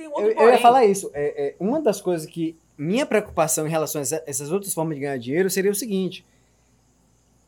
tem 0.00 0.06
outro 0.08 0.22
Eu, 0.30 0.32
eu 0.48 0.52
ia 0.52 0.58
falar 0.58 0.84
isso. 0.84 1.10
É, 1.14 1.48
é, 1.48 1.54
uma 1.60 1.80
das 1.80 2.00
coisas 2.00 2.26
que. 2.26 2.56
Minha 2.78 3.04
preocupação 3.04 3.66
em 3.66 3.70
relação 3.70 3.98
a 4.00 4.02
essa- 4.02 4.22
essas 4.26 4.50
outras 4.50 4.72
formas 4.72 4.94
de 4.94 5.02
ganhar 5.02 5.18
dinheiro 5.18 5.50
seria 5.50 5.70
o 5.70 5.74
seguinte: 5.74 6.24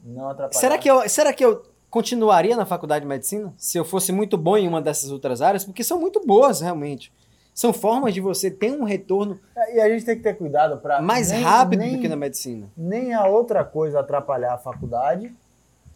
Não 0.04 0.28
atrapalhar. 0.28 0.60
será 0.60 0.76
que, 0.78 0.90
eu, 0.90 1.08
será 1.08 1.32
que 1.32 1.44
eu 1.44 1.62
continuaria 1.88 2.54
na 2.56 2.66
faculdade 2.66 3.02
de 3.04 3.08
medicina 3.08 3.52
se 3.56 3.78
eu 3.78 3.84
fosse 3.84 4.12
muito 4.12 4.36
bom 4.36 4.56
em 4.56 4.68
uma 4.68 4.82
dessas 4.82 5.10
outras 5.10 5.40
áreas? 5.40 5.64
Porque 5.64 5.82
são 5.84 5.98
muito 6.00 6.20
boas, 6.26 6.60
realmente. 6.60 7.10
São 7.54 7.72
formas 7.72 8.14
de 8.14 8.20
você 8.20 8.50
ter 8.50 8.72
um 8.72 8.82
retorno 8.82 9.38
E 9.74 9.80
a 9.80 9.88
gente 9.88 10.04
tem 10.06 10.16
que 10.16 10.22
ter 10.22 10.34
cuidado 10.34 10.78
para 10.78 11.02
mais 11.02 11.30
rápido 11.30 11.82
do 11.84 11.98
que 12.00 12.08
na 12.08 12.16
medicina. 12.16 12.66
nem 12.76 13.12
a 13.12 13.26
outra 13.26 13.62
coisa 13.62 14.00
atrapalhar 14.00 14.54
a 14.54 14.58
faculdade 14.58 15.30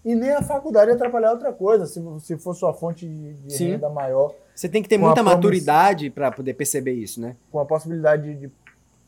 e 0.06 0.14
nem 0.14 0.30
a 0.30 0.40
faculdade 0.40 0.92
atrapalhar 0.92 1.32
outra 1.32 1.52
coisa, 1.52 1.84
se, 1.84 2.00
se 2.20 2.38
for 2.38 2.54
sua 2.54 2.72
fonte 2.72 3.04
de, 3.08 3.34
de 3.34 3.52
Sim. 3.52 3.70
renda 3.72 3.90
maior, 3.90 4.32
Você 4.54 4.68
tem 4.68 4.80
que 4.80 4.88
ter 4.88 4.96
muita 4.96 5.20
maturidade 5.20 6.10
para 6.10 6.30
poder 6.30 6.54
perceber 6.54 6.92
isso, 6.92 7.20
né? 7.20 7.34
com 7.50 7.58
a 7.58 7.66
possibilidade 7.66 8.32
de, 8.36 8.50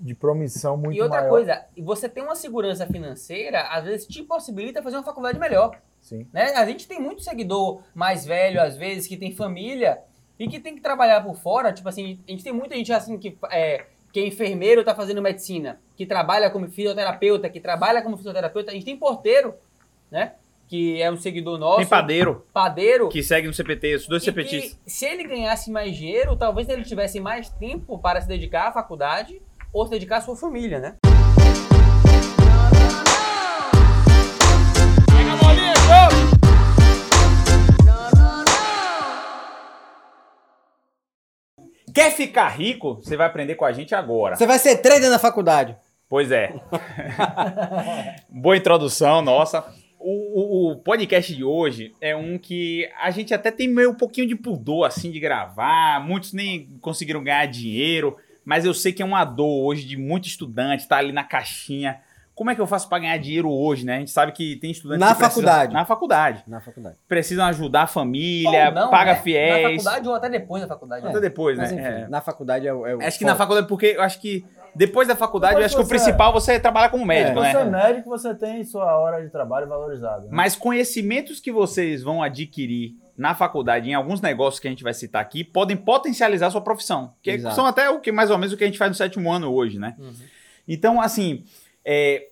de 0.01 0.15
promissão 0.17 0.77
muito 0.77 0.97
E 0.97 1.01
outra 1.01 1.21
maior. 1.21 1.31
coisa, 1.31 1.65
e 1.77 1.83
você 1.83 2.09
tem 2.09 2.21
uma 2.25 2.35
segurança 2.35 2.85
financeira, 2.85 3.69
às 3.69 3.85
vezes 3.85 4.09
te 4.09 4.25
possibilita 4.25 4.83
fazer 4.83 4.97
uma 4.97 5.05
faculdade 5.05 5.39
melhor. 5.39 5.81
Sim. 6.03 6.27
Né? 6.33 6.53
A 6.57 6.67
gente 6.67 6.89
tem 6.89 7.01
muito 7.01 7.23
seguidor 7.23 7.81
mais 7.95 8.27
velho, 8.27 8.61
às 8.61 8.77
vezes, 8.77 9.07
que 9.07 9.17
tem 9.17 9.33
família 9.33 10.01
e 10.37 10.49
que 10.49 10.59
tem 10.59 10.75
que 10.75 10.81
trabalhar 10.81 11.23
por 11.23 11.37
fora. 11.37 11.73
Tipo 11.73 11.89
assim, 11.89 12.19
a 12.27 12.31
gente 12.33 12.43
tem 12.43 12.53
muita 12.53 12.75
gente 12.75 12.93
assim 12.93 13.17
que 13.19 13.39
é, 13.53 13.85
que 14.13 14.19
é 14.19 14.27
enfermeiro 14.27 14.83
tá 14.85 14.97
fazendo 14.97 15.23
medicina, 15.23 15.79
que 15.97 16.05
trabalha 16.07 16.51
como 16.51 16.69
fisioterapeuta, 16.69 17.49
que 17.49 17.61
trabalha 17.61 18.03
como 18.03 18.17
fisioterapeuta. 18.17 18.71
A 18.73 18.75
gente 18.75 18.85
tem 18.85 18.97
porteiro, 18.97 19.55
né? 20.11 20.33
Que 20.69 21.01
é 21.01 21.11
um 21.11 21.17
seguidor 21.17 21.59
nosso. 21.59 21.79
Tem 21.79 21.87
padeiro 21.87 22.45
padeiro. 22.53 23.09
que 23.09 23.23
segue 23.23 23.47
no 23.47 23.55
CPT, 23.55 23.95
os 23.95 24.07
dois 24.07 24.23
e 24.23 24.27
CPTs. 24.27 24.79
que, 24.85 24.91
se 24.91 25.07
ele 25.07 25.25
ganhasse 25.25 25.71
mais 25.71 25.97
dinheiro, 25.97 26.37
talvez 26.37 26.69
ele 26.69 26.85
tivesse 26.85 27.19
mais 27.21 27.49
tempo 27.49 27.99
para 27.99 28.21
se 28.21 28.29
dedicar 28.29 28.69
à 28.69 28.73
faculdade 28.73 29.41
ou 29.73 29.87
se 29.87 29.91
dedicar 29.91 30.19
à 30.19 30.21
sua 30.21 30.37
família, 30.37 30.79
né? 30.79 30.97
Quer 41.95 42.13
ficar 42.13 42.49
rico? 42.49 42.97
Você 43.03 43.17
vai 43.17 43.27
aprender 43.27 43.55
com 43.55 43.65
a 43.65 43.73
gente 43.73 43.95
agora. 43.95 44.37
Você 44.37 44.47
vai 44.47 44.59
ser 44.59 44.77
trader 44.77 45.09
na 45.09 45.19
faculdade. 45.19 45.77
Pois 46.09 46.31
é. 46.31 46.53
Boa 48.29 48.57
introdução, 48.57 49.21
nossa. 49.23 49.65
O, 50.11 50.71
o- 50.71 50.73
o 50.73 50.77
podcast 50.77 51.35
de 51.35 51.45
hoje 51.45 51.95
é 52.01 52.17
um 52.17 52.39
que 52.39 52.89
a 52.99 53.11
gente 53.11 53.35
até 53.35 53.51
tem 53.51 53.69
meio 53.69 53.91
um 53.91 53.95
pouquinho 53.95 54.27
de 54.27 54.35
pudor 54.35 54.87
assim 54.87 55.11
de 55.11 55.21
gravar. 55.21 56.01
Muitos 56.03 56.33
nem 56.33 56.67
conseguiram 56.81 57.23
ganhar 57.23 57.45
dinheiro, 57.47 58.17
mas 58.45 58.65
eu 58.65 58.73
sei 58.73 58.91
que 58.93 59.03
é 59.03 59.05
uma 59.05 59.25
dor 59.25 59.65
hoje 59.67 59.85
de 59.85 59.97
muito 59.99 60.27
estudante, 60.27 60.89
tá 60.89 60.97
ali 60.97 61.13
na 61.13 61.25
caixinha. 61.25 62.01
Como 62.35 62.51
é 62.51 62.55
que 62.55 62.61
eu 62.61 62.69
faço 62.69 62.89
para 62.89 63.01
ganhar 63.01 63.17
dinheiro 63.19 63.51
hoje, 63.51 63.85
né? 63.85 63.97
A 63.97 63.99
gente 63.99 64.13
sabe 64.13 64.31
que 64.31 64.55
tem 64.57 64.71
estudantes 64.71 65.01
Na 65.01 65.09
que 65.13 65.19
precisam- 65.19 65.43
faculdade. 65.43 65.73
na 65.75 65.85
faculdade. 65.85 66.45
Na 66.47 66.61
faculdade. 66.61 66.97
Precisam 67.09 67.45
ajudar 67.47 67.83
a 67.83 67.87
família, 67.89 68.69
Ou 68.69 68.75
não, 68.75 68.91
paga 68.91 69.15
né? 69.15 69.21
fiéis. 69.21 69.85
Na 69.85 69.91
faculdade 69.91 70.09
ou 70.09 70.15
até 70.15 70.31
depois 70.31 70.63
da 70.63 70.69
faculdade. 70.69 71.07
Até 71.07 71.21
depois, 71.21 71.59
Mas 71.59 71.73
né? 71.73 71.81
enfim, 71.83 72.05
É. 72.05 72.09
na 72.09 72.21
faculdade 72.21 72.67
é 72.67 72.73
o. 72.73 72.87
é 72.87 72.95
o 72.95 73.03
Acho 73.03 73.19
que 73.19 73.25
na 73.25 73.33
foco. 73.33 73.39
faculdade, 73.43 73.67
porque 73.67 73.87
eu 73.87 74.03
acho 74.03 74.21
que 74.21 74.45
depois 74.79 75.07
da 75.09 75.17
faculdade, 75.17 75.57
Depois 75.57 75.63
eu 75.63 75.67
acho 75.67 75.77
que 75.77 75.83
o 75.83 75.85
você- 75.99 76.05
principal 76.05 76.33
você 76.33 76.53
é 76.53 76.59
trabalhar 76.59 76.89
como 76.89 77.05
médico, 77.05 77.41
né? 77.41 77.51
você 77.53 77.59
é 77.59 77.65
médico, 77.65 78.09
você 78.09 78.35
tem 78.35 78.65
sua 78.65 78.97
hora 78.99 79.21
de 79.23 79.29
trabalho 79.31 79.67
valorizada. 79.69 80.23
né? 80.23 80.29
Mas 80.31 80.55
conhecimentos 80.55 81.41
que 81.41 81.51
vocês 81.53 82.03
vão 82.03 82.23
adquirir 82.23 82.95
na 83.17 83.35
faculdade, 83.35 83.91
em 83.91 83.95
alguns 83.95 84.21
negócios 84.21 84.61
que 84.61 84.69
a 84.69 84.71
gente 84.71 84.85
vai 84.85 84.95
citar 84.95 85.21
aqui, 85.21 85.43
podem 85.43 85.77
potencializar 85.77 86.51
sua 86.51 86.61
profissão. 86.61 87.13
Que 87.21 87.33
Exato. 87.33 87.57
são 87.57 87.67
até 87.67 87.91
o 87.91 87.99
que 88.01 88.13
mais 88.13 88.31
ou 88.31 88.39
menos 88.39 88.53
o 88.53 88.57
que 88.57 88.63
a 88.63 88.67
gente 88.69 88.79
faz 88.79 88.89
no 88.91 88.95
sétimo 88.95 89.31
ano 89.33 89.53
hoje, 89.53 89.79
né? 89.79 89.97
Uhum. 89.99 90.13
Então, 90.69 91.01
assim, 91.01 91.43
é, 91.85 92.29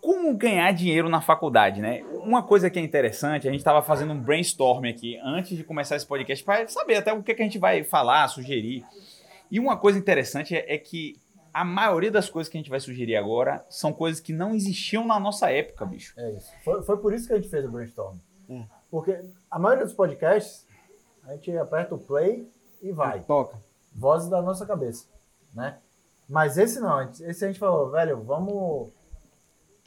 como 0.00 0.34
ganhar 0.34 0.72
dinheiro 0.72 1.08
na 1.10 1.20
faculdade, 1.20 1.80
né? 1.82 2.02
Uma 2.24 2.42
coisa 2.42 2.70
que 2.70 2.78
é 2.78 2.82
interessante, 2.82 3.46
a 3.46 3.50
gente 3.50 3.60
estava 3.60 3.82
fazendo 3.82 4.12
um 4.14 4.18
brainstorm 4.18 4.86
aqui 4.86 5.18
antes 5.22 5.56
de 5.56 5.62
começar 5.62 5.96
esse 5.96 6.06
podcast 6.06 6.42
para 6.42 6.66
saber 6.68 6.96
até 6.96 7.12
o 7.12 7.22
que, 7.22 7.34
que 7.34 7.42
a 7.42 7.44
gente 7.44 7.58
vai 7.58 7.84
falar, 7.84 8.26
sugerir. 8.28 8.82
E 9.50 9.60
uma 9.60 9.76
coisa 9.76 9.98
interessante 9.98 10.56
é, 10.56 10.74
é 10.74 10.78
que 10.78 11.16
a 11.52 11.64
maioria 11.64 12.10
das 12.10 12.30
coisas 12.30 12.50
que 12.50 12.56
a 12.56 12.60
gente 12.60 12.70
vai 12.70 12.80
sugerir 12.80 13.16
agora 13.16 13.64
são 13.68 13.92
coisas 13.92 14.20
que 14.20 14.32
não 14.32 14.54
existiam 14.54 15.06
na 15.06 15.18
nossa 15.20 15.50
época, 15.50 15.84
bicho. 15.84 16.18
É 16.18 16.30
isso. 16.32 16.50
Foi, 16.64 16.82
foi 16.82 16.96
por 16.96 17.12
isso 17.12 17.26
que 17.26 17.32
a 17.32 17.36
gente 17.36 17.48
fez 17.48 17.64
o 17.64 17.70
brainstorm. 17.70 18.16
Hum. 18.48 18.66
Porque 18.90 19.20
a 19.50 19.58
maioria 19.58 19.84
dos 19.84 19.94
podcasts, 19.94 20.66
a 21.24 21.32
gente 21.32 21.56
aperta 21.56 21.94
o 21.94 21.98
play 21.98 22.50
e 22.80 22.92
vai. 22.92 23.20
Toca. 23.20 23.60
Vozes 23.94 24.28
da 24.28 24.40
nossa 24.40 24.66
cabeça, 24.66 25.06
né? 25.54 25.78
Mas 26.28 26.56
esse 26.56 26.80
não. 26.80 27.02
Esse 27.02 27.44
a 27.44 27.48
gente 27.48 27.58
falou, 27.58 27.90
velho, 27.90 28.22
vamos 28.22 28.90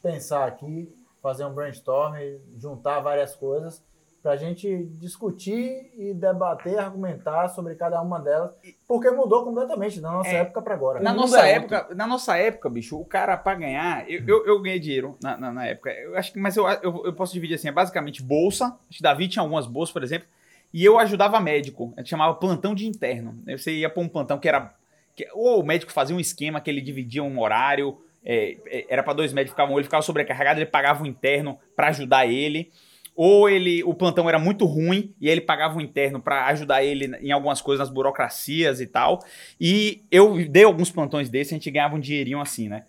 pensar 0.01 0.47
aqui, 0.47 0.93
fazer 1.21 1.45
um 1.45 1.53
brainstorm, 1.53 2.15
juntar 2.55 2.99
várias 2.99 3.35
coisas 3.35 3.83
pra 4.25 4.35
gente 4.35 4.85
discutir 4.99 5.91
e 5.95 6.11
debater, 6.15 6.79
argumentar 6.79 7.47
sobre 7.49 7.75
cada 7.75 8.01
uma 8.01 8.19
delas, 8.19 8.49
porque 8.87 9.11
mudou 9.11 9.43
completamente 9.43 10.01
da 10.01 10.09
nossa 10.09 10.29
É. 10.31 10.37
época 10.37 10.63
pra 10.63 10.73
agora. 10.73 10.99
Na 10.99 11.13
nossa 11.13 11.47
é 11.47 11.51
época, 11.51 11.87
na 11.93 12.07
nossa 12.07 12.35
época, 12.35 12.67
bicho, 12.67 12.99
o 12.99 13.05
cara 13.05 13.37
pra 13.37 13.53
ganhar, 13.53 14.09
eu, 14.09 14.23
eu, 14.27 14.45
eu 14.47 14.61
ganhei 14.63 14.79
dinheiro 14.79 15.15
na, 15.21 15.37
na, 15.37 15.53
na 15.53 15.67
época. 15.67 15.91
Eu 15.91 16.17
acho 16.17 16.33
que, 16.33 16.39
mas 16.39 16.57
eu, 16.57 16.67
eu, 16.67 17.05
eu 17.05 17.13
posso 17.13 17.33
dividir 17.33 17.53
assim, 17.53 17.67
é 17.67 17.71
basicamente 17.71 18.23
bolsa. 18.23 18.75
Acho 18.89 18.97
que 18.97 19.03
Davi 19.03 19.27
tinha 19.27 19.43
algumas 19.43 19.67
bolsas, 19.67 19.93
por 19.93 20.01
exemplo, 20.01 20.27
e 20.73 20.83
eu 20.83 20.97
ajudava 20.97 21.39
médico. 21.39 21.93
A 21.95 21.99
gente 21.99 22.09
chamava 22.09 22.33
plantão 22.33 22.73
de 22.73 22.87
interno. 22.87 23.37
Você 23.47 23.73
ia 23.73 23.91
pra 23.91 24.01
um 24.01 24.07
plantão 24.09 24.39
que 24.39 24.49
era 24.49 24.73
que, 25.15 25.27
ou 25.35 25.59
o 25.61 25.63
médico 25.63 25.91
fazia 25.91 26.15
um 26.15 26.19
esquema 26.19 26.59
que 26.59 26.71
ele 26.71 26.81
dividia 26.81 27.21
um 27.23 27.39
horário, 27.39 28.01
é, 28.25 28.57
é, 28.65 28.85
era 28.89 29.03
pra 29.03 29.13
dois 29.13 29.31
médicos 29.31 29.51
ficavam, 29.53 29.75
ele 29.77 29.83
ficava 29.83 30.01
sobrecarregado, 30.01 30.59
ele 30.59 30.65
pagava 30.65 31.03
um 31.03 31.05
interno 31.05 31.59
pra 31.75 31.89
ajudar 31.89 32.25
ele. 32.25 32.71
Ou 33.15 33.47
ele, 33.49 33.81
o 33.83 33.93
plantão 33.93 34.27
era 34.27 34.37
muito 34.37 34.65
ruim 34.65 35.13
e 35.21 35.29
ele 35.29 35.39
pagava 35.39 35.77
um 35.77 35.81
interno 35.81 36.19
pra 36.19 36.47
ajudar 36.47 36.83
ele 36.83 37.15
em 37.21 37.31
algumas 37.31 37.61
coisas, 37.61 37.87
nas 37.87 37.93
burocracias 37.93 38.81
e 38.81 38.87
tal. 38.87 39.23
E 39.59 40.03
eu 40.11 40.45
dei 40.49 40.65
alguns 40.65 40.91
plantões 40.91 41.29
desses, 41.29 41.53
a 41.53 41.55
gente 41.55 41.71
ganhava 41.71 41.95
um 41.95 41.99
dinheirinho 41.99 42.41
assim, 42.41 42.67
né? 42.67 42.83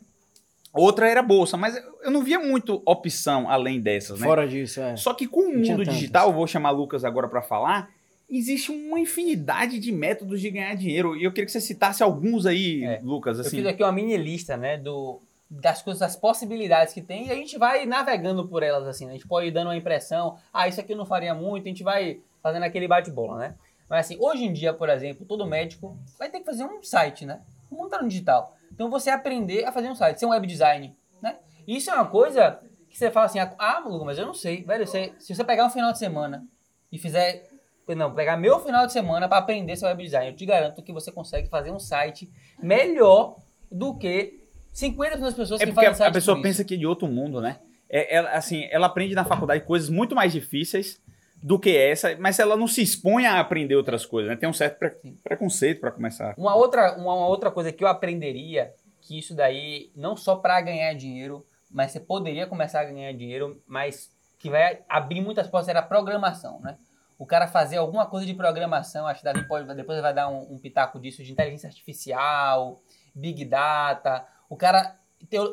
Outra 0.73 1.09
era 1.09 1.23
bolsa, 1.23 1.57
mas 1.57 1.81
eu 2.03 2.11
não 2.11 2.23
via 2.23 2.39
muito 2.39 2.83
opção 2.85 3.49
além 3.49 3.81
dessas, 3.81 4.21
né? 4.21 4.27
Fora 4.27 4.47
disso, 4.47 4.81
é. 4.81 4.97
Só 4.97 5.15
que 5.15 5.27
com 5.27 5.41
o 5.41 5.57
mundo 5.59 5.85
digital, 5.85 6.29
eu 6.29 6.35
vou 6.35 6.47
chamar 6.47 6.71
Lucas 6.71 7.03
agora 7.05 7.29
pra 7.29 7.41
falar, 7.41 7.89
existe 8.29 8.71
uma 8.73 8.99
infinidade 9.01 9.79
de 9.79 9.91
métodos 9.93 10.41
de 10.41 10.51
ganhar 10.51 10.75
dinheiro. 10.75 11.17
E 11.17 11.25
eu 11.25 11.31
queria 11.31 11.47
que 11.47 11.53
você 11.53 11.61
citasse 11.61 12.03
alguns 12.03 12.45
aí, 12.45 12.85
É. 12.85 13.01
Lucas, 13.03 13.39
Eu 13.39 13.47
assim. 13.47 13.59
fiz 13.59 13.67
aqui 13.67 13.83
uma 13.83 13.93
mini 13.93 14.17
lista, 14.19 14.57
né, 14.57 14.77
do, 14.77 15.23
das 15.51 15.81
coisas, 15.83 16.01
das 16.01 16.17
possibilidades 16.17 16.93
que 16.93 17.01
tem, 17.01 17.29
e 17.29 17.31
a 17.31 17.35
gente 17.35 17.57
vai 17.57 17.87
navegando 17.87 18.47
por 18.49 18.63
elas, 18.63 18.87
assim, 18.87 19.05
né? 19.05 19.13
A 19.13 19.15
gente 19.15 19.29
pode 19.29 19.47
ir 19.47 19.51
dando 19.53 19.69
uma 19.69 19.77
impressão, 19.77 20.39
ah, 20.53 20.67
isso 20.67 20.81
aqui 20.81 20.93
eu 20.93 20.97
não 20.97 21.07
faria 21.07 21.35
muito, 21.35 21.65
a 21.65 21.69
gente 21.69 21.85
vai 21.85 22.21
fazendo 22.43 22.65
aquele 22.65 22.89
bate-bola, 22.89 23.39
né? 23.39 23.55
Mas 23.89 24.07
assim, 24.07 24.17
hoje 24.21 24.45
em 24.45 24.53
dia, 24.53 24.73
por 24.75 24.89
exemplo, 24.89 25.25
todo 25.25 25.47
médico 25.47 25.97
vai 26.19 26.29
ter 26.29 26.41
que 26.41 26.45
fazer 26.45 26.65
um 26.65 26.83
site, 26.83 27.25
né? 27.25 27.41
O 27.71 27.77
mundo 27.77 27.91
tá 27.91 28.03
no 28.03 28.09
digital. 28.09 28.57
Então 28.73 28.91
você 28.91 29.11
aprender 29.11 29.65
a 29.65 29.73
fazer 29.73 29.89
um 29.89 29.95
site, 29.95 30.19
ser 30.19 30.27
um 30.27 30.31
web 30.31 30.47
design, 30.47 30.97
né? 31.23 31.37
Isso 31.67 31.91
é 31.91 31.95
uma 31.95 32.07
coisa 32.07 32.61
que 32.91 32.99
você 32.99 33.11
fala 33.11 33.27
assim, 33.27 33.39
ah, 33.39 33.79
Lucas, 33.87 34.07
mas 34.07 34.19
eu 34.19 34.27
não 34.27 34.35
sei. 34.35 34.65
Velho, 34.65 34.87
você, 34.87 35.15
se 35.19 35.35
você 35.35 35.45
pegar 35.45 35.67
um 35.67 35.71
final 35.71 35.93
de 35.93 35.99
semana 35.99 36.45
e 36.91 36.99
fizer 36.99 37.49
não, 37.95 38.13
pegar 38.13 38.37
meu 38.37 38.59
final 38.59 38.87
de 38.87 38.93
semana 38.93 39.29
para 39.29 39.39
aprender 39.39 39.77
seu 39.77 39.87
web 39.87 40.03
design. 40.03 40.31
Eu 40.31 40.37
te 40.37 40.45
garanto 40.45 40.83
que 40.83 40.93
você 40.93 41.13
consegue 41.13 41.49
fazer 41.49 41.71
um 41.71 41.79
site 41.79 42.29
melhor 42.59 43.37
do 43.71 43.97
que 43.97 44.46
50% 44.77 45.19
das 45.21 45.35
pessoas 45.35 45.61
É 45.61 45.67
que 45.67 45.73
fazem 45.73 46.05
a, 46.07 46.09
a 46.09 46.13
pessoa 46.13 46.41
pensa 46.43 46.63
que 46.65 46.75
é 46.75 46.77
de 46.77 46.87
outro 46.87 47.09
mundo, 47.09 47.41
né? 47.41 47.59
É, 47.89 48.17
ela, 48.17 48.31
assim, 48.31 48.69
ela 48.71 48.87
aprende 48.87 49.15
na 49.15 49.25
faculdade 49.25 49.65
coisas 49.65 49.89
muito 49.89 50.15
mais 50.15 50.33
difíceis 50.33 51.01
do 51.43 51.59
que 51.59 51.77
essa, 51.77 52.17
mas 52.19 52.39
ela 52.39 52.57
não 52.57 52.67
se 52.67 52.83
expõe 52.83 53.27
a 53.27 53.39
aprender 53.41 53.77
outras 53.77 54.05
coisas, 54.05 54.31
né? 54.31 54.37
Tem 54.37 54.49
um 54.49 54.53
certo 54.53 54.79
pre- 54.79 54.97
preconceito 55.23 55.81
pra 55.81 55.91
começar. 55.91 56.35
Uma 56.37 56.55
outra, 56.55 56.97
uma, 56.97 57.15
uma 57.15 57.27
outra 57.29 57.51
coisa 57.51 57.73
que 57.73 57.85
eu 57.85 57.89
aprenderia, 57.89 58.73
que 59.01 59.19
isso 59.19 59.35
daí, 59.35 59.91
não 59.95 60.17
só 60.17 60.37
para 60.37 60.61
ganhar 60.61 60.93
dinheiro, 60.95 61.47
mas 61.71 61.93
você 61.93 62.01
poderia 62.01 62.47
começar 62.47 62.81
a 62.81 62.85
ganhar 62.85 63.13
dinheiro, 63.13 63.63
mas 63.67 64.11
que 64.39 64.51
vai 64.51 64.81
abrir 64.89 65.21
muitas 65.21 65.47
portas, 65.47 65.69
era 65.69 65.81
a 65.81 65.83
programação, 65.83 66.61
né? 66.61 66.77
O 67.19 67.25
cara 67.25 67.47
fazer 67.47 67.79
alguma 67.79 68.05
coisa 68.07 68.27
de 68.27 68.35
programação, 68.35 69.07
acho 69.07 69.21
que 69.21 69.25
Davi 69.25 69.47
pode, 69.49 69.73
depois 69.75 70.01
vai 70.03 70.13
dar 70.13 70.29
um, 70.29 70.55
um 70.55 70.59
pitaco 70.59 71.01
disso, 71.01 71.23
de 71.23 71.33
inteligência 71.33 71.67
artificial, 71.69 72.83
big 73.15 73.45
data. 73.45 74.27
O 74.49 74.57
cara, 74.57 74.99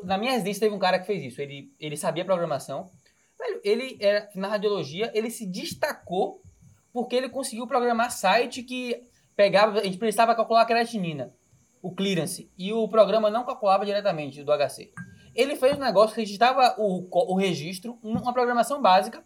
na 0.04 0.18
minha 0.18 0.31
residência 0.34 0.62
teve 0.62 0.75
um 0.75 0.80
cara 0.80 1.00
que 1.00 1.06
fez 1.06 1.24
isso, 1.24 1.42
ele, 1.42 1.74
ele 1.80 1.98
sabia 1.98 2.24
programação, 2.25 2.90
Velho, 3.40 3.60
ele 3.63 3.98
era, 4.00 4.30
na 4.36 4.48
radiologia, 4.48 5.12
ele 5.13 5.30
se 5.30 5.45
destacou 5.45 6.42
porque 6.94 7.16
ele 7.16 7.28
conseguiu 7.30 7.66
programar 7.68 8.12
site 8.12 8.62
que 8.63 9.04
pegava, 9.36 9.80
a 9.80 9.84
gente 9.84 9.98
precisava 9.98 10.36
calcular 10.36 10.62
a 10.62 10.66
creatinina, 10.66 11.34
o 11.81 11.92
clearance, 11.92 12.50
e 12.57 12.72
o 12.72 12.88
programa 12.88 13.30
não 13.31 13.44
calculava 13.44 13.86
diretamente 13.86 14.44
do 14.44 14.51
HC. 14.51 14.92
Ele 15.36 15.56
fez 15.56 15.75
um 15.75 15.81
negócio 15.81 16.13
que 16.13 16.22
registrava 16.22 16.75
o, 16.78 17.07
o 17.12 17.36
registro, 17.36 17.98
um- 18.04 18.12
uma 18.19 18.31
programação 18.31 18.80
básica, 18.81 19.24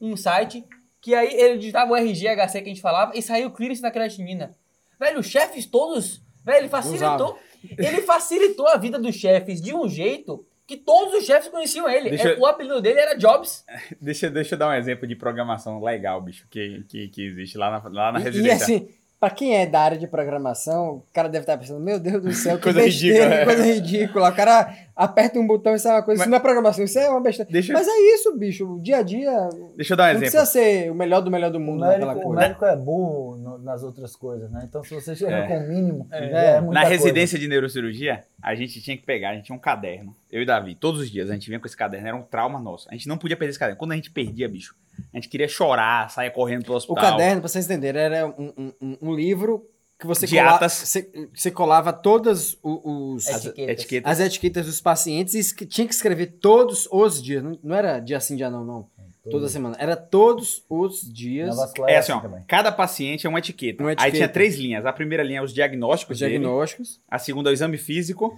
um 0.00 0.16
site, 0.16 0.64
que 1.00 1.14
aí 1.14 1.34
ele 1.34 1.58
digitava 1.58 1.90
o 1.92 1.96
RG, 1.96 2.28
HC 2.28 2.62
que 2.62 2.66
a 2.70 2.72
gente 2.72 2.80
falava, 2.80 3.12
e 3.16 3.20
saiu 3.20 3.48
o 3.48 3.50
clearance 3.52 3.82
da 3.82 3.90
creatinina. 3.90 4.56
Velho, 4.98 5.18
os 5.18 5.26
chefes 5.26 5.66
todos 5.66 6.22
Velho, 6.44 6.58
ele 6.58 6.68
facilitou. 6.68 7.38
Ele 7.78 8.02
facilitou 8.02 8.66
a 8.68 8.76
vida 8.76 8.98
dos 8.98 9.14
chefes 9.14 9.60
de 9.60 9.74
um 9.74 9.88
jeito 9.88 10.44
que 10.66 10.76
todos 10.76 11.14
os 11.14 11.24
chefes 11.24 11.48
conheciam 11.48 11.88
ele. 11.88 12.10
Deixa 12.10 12.30
É, 12.30 12.38
O 12.38 12.46
apelido 12.46 12.80
dele 12.80 13.00
era 13.00 13.14
Jobs. 13.14 13.64
Deixa, 14.00 14.30
deixa 14.30 14.54
eu 14.54 14.58
dar 14.58 14.68
um 14.68 14.74
exemplo 14.74 15.06
de 15.06 15.14
programação 15.16 15.82
legal, 15.82 16.20
bicho, 16.20 16.46
que, 16.48 16.84
que, 16.88 17.08
que 17.08 17.26
existe 17.26 17.58
lá 17.58 17.70
na, 17.70 17.88
lá 17.90 18.12
na 18.12 18.18
E, 18.20 18.22
e 18.22 18.24
residência. 18.24 18.54
assim, 18.64 18.88
pra 19.22 19.30
quem 19.30 19.54
é 19.56 19.64
da 19.66 19.78
área 19.80 19.96
de 19.96 20.08
programação, 20.08 20.96
o 20.96 21.02
cara 21.12 21.28
deve 21.28 21.44
estar 21.44 21.56
pensando, 21.56 21.78
meu 21.78 22.00
Deus 22.00 22.20
do 22.20 22.32
céu, 22.32 22.56
que 22.56 22.64
Coisa 22.64 22.80
besteira, 22.80 23.18
ridícula, 23.24 23.36
que 23.36 23.40
é. 23.40 23.44
coisa 23.44 23.62
ridícula. 23.72 24.28
O 24.30 24.34
cara 24.34 24.74
aperta 24.96 25.38
um 25.38 25.46
botão, 25.46 25.76
isso 25.76 25.86
é 25.86 25.92
uma 25.92 26.02
coisa, 26.02 26.18
Mas- 26.18 26.26
isso 26.26 26.30
não 26.30 26.38
é 26.38 26.40
programação, 26.40 26.84
isso 26.84 26.98
é 26.98 27.08
uma 27.08 27.20
besteira. 27.20 27.48
Deixa, 27.48 27.72
Mas 27.72 27.86
é 27.86 28.14
isso, 28.14 28.36
bicho, 28.36 28.66
o 28.66 28.80
dia 28.80 28.96
a 28.96 29.02
dia 29.02 29.48
deixa 29.76 29.92
eu 29.92 29.96
dar 29.96 30.02
um 30.02 30.06
não 30.06 30.12
exemplo. 30.22 30.30
precisa 30.32 30.44
ser 30.46 30.90
o 30.90 30.94
melhor 30.96 31.20
do 31.20 31.30
melhor 31.30 31.52
do 31.52 31.58
O 31.58 31.60
mundo 31.60 31.80
naquela 31.80 32.06
médico, 32.14 32.18
o 32.20 32.32
coisa. 32.32 32.40
médico 32.48 32.64
é 32.64 32.76
burro 32.76 33.36
no- 33.36 33.58
nas 33.58 33.84
outras 33.84 34.16
coisas, 34.16 34.50
né? 34.50 34.62
Então, 34.68 34.82
se 34.82 34.92
você 34.92 35.14
chega 35.14 35.36
É. 35.36 35.46
com 35.46 35.56
o 35.58 35.68
mínimo, 35.68 36.08
É. 36.10 36.28
já 36.28 36.38
é 36.40 36.54
Na 36.56 36.60
muita 36.62 36.74
Na 36.80 36.86
coisa. 36.88 37.02
residência 37.04 37.38
de 37.38 37.46
neurocirurgia, 37.46 38.24
a 38.42 38.54
gente 38.56 38.82
tinha 38.82 38.96
que 38.96 39.04
pegar, 39.06 39.30
a 39.30 39.34
gente 39.34 39.44
tinha 39.44 39.54
um 39.56 39.60
caderno. 39.60 40.16
Eu 40.32 40.42
e 40.42 40.44
Davi, 40.44 40.74
todos 40.74 41.00
os 41.00 41.08
dias, 41.08 41.30
a 41.30 41.34
gente 41.34 41.46
vinha 41.46 41.60
com 41.60 41.66
esse 41.66 41.76
caderno, 41.76 42.08
era 42.08 42.16
um 42.16 42.22
trauma 42.22 42.58
nosso. 42.58 42.88
A 42.90 42.92
gente 42.94 43.06
não 43.06 43.16
podia 43.16 43.36
perder 43.36 43.50
esse 43.50 43.58
caderno. 43.58 43.78
Quando 43.78 43.92
a 43.92 43.94
gente 43.94 44.10
perdia, 44.10 44.48
bicho, 44.48 44.74
a 45.12 45.16
gente 45.16 45.28
queria 45.28 45.48
chorar, 45.48 46.08
saia 46.10 46.30
correndo 46.30 46.64
pro 46.64 46.74
O 46.74 46.76
hospital. 46.76 47.02
caderno, 47.02 47.40
pra 47.40 47.48
vocês 47.48 47.64
entenderem, 47.64 48.00
era 48.02 48.26
um, 48.26 48.52
um- 48.80 48.96
um- 49.02 49.14
livro 49.14 49.66
que 49.98 50.06
você, 50.06 50.26
cola- 50.26 50.68
você, 50.68 51.28
você 51.34 51.50
colava 51.50 51.92
todas 51.92 52.58
o- 52.62 53.12
os, 53.14 53.28
As 53.28 53.34
as, 53.36 53.46
etiquetas. 53.46 53.72
etiquetas. 53.78 54.20
etiquetas 54.20 54.66
dos 54.66 54.80
pacientes 54.80 55.34
e 55.34 55.66
tinha 55.66 55.86
que 55.86 55.94
escrever 55.94 56.38
todos 56.40 56.88
os 56.90 57.22
dias. 57.22 57.42
Não, 57.42 57.56
não 57.62 57.76
era 57.76 58.00
dia 58.00 58.18
sim, 58.18 58.34
dia 58.36 58.50
não, 58.50 58.64
não. 58.64 58.88
Toda 59.30 59.48
semana. 59.48 59.76
Era 59.78 59.94
todos 59.94 60.64
os 60.68 61.00
dias. 61.12 61.56
É 61.86 61.96
assim, 61.98 62.10
ó, 62.10 62.18
também. 62.18 62.42
cada 62.48 62.72
paciente 62.72 63.24
é 63.24 63.30
uma 63.30 63.38
etiqueta. 63.38 63.80
Uma 63.80 63.90
Aí 63.90 63.94
etiqueta. 63.94 64.16
tinha 64.16 64.28
três 64.28 64.56
linhas. 64.56 64.84
A 64.84 64.92
primeira 64.92 65.22
linha 65.22 65.38
é 65.38 65.42
os 65.42 65.54
diagnósticos 65.54 66.16
Os 66.16 66.18
dele, 66.20 66.40
diagnósticos. 66.40 67.00
a 67.08 67.20
segunda 67.20 67.48
é 67.48 67.52
o 67.52 67.54
exame 67.54 67.78
físico 67.78 68.36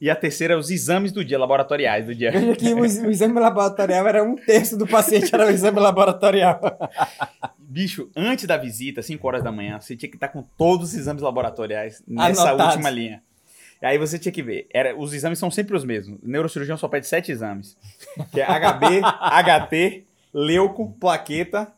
e 0.00 0.08
a 0.08 0.16
terceira 0.16 0.54
é 0.54 0.56
os 0.56 0.70
exames 0.70 1.12
do 1.12 1.22
dia, 1.24 1.38
laboratoriais 1.38 2.06
do 2.06 2.14
dia. 2.14 2.32
Veja 2.32 2.56
que 2.56 2.72
o, 2.72 2.80
o 2.80 3.10
exame 3.10 3.38
laboratorial 3.38 4.08
era 4.08 4.24
um 4.24 4.34
terço 4.34 4.76
do 4.78 4.86
paciente, 4.86 5.34
era 5.34 5.46
o 5.46 5.50
exame 5.50 5.78
laboratorial. 5.78 6.58
Bicho, 7.58 8.10
antes 8.16 8.46
da 8.46 8.56
visita, 8.56 9.02
5 9.02 9.26
horas 9.26 9.44
da 9.44 9.52
manhã, 9.52 9.78
você 9.78 9.94
tinha 9.94 10.08
que 10.08 10.16
estar 10.16 10.28
com 10.28 10.42
todos 10.42 10.90
os 10.90 10.94
exames 10.94 11.22
laboratoriais 11.22 12.02
nessa 12.08 12.48
Anotados. 12.48 12.74
última 12.74 12.88
linha. 12.90 13.22
E 13.82 13.86
aí 13.86 13.98
você 13.98 14.18
tinha 14.18 14.32
que 14.32 14.42
ver. 14.42 14.66
Era, 14.72 14.96
os 14.98 15.12
exames 15.12 15.38
são 15.38 15.50
sempre 15.50 15.76
os 15.76 15.84
mesmos. 15.84 16.18
O 16.22 16.28
neurocirurgião 16.28 16.76
só 16.76 16.88
pede 16.88 17.06
sete 17.06 17.30
exames. 17.30 17.76
Que 18.32 18.40
é 18.40 18.44
HB, 18.46 19.00
HT, 19.02 20.04
leuco, 20.32 20.96
plaqueta, 20.98 21.72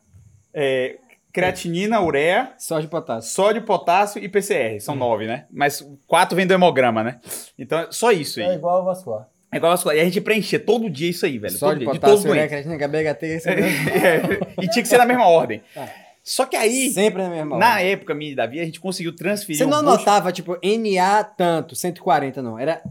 é, 0.53 0.97
creatinina, 1.33 1.99
ureia, 1.99 2.53
Só 2.59 2.79
de 2.79 2.87
potássio. 2.87 3.31
sódio, 3.31 3.63
potássio 3.63 4.23
e 4.23 4.29
PCR. 4.29 4.79
São 4.79 4.95
nove, 4.95 5.25
né? 5.25 5.45
Mas 5.51 5.85
quatro 6.07 6.35
vem 6.35 6.45
do 6.45 6.53
hemograma, 6.53 7.03
né? 7.03 7.19
Então, 7.57 7.79
é 7.79 7.87
só 7.89 8.11
isso 8.11 8.39
aí. 8.39 8.45
É 8.45 8.53
igual 8.53 8.77
ao 8.77 8.85
vascular. 8.85 9.27
É 9.51 9.57
igual 9.57 9.71
as 9.73 9.83
coisas. 9.83 9.99
E 9.99 10.01
a 10.01 10.05
gente 10.05 10.21
preenchia 10.21 10.59
todo 10.59 10.89
dia 10.89 11.09
isso 11.09 11.25
aí, 11.25 11.39
velho. 11.39 11.57
Só 11.57 11.73
todo 11.73 11.83
potássio, 11.85 12.29
né? 12.29 12.47
doentes. 12.47 12.49
Creatina, 12.49 12.87
HB, 12.87 13.13
HT, 13.13 13.25
esse 13.25 13.49
é. 13.49 13.53
É, 13.59 14.39
e 14.61 14.67
tinha 14.69 14.83
que 14.83 14.87
ser 14.87 14.97
na 14.97 15.05
mesma 15.05 15.27
ordem. 15.27 15.61
Só 16.23 16.45
que 16.45 16.55
aí, 16.55 16.89
Sempre 16.91 17.21
na 17.21 17.29
mesma 17.29 17.57
na 17.57 17.71
ordem. 17.71 17.91
época 17.91 18.15
minha 18.15 18.31
e 18.31 18.35
Davi, 18.35 18.59
a 18.61 18.63
gente 18.63 18.79
conseguiu 18.79 19.13
transferir 19.13 19.57
Você 19.57 19.65
não 19.65 19.79
anotava, 19.79 20.31
tipo, 20.31 20.57
NA 20.63 21.21
tanto, 21.23 21.75
140, 21.75 22.41
não. 22.41 22.57
Era 22.57 22.81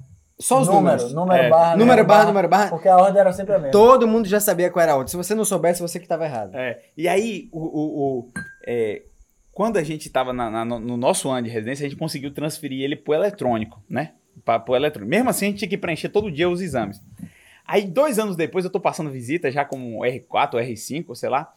só 0.43 0.61
os 0.61 0.67
número, 0.69 0.83
números. 0.97 1.13
número 1.15 1.43
É. 1.45 1.49
barra, 1.49 1.77
Número 1.77 2.05
barra, 2.05 2.25
número 2.27 2.49
barra. 2.49 2.69
Porque 2.69 2.89
a 2.89 2.97
ordem 2.97 3.21
era 3.21 3.33
sempre 3.33 3.55
a 3.55 3.59
mesma. 3.59 3.73
Todo 3.73 4.07
mundo 4.07 4.27
já 4.29 4.41
sabia 4.41 4.71
qual 4.71 4.83
era 4.83 4.93
a 4.93 4.97
ordem. 4.97 5.11
Se 5.11 5.17
você 5.17 5.35
não 5.35 5.45
soubesse, 5.45 5.81
você 5.81 5.99
que 5.99 6.05
estava 6.05 6.25
errado. 6.25 6.55
É, 6.55 6.81
e 6.97 7.09
aí, 7.09 7.49
o, 7.53 7.59
o- 7.61 8.19
o- 8.21 8.31
é, 8.67 9.03
quando 9.53 9.77
a 9.77 9.83
gente 9.83 10.07
estava 10.07 10.33
no 10.33 10.97
nosso 10.97 11.29
ano 11.31 11.45
de 11.47 11.51
residência, 11.51 11.87
a 11.87 11.89
gente 11.89 11.99
conseguiu 11.99 12.33
transferir 12.33 12.83
ele 12.83 12.97
pro 12.97 13.15
eletrônico, 13.15 13.83
né? 13.89 14.13
Pra, 14.45 14.59
pro 14.59 14.75
eletrônico. 14.75 15.11
Mesmo 15.11 15.29
assim, 15.31 15.47
a 15.47 15.49
gente 15.51 15.59
tinha 15.59 15.69
que 15.69 15.77
preencher 15.79 16.09
todo 16.09 16.31
dia 16.31 16.49
os 16.49 16.61
exames. 16.61 17.01
Aí, 17.67 17.85
dois 17.85 18.19
anos 18.19 18.35
depois, 18.35 18.65
eu 18.65 18.71
tô 18.71 18.81
passando 18.81 19.11
visita, 19.11 19.51
já 19.51 19.65
como 19.65 20.01
R4, 20.01 20.55
R5, 20.55 21.15
sei 21.15 21.29
lá. 21.29 21.53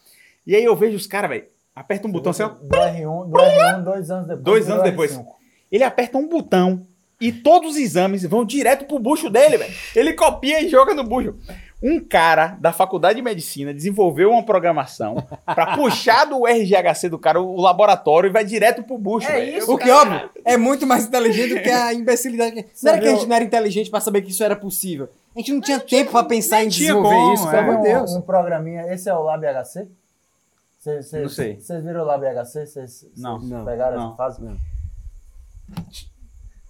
E 0.46 0.54
aí 0.54 0.62
eu 0.62 0.76
vejo 0.76 0.96
os 0.96 1.06
caras, 1.06 1.30
velho, 1.30 1.46
aperta 1.74 2.06
um 2.06 2.12
botão 2.12 2.30
assim, 2.30 2.42
ó. 2.44 2.48
Do 2.48 2.68
R1, 2.68 3.28
do 3.30 3.36
R1, 3.38 3.82
dois 3.82 4.10
anos 4.10 4.26
depois. 4.28 4.44
Dois 4.44 4.70
anos 4.70 4.82
depois. 4.84 5.16
R5. 5.18 5.26
Ele 5.72 5.82
aperta 5.82 6.16
um 6.16 6.28
botão 6.28 6.86
e 7.20 7.32
todos 7.32 7.72
os 7.72 7.76
exames 7.76 8.22
vão 8.24 8.44
direto 8.44 8.84
pro 8.86 8.98
bucho 8.98 9.30
dele, 9.30 9.56
velho. 9.58 9.74
Ele 9.94 10.12
copia 10.12 10.62
e 10.62 10.68
joga 10.68 10.94
no 10.94 11.02
bucho. 11.04 11.34
Um 11.82 12.00
cara 12.00 12.56
da 12.58 12.72
faculdade 12.72 13.16
de 13.16 13.22
medicina 13.22 13.72
desenvolveu 13.72 14.30
uma 14.30 14.42
programação 14.42 15.16
pra 15.44 15.76
puxar 15.76 16.24
do 16.24 16.46
RGHC 16.46 17.08
do 17.10 17.18
cara 17.18 17.40
o 17.40 17.60
laboratório 17.60 18.28
e 18.28 18.32
vai 18.32 18.44
direto 18.46 18.82
pro 18.82 18.96
bucho. 18.96 19.28
É 19.30 19.58
isso, 19.58 19.72
O 19.72 19.76
que, 19.78 19.90
óbvio, 19.90 20.30
é 20.44 20.56
muito 20.56 20.86
mais 20.86 21.04
inteligente 21.04 21.54
do 21.54 21.62
que 21.62 21.68
a 21.68 21.92
imbecilidade. 21.92 22.64
Não 22.82 22.92
era 22.92 23.00
que 23.00 23.06
a 23.08 23.14
gente 23.14 23.26
não 23.26 23.36
era 23.36 23.44
inteligente 23.44 23.90
pra 23.90 24.00
saber 24.00 24.22
que 24.22 24.30
isso 24.30 24.42
era 24.42 24.56
possível. 24.56 25.08
A 25.34 25.38
gente 25.38 25.52
não 25.52 25.60
tinha 25.60 25.78
tempo 25.78 26.12
pra 26.12 26.24
pensar 26.24 26.64
em 26.64 26.68
desenvolver 26.68 27.14
como, 27.14 27.34
isso, 27.34 27.46
é. 27.46 27.50
pelo 27.50 27.62
amor 27.62 27.72
Sabe 27.74 27.82
de 27.84 27.90
um, 27.90 27.98
Deus. 27.98 28.12
um 28.16 28.20
programinha, 28.22 28.92
esse 28.94 29.08
é 29.10 29.14
o 29.14 29.22
LabHC? 29.22 29.86
Cês, 30.78 31.06
cês- 31.08 31.22
Não 31.22 31.28
sei. 31.28 31.60
Vocês 31.60 31.84
viram 31.84 32.00
o 32.00 32.04
LabHC? 32.06 32.66
Vocês 32.66 33.06
Não, 33.18 33.38
não, 33.38 33.64
pegaram 33.66 33.98
não, 33.98 34.06
essa 34.08 34.16
fase? 34.16 34.42
não. 34.42 34.56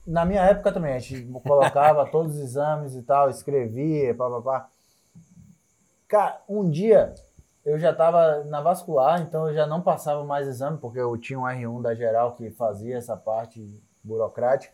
Na 0.07 0.25
minha 0.25 0.43
época 0.43 0.71
também, 0.73 0.95
a 0.95 0.99
gente 0.99 1.25
colocava 1.45 2.07
todos 2.11 2.37
os 2.37 2.41
exames 2.41 2.95
e 2.95 3.03
tal, 3.03 3.29
escrevia, 3.29 4.15
papapá. 4.15 4.69
Cara, 6.09 6.41
um 6.49 6.71
dia 6.71 7.15
eu 7.65 7.79
já 7.79 7.91
estava 7.91 8.45
na 8.45 8.61
vascular, 8.61 9.21
então 9.23 9.49
eu 9.49 9.55
já 9.55 9.67
não 9.67 9.81
passava 9.83 10.25
mais 10.25 10.47
exame, 10.47 10.79
porque 10.79 11.01
eu 11.01 11.17
tinha 11.19 11.39
um 11.39 11.43
R1 11.43 11.83
da 11.83 11.95
geral 11.95 12.37
que 12.37 12.49
fazia 12.51 12.97
essa 12.97 13.17
parte 13.17 13.83
burocrática. 14.05 14.73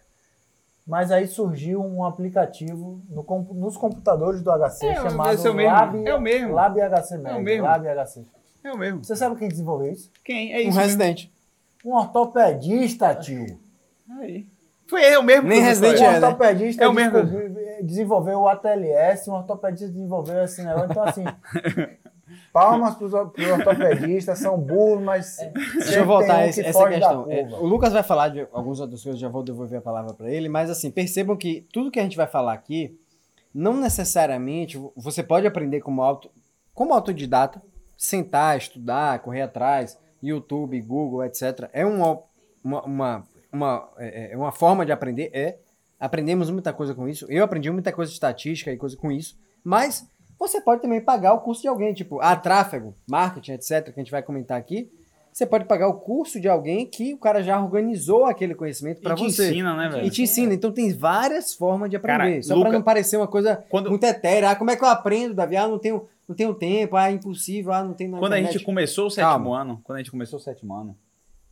Mas 0.87 1.11
aí 1.11 1.27
surgiu 1.27 1.81
um 1.83 2.05
aplicativo 2.05 3.01
no 3.09 3.25
nos 3.55 3.77
computadores 3.77 4.43
do 4.43 4.51
HC 4.51 4.87
É, 4.87 4.95
chamado 4.97 5.47
é 5.47 5.51
o 5.51 5.55
mesmo, 5.55 5.73
Lab, 5.73 6.09
é 6.09 6.15
o 6.15 6.21
mesmo. 6.21 6.53
Lab 6.55 6.81
HC 6.81 7.17
Med, 7.19 7.31
É 7.31 7.37
o 7.37 7.41
mesmo. 7.41 7.65
Lab 7.65 7.87
HC. 7.89 8.27
É 8.65 8.73
o 8.73 8.77
mesmo. 8.77 9.05
Você 9.05 9.17
sabe 9.17 9.37
quem 9.37 9.49
desenvolveu 9.49 9.93
isso? 9.93 10.11
Quem? 10.25 10.53
É 10.53 10.57
Um 10.57 10.59
isso. 10.59 10.67
mesmo. 10.67 10.81
residente. 10.83 11.33
Um 11.85 11.95
ortopedista, 11.95 13.15
tio. 13.15 13.59
Aí. 14.19 14.47
Foi 14.93 15.03
eu 15.05 15.23
mesmo. 15.23 15.49
Nem 15.49 15.59
que 15.59 15.65
eu 15.65 15.69
residente 15.69 16.03
Um 16.03 16.05
é, 16.05 16.21
né? 16.21 16.27
ortopedista 16.27 16.85
É 16.85 16.89
o 16.89 16.93
mesmo. 16.93 17.19
desenvolveu 17.83 18.41
o 18.41 18.49
ATLS, 18.49 19.29
um 19.31 19.35
ortopedista 19.35 19.89
desenvolveu 19.89 20.45
esse 20.45 20.63
negócio. 20.63 20.89
Então, 20.91 21.03
assim, 21.05 21.25
palmas 22.53 22.95
para 22.95 23.07
os 23.07 23.15
ortopedistas, 23.15 24.39
são 24.39 24.59
burros, 24.59 25.03
mas. 25.03 25.37
Deixa 25.77 25.99
eu 26.01 26.07
voltar 26.07 26.37
a 26.37 26.47
esse- 26.47 26.65
essa 26.65 26.89
questão. 26.89 27.27
É, 27.31 27.43
o 27.45 27.67
Lucas 27.67 27.93
vai 27.93 28.03
falar 28.03 28.29
de 28.29 28.47
algumas 28.53 28.81
outras 28.81 29.03
coisas, 29.03 29.21
já 29.21 29.29
vou 29.29 29.43
devolver 29.43 29.79
a 29.79 29.83
palavra 29.83 30.15
para 30.15 30.31
ele, 30.31 30.49
mas 30.49 30.71
assim, 30.71 30.91
percebam 30.91 31.37
que 31.37 31.67
tudo 31.73 31.91
que 31.91 31.99
a 31.99 32.03
gente 32.03 32.17
vai 32.17 32.27
falar 32.27 32.53
aqui, 32.53 32.99
não 33.55 33.75
necessariamente 33.77 34.79
você 34.97 35.23
pode 35.23 35.47
aprender 35.47 35.81
como, 35.81 36.03
auto, 36.03 36.31
como 36.75 36.93
autodidata, 36.95 37.63
sentar, 37.97 38.57
estudar, 38.57 39.19
correr 39.21 39.43
atrás, 39.43 39.99
YouTube, 40.23 40.81
Google, 40.83 41.25
etc. 41.25 41.69
É 41.73 41.85
uma, 41.85 42.19
uma, 42.65 42.83
uma, 42.83 43.23
uma, 43.53 43.89
é, 43.99 44.33
é 44.33 44.37
uma 44.37 44.53
forma 44.53 44.85
de 44.87 44.93
aprender, 44.93 45.31
é. 45.33 45.59
Aprendemos 46.01 46.51
muita 46.51 46.73
coisa 46.73 46.95
com 46.95 47.07
isso. 47.09 47.27
Eu 47.29 47.45
aprendi 47.45 47.71
muita 47.71 47.93
coisa 47.93 48.09
de 48.11 48.15
estatística 48.15 48.73
e 48.73 48.77
coisa 48.77 48.97
com 48.97 49.13
isso, 49.13 49.39
mas 49.63 50.05
você 50.39 50.61
pode 50.61 50.83
também 50.83 51.01
pagar 51.01 51.33
o 51.35 51.41
curso 51.41 51.63
de 51.63 51.69
alguém, 51.69 51.95
tipo, 51.95 52.21
a 52.21 52.35
tráfego, 52.35 52.95
marketing, 53.09 53.53
etc., 53.53 53.85
que 53.85 53.91
a 54.01 54.03
gente 54.03 54.11
vai 54.11 54.23
comentar 54.23 54.59
aqui. 54.59 54.91
Você 55.33 55.47
pode 55.47 55.65
pagar 55.65 55.89
o 55.89 55.95
curso 55.95 56.39
de 56.41 56.49
alguém 56.49 56.85
que 56.85 57.15
o 57.15 57.17
cara 57.19 57.43
já 57.43 57.59
organizou 57.63 58.27
aquele 58.27 58.55
conhecimento 58.55 59.01
para 59.01 59.15
E 59.15 59.17
te 59.17 59.23
você. 59.33 59.49
ensina, 59.51 59.75
né, 59.77 59.89
velho? 59.89 60.07
E 60.07 60.11
te 60.11 60.23
ensina. 60.23 60.53
Então 60.53 60.71
tem 60.73 60.93
várias 60.93 61.55
formas 61.55 61.89
de 61.89 61.97
aprender. 61.97 62.19
Cara, 62.19 62.43
Só 62.43 62.61
para 62.61 62.73
não 62.73 62.83
parecer 62.83 63.17
uma 63.17 63.29
coisa 63.29 63.65
Quando- 63.71 63.89
muito 63.89 64.05
etérea. 64.05 64.51
Ah, 64.51 64.57
como 64.57 64.71
é 64.71 64.77
que 64.77 64.85
eu 64.85 64.89
aprendo, 64.89 65.35
Davi? 65.35 65.57
Ah, 65.57 65.67
não 65.69 65.79
tenho, 65.79 66.07
não 66.29 66.35
tenho 66.37 66.53
tempo. 66.53 66.97
Ah, 66.97 67.09
é 67.09 67.13
impossível. 67.13 67.73
Ah, 67.73 67.83
não 67.83 67.95
tem 67.95 68.11
Quando 68.11 68.25
a 68.33 68.37
internet. 68.39 68.53
gente 68.55 68.65
começou 68.65 69.07
o 69.07 69.11
sétimo 69.11 69.31
Calma. 69.31 69.59
ano, 69.61 69.81
quando 69.85 69.97
a 69.97 70.01
gente 70.01 70.11
começou 70.11 70.39
o 70.39 70.43
sétimo 70.43 70.75
ano, 70.75 70.95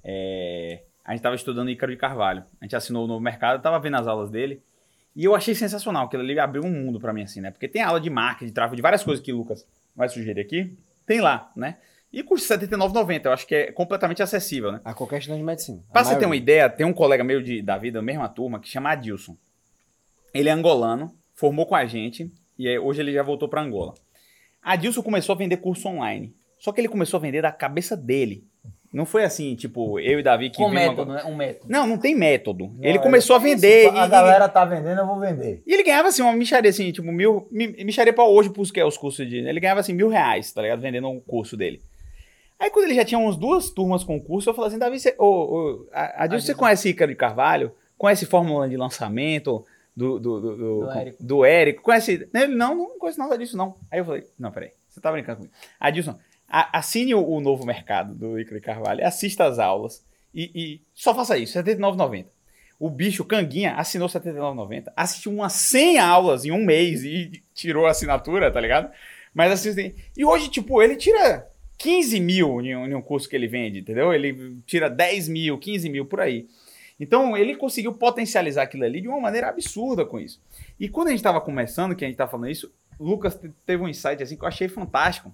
é, 0.05 0.83
a 1.11 1.13
gente 1.13 1.23
tava 1.23 1.35
estudando 1.35 1.69
Ícaro 1.69 1.91
de 1.91 1.99
Carvalho. 1.99 2.45
A 2.61 2.65
gente 2.65 2.77
assinou 2.77 3.05
no 3.05 3.19
mercado, 3.19 3.61
tava 3.61 3.81
vendo 3.81 3.97
as 3.97 4.07
aulas 4.07 4.31
dele. 4.31 4.63
E 5.17 5.25
eu 5.25 5.35
achei 5.35 5.57
sensacional, 5.57 6.07
aquilo 6.07 6.23
ali 6.23 6.39
abriu 6.39 6.63
um 6.63 6.71
mundo 6.71 7.01
pra 7.01 7.13
mim, 7.13 7.25
assim, 7.25 7.41
né? 7.41 7.51
Porque 7.51 7.67
tem 7.67 7.83
aula 7.83 8.01
de 8.01 8.09
marketing, 8.09 8.47
de 8.47 8.53
tráfego, 8.53 8.77
de 8.77 8.83
várias 8.83 9.03
coisas 9.03 9.21
que 9.21 9.33
o 9.33 9.39
Lucas 9.39 9.67
vai 9.97 10.09
sugerir 10.09 10.41
aqui. 10.41 10.79
Tem 11.05 11.21
lá, 11.21 11.51
né? 11.57 11.79
E 12.13 12.23
custa 12.23 12.55
R$ 12.55 12.65
79,90. 12.65 13.25
Eu 13.25 13.33
acho 13.33 13.45
que 13.45 13.57
é 13.57 13.73
completamente 13.73 14.23
acessível, 14.23 14.71
né? 14.71 14.81
A 14.85 14.95
qualquer 14.95 15.19
estudante 15.19 15.41
de 15.41 15.45
medicina. 15.45 15.83
Pra 15.93 16.05
você 16.05 16.17
ter 16.17 16.27
uma 16.27 16.37
ideia, 16.37 16.71
tem 16.71 16.87
um 16.87 16.93
colega 16.93 17.25
meu 17.25 17.43
de, 17.43 17.61
da 17.61 17.77
vida, 17.77 17.99
da 17.99 18.03
mesma 18.05 18.29
turma, 18.29 18.61
que 18.61 18.69
chama 18.69 18.93
Adilson. 18.93 19.37
Ele 20.33 20.49
é 20.49 20.53
angolano, 20.53 21.13
formou 21.35 21.67
com 21.67 21.75
a 21.75 21.87
gente 21.87 22.33
e 22.57 22.79
hoje 22.79 23.01
ele 23.01 23.13
já 23.13 23.25
voltou 23.25 23.49
pra 23.49 23.63
Angola. 23.63 23.95
Adilson 24.63 25.03
começou 25.03 25.35
a 25.35 25.39
vender 25.39 25.57
curso 25.57 25.89
online. 25.89 26.33
Só 26.57 26.71
que 26.71 26.81
ele 26.81 26.89
começou 26.89 27.19
a 27.19 27.21
vender 27.21 27.43
da 27.43 27.51
cabeça 27.51 27.97
dele. 27.97 28.47
Não 28.93 29.07
foi 29.07 29.23
assim, 29.23 29.55
tipo, 29.55 30.01
eu 30.01 30.19
e 30.19 30.23
Davi 30.23 30.51
que 30.51 30.57
Com 30.57 30.65
uma 30.65 30.75
método, 30.75 31.07
co- 31.07 31.13
né? 31.13 31.23
Um 31.25 31.37
método. 31.37 31.73
Não, 31.73 31.87
não 31.87 31.97
tem 31.97 32.13
método. 32.15 32.67
Não, 32.77 32.83
ele 32.85 32.99
é- 32.99 33.01
começou 33.01 33.37
a 33.37 33.39
vender 33.39 33.89
A 33.91 34.07
e, 34.07 34.09
galera 34.09 34.49
tá 34.49 34.65
vendendo, 34.65 35.01
eu 35.01 35.07
vou 35.07 35.19
vender. 35.21 35.63
e 35.65 35.73
ele 35.73 35.85
ganhava 35.85 36.09
assim 36.09 36.23
uma 36.23 36.33
micharia, 36.33 36.69
assim, 36.71 36.91
tipo, 36.91 37.07
mil. 37.13 37.47
mi- 37.53 37.69
Micharia 37.85 38.13
pra 38.13 38.25
hoje, 38.25 38.51
pros 38.51 38.73
que 38.73 38.81
é 38.81 38.85
os 38.85 38.99
cursos 38.99 39.29
de. 39.29 39.37
Ele 39.37 39.61
ganhava 39.61 39.79
assim 39.79 39.93
mil 39.93 40.09
reais, 40.09 40.53
tá 40.53 40.61
ligado? 40.63 40.81
Vendendo 40.81 41.09
o 41.09 41.21
curso 41.21 41.57
dele. 41.57 41.81
Aí 42.59 42.69
quando 42.69 42.87
ele 42.87 42.95
já 42.97 43.05
tinha 43.05 43.19
umas 43.19 43.37
duas 43.37 43.71
turmas 43.71 44.03
com 44.03 44.17
o 44.17 44.21
curso, 44.23 44.51
eu 44.51 44.55
falei 44.55 44.69
assim, 44.71 44.79
Davi, 44.79 44.99
você, 44.99 45.15
ô, 45.19 45.25
ô, 45.25 45.87
a- 45.93 46.25
Adilson, 46.25 46.47
você 46.47 46.51
Adilson. 46.51 46.55
conhece 46.59 46.89
Ícaro 46.89 47.11
de 47.13 47.17
Carvalho? 47.17 47.73
conhece 47.97 48.25
Fórmula 48.27 48.67
de 48.69 48.77
lançamento 48.79 49.65
do, 49.95 50.19
do, 50.19 50.41
do, 50.41 50.57
do, 50.57 50.81
Do 50.87 50.91
Érico. 50.91 51.23
do 51.23 51.45
Érico? 51.45 51.83
Conhece? 51.83 52.29
Ele, 52.35 52.55
não, 52.57 52.75
não 52.75 52.99
conheço 52.99 53.19
nada 53.21 53.37
disso, 53.39 53.57
não. 53.57 53.77
Aí 53.91 53.99
eu 54.01 54.05
falei, 54.05 54.25
não, 54.39 54.51
peraí, 54.51 54.71
você 54.89 55.01
tá 55.01 55.13
brincando 55.13 55.37
comigo. 55.39 55.55
Adilson, 55.79 56.19
assine 56.51 57.15
o, 57.15 57.25
o 57.27 57.41
novo 57.41 57.65
mercado 57.65 58.15
do 58.15 58.39
Icaro 58.39 58.61
Carvalho, 58.61 59.07
assista 59.07 59.45
as 59.45 59.59
aulas 59.59 60.05
e, 60.35 60.51
e 60.55 60.81
só 60.95 61.15
faça 61.15 61.39
isso, 61.39 61.59
R$ 61.59 61.65
79,90. 61.65 62.27
O 62.79 62.89
bicho, 62.89 63.25
Canguinha, 63.25 63.75
assinou 63.75 64.09
R$ 64.09 64.15
79,90, 64.15 64.93
assistiu 64.97 65.33
umas 65.33 65.53
100 65.53 65.99
aulas 65.99 66.45
em 66.45 66.51
um 66.51 66.65
mês 66.65 67.05
e 67.05 67.43
tirou 67.55 67.87
a 67.87 67.91
assinatura, 67.91 68.51
tá 68.51 68.61
ligado? 68.61 68.91
Mas 69.35 69.53
assim, 69.53 69.95
e 70.17 70.25
hoje, 70.25 70.49
tipo, 70.49 70.83
ele 70.83 70.97
tira 70.97 71.47
15 71.79 72.21
mil 72.21 72.61
em 72.61 72.95
um, 72.95 73.03
curso 73.03 73.29
que 73.29 73.37
ele 73.37 73.47
vende, 73.47 73.81
entendeu? 73.81 74.13
Ele 74.13 74.57
tira 74.67 74.89
10 74.91 75.29
mil, 75.29 75.59
15 75.59 75.89
mil 75.89 76.07
por 76.07 76.21
aí. 76.21 76.47
Então, 76.99 77.37
ele 77.37 77.57
conseguiu 77.57 77.95
potencializar 77.95 78.63
aquilo 78.65 78.85
ali 78.85 79.01
de 79.01 79.09
uma 79.09 79.21
maneira 79.21 79.49
absurda 79.49 80.05
com 80.05 80.19
isso. 80.21 80.43
E 80.79 80.89
quando 80.89 81.09
a 81.09 81.11
gente 81.11 81.21
estava 81.21 81.41
começando, 81.41 81.95
que 81.97 82.05
a 82.05 82.09
gente 82.09 82.15
estava 82.15 82.31
falando 82.31 82.51
isso, 82.51 82.71
Lucas 82.99 83.35
te- 83.35 83.51
teve 83.65 83.83
um 83.83 83.89
insight 83.89 84.23
assim 84.23 84.37
que 84.37 84.45
eu 84.45 84.49
achei 84.49 84.69
fantástico. 84.69 85.33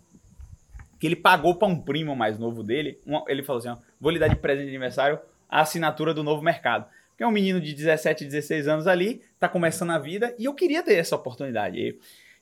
Que 0.98 1.06
ele 1.06 1.16
pagou 1.16 1.54
para 1.54 1.68
um 1.68 1.78
primo 1.80 2.14
mais 2.16 2.38
novo 2.38 2.62
dele, 2.62 2.98
uma- 3.06 3.24
ele 3.28 3.42
falou 3.42 3.58
assim: 3.60 3.68
ó, 3.68 3.76
vou 4.00 4.10
lhe 4.10 4.18
dar 4.18 4.28
de 4.28 4.36
presente 4.36 4.64
de 4.64 4.70
aniversário 4.70 5.18
a 5.48 5.60
assinatura 5.60 6.12
do 6.14 6.22
novo 6.24 6.42
mercado. 6.42 6.86
Que 7.16 7.22
é 7.22 7.26
um 7.26 7.30
menino 7.30 7.60
de 7.60 7.72
17, 7.72 8.24
16 8.24 8.68
anos 8.68 8.86
ali, 8.86 9.22
tá 9.38 9.48
começando 9.48 9.90
a 9.90 9.98
vida, 9.98 10.34
e 10.38 10.44
eu 10.44 10.52
queria 10.54 10.82
ter 10.82 10.94
essa 10.94 11.16
oportunidade. 11.16 11.80
Eu, 11.80 11.94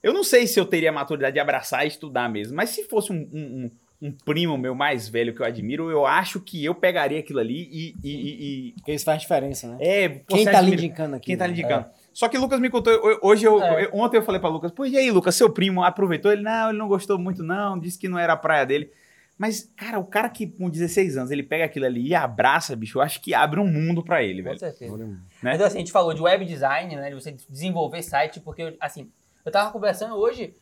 eu 0.02 0.12
não 0.12 0.24
sei 0.24 0.46
se 0.46 0.58
eu 0.58 0.64
teria 0.66 0.90
a 0.90 0.92
maturidade 0.92 1.34
de 1.34 1.40
abraçar 1.40 1.84
e 1.84 1.88
estudar 1.88 2.28
mesmo, 2.28 2.56
mas 2.56 2.70
se 2.70 2.84
fosse 2.84 3.12
um, 3.12 3.16
um- 3.32 3.70
um- 4.02 4.08
um 4.08 4.12
primo 4.12 4.58
meu 4.58 4.74
mais 4.74 5.08
velho 5.08 5.32
que 5.34 5.40
eu 5.40 5.46
admiro, 5.46 5.90
eu 5.90 6.04
acho 6.04 6.40
que 6.40 6.62
eu 6.64 6.74
pegaria 6.74 7.20
aquilo 7.20 7.38
ali 7.38 7.68
e. 7.72 7.94
e- 8.02 8.10
e- 8.10 8.68
e- 8.68 8.72
Porque 8.72 8.92
isso 8.92 9.04
faz 9.04 9.20
diferença, 9.22 9.68
né? 9.68 9.76
é, 9.80 10.08
Quem 10.08 10.44
você 10.44 10.50
tá 10.50 10.60
lhe 10.60 10.72
indicando 10.72 11.16
aqui? 11.16 11.26
quem 11.26 11.36
tá 11.36 11.46
lhe 11.46 11.52
né? 11.54 11.58
indicando. 11.60 11.86
Só 12.14 12.28
que 12.28 12.38
o 12.38 12.40
Lucas 12.40 12.60
me 12.60 12.70
contou, 12.70 12.92
hoje 13.20 13.44
eu, 13.44 13.60
É. 13.60 13.90
ontem 13.92 14.16
eu 14.16 14.22
falei 14.22 14.40
pra 14.40 14.48
Lucas, 14.48 14.70
pô, 14.70 14.86
e 14.86 14.96
aí, 14.96 15.10
Lucas, 15.10 15.34
seu 15.34 15.50
primo 15.50 15.82
aproveitou? 15.82 16.30
Ele, 16.32 16.42
não, 16.42 16.68
ele 16.70 16.78
não 16.78 16.86
gostou 16.88 17.18
muito, 17.18 17.42
não, 17.42 17.78
disse 17.78 17.98
que 17.98 18.08
não 18.08 18.18
era 18.18 18.32
a 18.34 18.36
praia 18.36 18.64
dele. 18.64 18.90
Mas, 19.36 19.68
cara, 19.76 19.98
o 19.98 20.04
cara 20.04 20.28
que 20.28 20.46
com 20.46 20.70
16 20.70 21.16
anos, 21.16 21.32
ele 21.32 21.42
pega 21.42 21.64
aquilo 21.64 21.86
ali 21.86 22.06
e 22.06 22.14
abraça, 22.14 22.76
bicho, 22.76 22.98
eu 22.98 23.02
acho 23.02 23.20
que 23.20 23.34
abre 23.34 23.58
um 23.58 23.66
mundo 23.66 24.00
pra 24.02 24.22
ele, 24.22 24.40
Com 24.42 24.48
velho. 24.50 24.60
certeza. 24.60 24.96
Né? 25.42 25.54
Então, 25.56 25.66
assim, 25.66 25.76
a 25.76 25.80
gente 25.80 25.90
falou 25.90 26.14
de 26.14 26.22
web 26.22 26.44
design, 26.44 26.94
né? 26.94 27.08
De 27.08 27.14
você 27.16 27.32
desenvolver 27.50 28.00
site, 28.02 28.38
porque, 28.38 28.76
assim, 28.80 29.10
eu 29.44 29.50
tava 29.50 29.72
conversando 29.72 30.14
hoje 30.14 30.54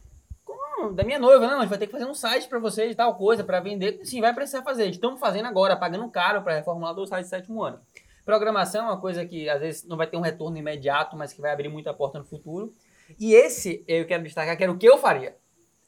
com 0.42 0.94
da 0.94 1.04
minha 1.04 1.18
noiva, 1.18 1.46
não, 1.46 1.58
a 1.58 1.60
gente 1.60 1.68
vai 1.68 1.78
ter 1.78 1.84
que 1.86 1.92
fazer 1.92 2.06
um 2.06 2.14
site 2.14 2.48
pra 2.48 2.58
você 2.58 2.88
de 2.88 2.94
tal 2.94 3.14
coisa, 3.14 3.44
pra 3.44 3.60
vender. 3.60 4.00
Sim, 4.04 4.22
vai 4.22 4.32
precisar 4.34 4.62
fazer. 4.62 4.88
Estamos 4.88 5.20
fazendo 5.20 5.46
agora, 5.46 5.76
pagando 5.76 6.08
caro 6.08 6.40
pra 6.40 6.54
reformular 6.56 6.94
do 6.94 7.06
site 7.06 7.24
de 7.24 7.28
sétimo 7.28 7.62
ano. 7.62 7.78
Programação 8.24 8.86
é 8.86 8.88
uma 8.90 9.00
coisa 9.00 9.24
que, 9.26 9.48
às 9.48 9.60
vezes, 9.60 9.84
não 9.84 9.96
vai 9.96 10.06
ter 10.06 10.16
um 10.16 10.20
retorno 10.20 10.56
imediato, 10.56 11.16
mas 11.16 11.32
que 11.32 11.40
vai 11.40 11.52
abrir 11.52 11.68
muita 11.68 11.92
porta 11.92 12.18
no 12.18 12.24
futuro. 12.24 12.72
E 13.18 13.34
esse, 13.34 13.84
eu 13.86 14.06
quero 14.06 14.22
destacar, 14.22 14.56
que 14.56 14.62
era 14.62 14.72
o 14.72 14.78
que 14.78 14.86
eu 14.86 14.96
faria. 14.98 15.36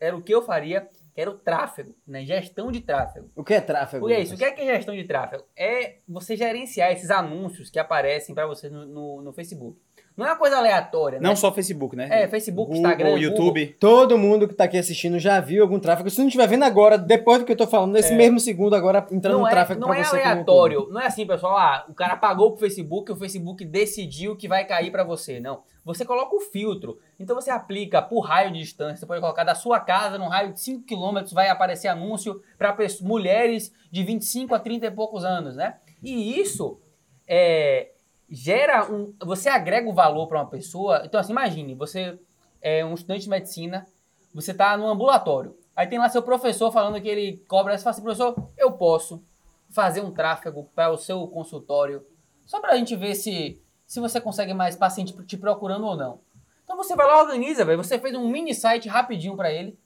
Era 0.00 0.16
o 0.16 0.22
que 0.22 0.34
eu 0.34 0.42
faria, 0.42 0.88
que 1.14 1.20
era 1.20 1.30
o 1.30 1.38
tráfego, 1.38 1.94
né? 2.06 2.24
Gestão 2.24 2.72
de 2.72 2.80
tráfego. 2.80 3.30
O 3.36 3.44
que 3.44 3.54
é 3.54 3.60
tráfego? 3.60 4.00
Porque 4.00 4.14
é 4.14 4.20
isso, 4.20 4.34
o 4.34 4.36
que 4.36 4.44
é, 4.44 4.50
que 4.50 4.62
é 4.62 4.76
gestão 4.76 4.94
de 4.94 5.04
tráfego? 5.04 5.44
É 5.56 5.98
você 6.08 6.36
gerenciar 6.36 6.90
esses 6.92 7.10
anúncios 7.10 7.70
que 7.70 7.78
aparecem 7.78 8.34
para 8.34 8.46
você 8.46 8.68
no, 8.68 8.84
no, 8.84 9.22
no 9.22 9.32
Facebook. 9.32 9.78
Não 10.16 10.26
é 10.26 10.28
uma 10.30 10.36
coisa 10.36 10.58
aleatória, 10.58 11.18
né? 11.18 11.28
Não 11.28 11.34
só 11.34 11.52
Facebook, 11.52 11.96
né? 11.96 12.06
É, 12.08 12.28
Facebook, 12.28 12.72
Google, 12.72 12.88
Instagram, 12.88 13.18
YouTube. 13.18 13.76
Todo 13.80 14.16
mundo 14.16 14.46
que 14.46 14.54
tá 14.54 14.64
aqui 14.64 14.78
assistindo 14.78 15.18
já 15.18 15.40
viu 15.40 15.62
algum 15.62 15.80
tráfego. 15.80 16.08
Se 16.08 16.20
não 16.20 16.28
estiver 16.28 16.46
vendo 16.46 16.62
agora, 16.62 16.96
depois 16.96 17.40
do 17.40 17.44
que 17.44 17.50
eu 17.50 17.56
tô 17.56 17.66
falando, 17.66 17.92
nesse 17.94 18.14
mesmo 18.14 18.38
segundo 18.38 18.76
agora, 18.76 19.04
entrando 19.10 19.34
não 19.34 19.40
no 19.40 19.48
é, 19.48 19.50
tráfego 19.50 19.80
não 19.80 19.88
pra 19.88 19.98
é 19.98 20.04
você. 20.04 20.16
aqui 20.16 20.24
no 20.24 20.30
aleatório. 20.30 20.88
Não 20.90 21.00
é 21.00 21.06
assim, 21.06 21.26
pessoal. 21.26 21.56
Ah, 21.56 21.84
o 21.88 21.94
cara 21.94 22.16
pagou 22.16 22.52
pro 22.52 22.60
Facebook, 22.60 23.10
o 23.10 23.16
Facebook 23.16 23.64
decidiu 23.64 24.36
que 24.36 24.46
vai 24.46 24.64
cair 24.64 24.92
para 24.92 25.02
você. 25.02 25.40
Não. 25.40 25.62
Você 25.84 26.04
coloca 26.04 26.36
o 26.36 26.40
filtro. 26.40 26.98
Então 27.18 27.34
você 27.34 27.50
aplica 27.50 28.00
por 28.00 28.20
raio 28.20 28.52
de 28.52 28.60
distância. 28.60 28.98
Você 28.98 29.06
pode 29.06 29.20
colocar 29.20 29.42
da 29.42 29.56
sua 29.56 29.80
casa, 29.80 30.16
num 30.16 30.28
raio 30.28 30.52
de 30.52 30.60
5 30.60 30.86
km, 30.86 31.24
vai 31.32 31.48
aparecer 31.48 31.88
anúncio 31.88 32.40
para 32.56 32.76
mulheres 33.02 33.72
de 33.90 34.04
25 34.04 34.54
a 34.54 34.60
30 34.60 34.86
e 34.86 34.90
poucos 34.92 35.24
anos, 35.24 35.56
né? 35.56 35.74
E 36.00 36.40
isso 36.40 36.80
é, 37.26 37.90
gera 38.34 38.90
um. 38.90 39.14
Você 39.22 39.48
agrega 39.48 39.88
o 39.88 39.94
valor 39.94 40.26
para 40.26 40.40
uma 40.40 40.50
pessoa. 40.50 41.02
Então, 41.04 41.20
assim, 41.20 41.32
imagine, 41.32 41.74
você 41.74 42.18
é 42.60 42.84
um 42.84 42.94
estudante 42.94 43.22
de 43.22 43.30
medicina, 43.30 43.86
você 44.34 44.50
está 44.50 44.76
no 44.76 44.86
ambulatório. 44.86 45.56
Aí 45.76 45.86
tem 45.86 45.98
lá 45.98 46.08
seu 46.08 46.22
professor 46.22 46.72
falando 46.72 47.00
que 47.00 47.08
ele 47.08 47.44
cobra. 47.48 47.76
Você 47.76 47.84
fala 47.84 47.92
assim, 47.92 48.02
professor, 48.02 48.50
eu 48.56 48.72
posso 48.72 49.22
fazer 49.70 50.00
um 50.00 50.10
tráfego 50.10 50.68
para 50.74 50.90
o 50.90 50.96
seu 50.96 51.26
consultório, 51.26 52.06
só 52.46 52.60
para 52.60 52.72
a 52.72 52.76
gente 52.76 52.94
ver 52.94 53.14
se, 53.14 53.60
se 53.86 53.98
você 53.98 54.20
consegue 54.20 54.54
mais 54.54 54.76
paciente 54.76 55.12
te 55.24 55.36
procurando 55.36 55.86
ou 55.86 55.96
não. 55.96 56.20
Então 56.62 56.76
você 56.76 56.94
vai 56.94 57.06
lá, 57.06 57.22
organiza, 57.22 57.64
velho. 57.64 57.82
Você 57.82 57.98
fez 57.98 58.14
um 58.14 58.28
mini 58.28 58.54
site 58.54 58.88
rapidinho 58.88 59.36
para 59.36 59.52
ele. 59.52 59.78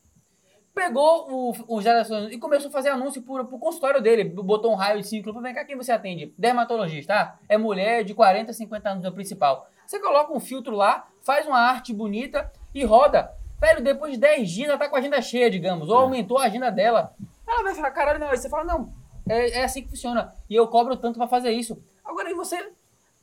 Pegou 0.79 1.29
o, 1.29 1.77
o 1.77 1.83
gerações 1.83 2.33
e 2.33 2.39
começou 2.39 2.69
a 2.69 2.73
fazer 2.73 2.91
anúncio 2.91 3.21
pro, 3.21 3.45
pro 3.45 3.59
consultório 3.59 4.01
dele. 4.01 4.23
Botou 4.23 4.71
um 4.71 4.77
raio 4.77 5.01
de 5.01 5.09
5 5.09 5.29
km. 5.29 5.43
Vem 5.43 5.53
cá, 5.53 5.65
quem 5.65 5.77
você 5.77 5.91
atende? 5.91 6.33
Dermatologista, 6.39 7.13
tá? 7.13 7.39
É 7.49 7.59
mulher 7.59 8.05
de 8.05 8.15
40, 8.15 8.53
50 8.53 8.89
anos, 8.89 9.05
é 9.05 9.09
o 9.09 9.13
principal. 9.13 9.69
Você 9.85 9.99
coloca 9.99 10.33
um 10.33 10.39
filtro 10.39 10.77
lá, 10.77 11.09
faz 11.21 11.49
uma 11.49 11.59
arte 11.59 11.93
bonita 11.93 12.49
e 12.73 12.85
roda. 12.85 13.29
Velho, 13.61 13.83
depois 13.83 14.13
de 14.13 14.21
10 14.21 14.49
dias 14.49 14.69
ela 14.69 14.79
tá 14.79 14.89
com 14.89 14.95
a 14.95 15.01
agenda 15.01 15.21
cheia, 15.21 15.51
digamos. 15.51 15.89
Ou 15.89 15.97
aumentou 15.97 16.39
a 16.39 16.45
agenda 16.45 16.71
dela. 16.71 17.13
Ela 17.45 17.65
vai 17.65 17.75
falar, 17.75 17.91
caralho, 17.91 18.21
não. 18.21 18.31
Aí 18.31 18.37
você 18.37 18.49
fala, 18.49 18.63
não, 18.63 18.93
é, 19.29 19.59
é 19.59 19.65
assim 19.65 19.83
que 19.83 19.89
funciona. 19.89 20.33
E 20.49 20.55
eu 20.55 20.69
cobro 20.69 20.97
tanto 20.97 21.19
pra 21.19 21.27
fazer 21.27 21.51
isso. 21.51 21.83
Agora, 22.05 22.29
aí 22.29 22.35
você, 22.35 22.71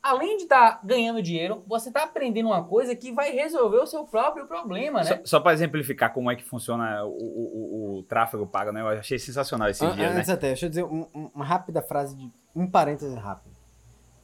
além 0.06 0.38
de 0.38 0.44
estar 0.44 0.80
ganhando 0.84 1.22
dinheiro, 1.22 1.64
você 1.68 1.92
tá 1.92 2.04
aprendendo 2.04 2.46
uma 2.48 2.64
coisa 2.64 2.96
que 2.96 3.12
vai 3.12 3.32
resolver 3.32 3.78
o 3.78 3.88
seu 3.88 4.04
próprio 4.06 4.46
problema, 4.46 5.00
né? 5.00 5.06
Só, 5.06 5.20
só 5.26 5.40
para 5.40 5.54
exemplificar 5.54 6.14
como 6.14 6.30
é 6.30 6.36
que 6.36 6.44
funciona 6.44 7.04
o, 7.04 7.10
o, 7.10 7.16
o- 7.16 7.98
o 8.00 8.04
tráfego 8.04 8.46
pago, 8.46 8.72
né? 8.72 8.82
Eu 8.82 8.88
achei 8.90 9.18
sensacional 9.18 9.68
esse 9.70 9.86
dia, 9.94 10.10
né? 10.12 10.18
Antes 10.18 10.30
até, 10.30 10.48
deixa 10.48 10.68
eu 10.68 10.70
dizer 10.70 10.84
um- 10.84 11.08
um- 11.16 11.30
uma 11.34 11.44
rápida 11.46 11.82
frase, 11.82 12.16
de 12.16 12.30
um 12.56 12.68
parêntese 12.68 13.16
rápido. 13.16 13.56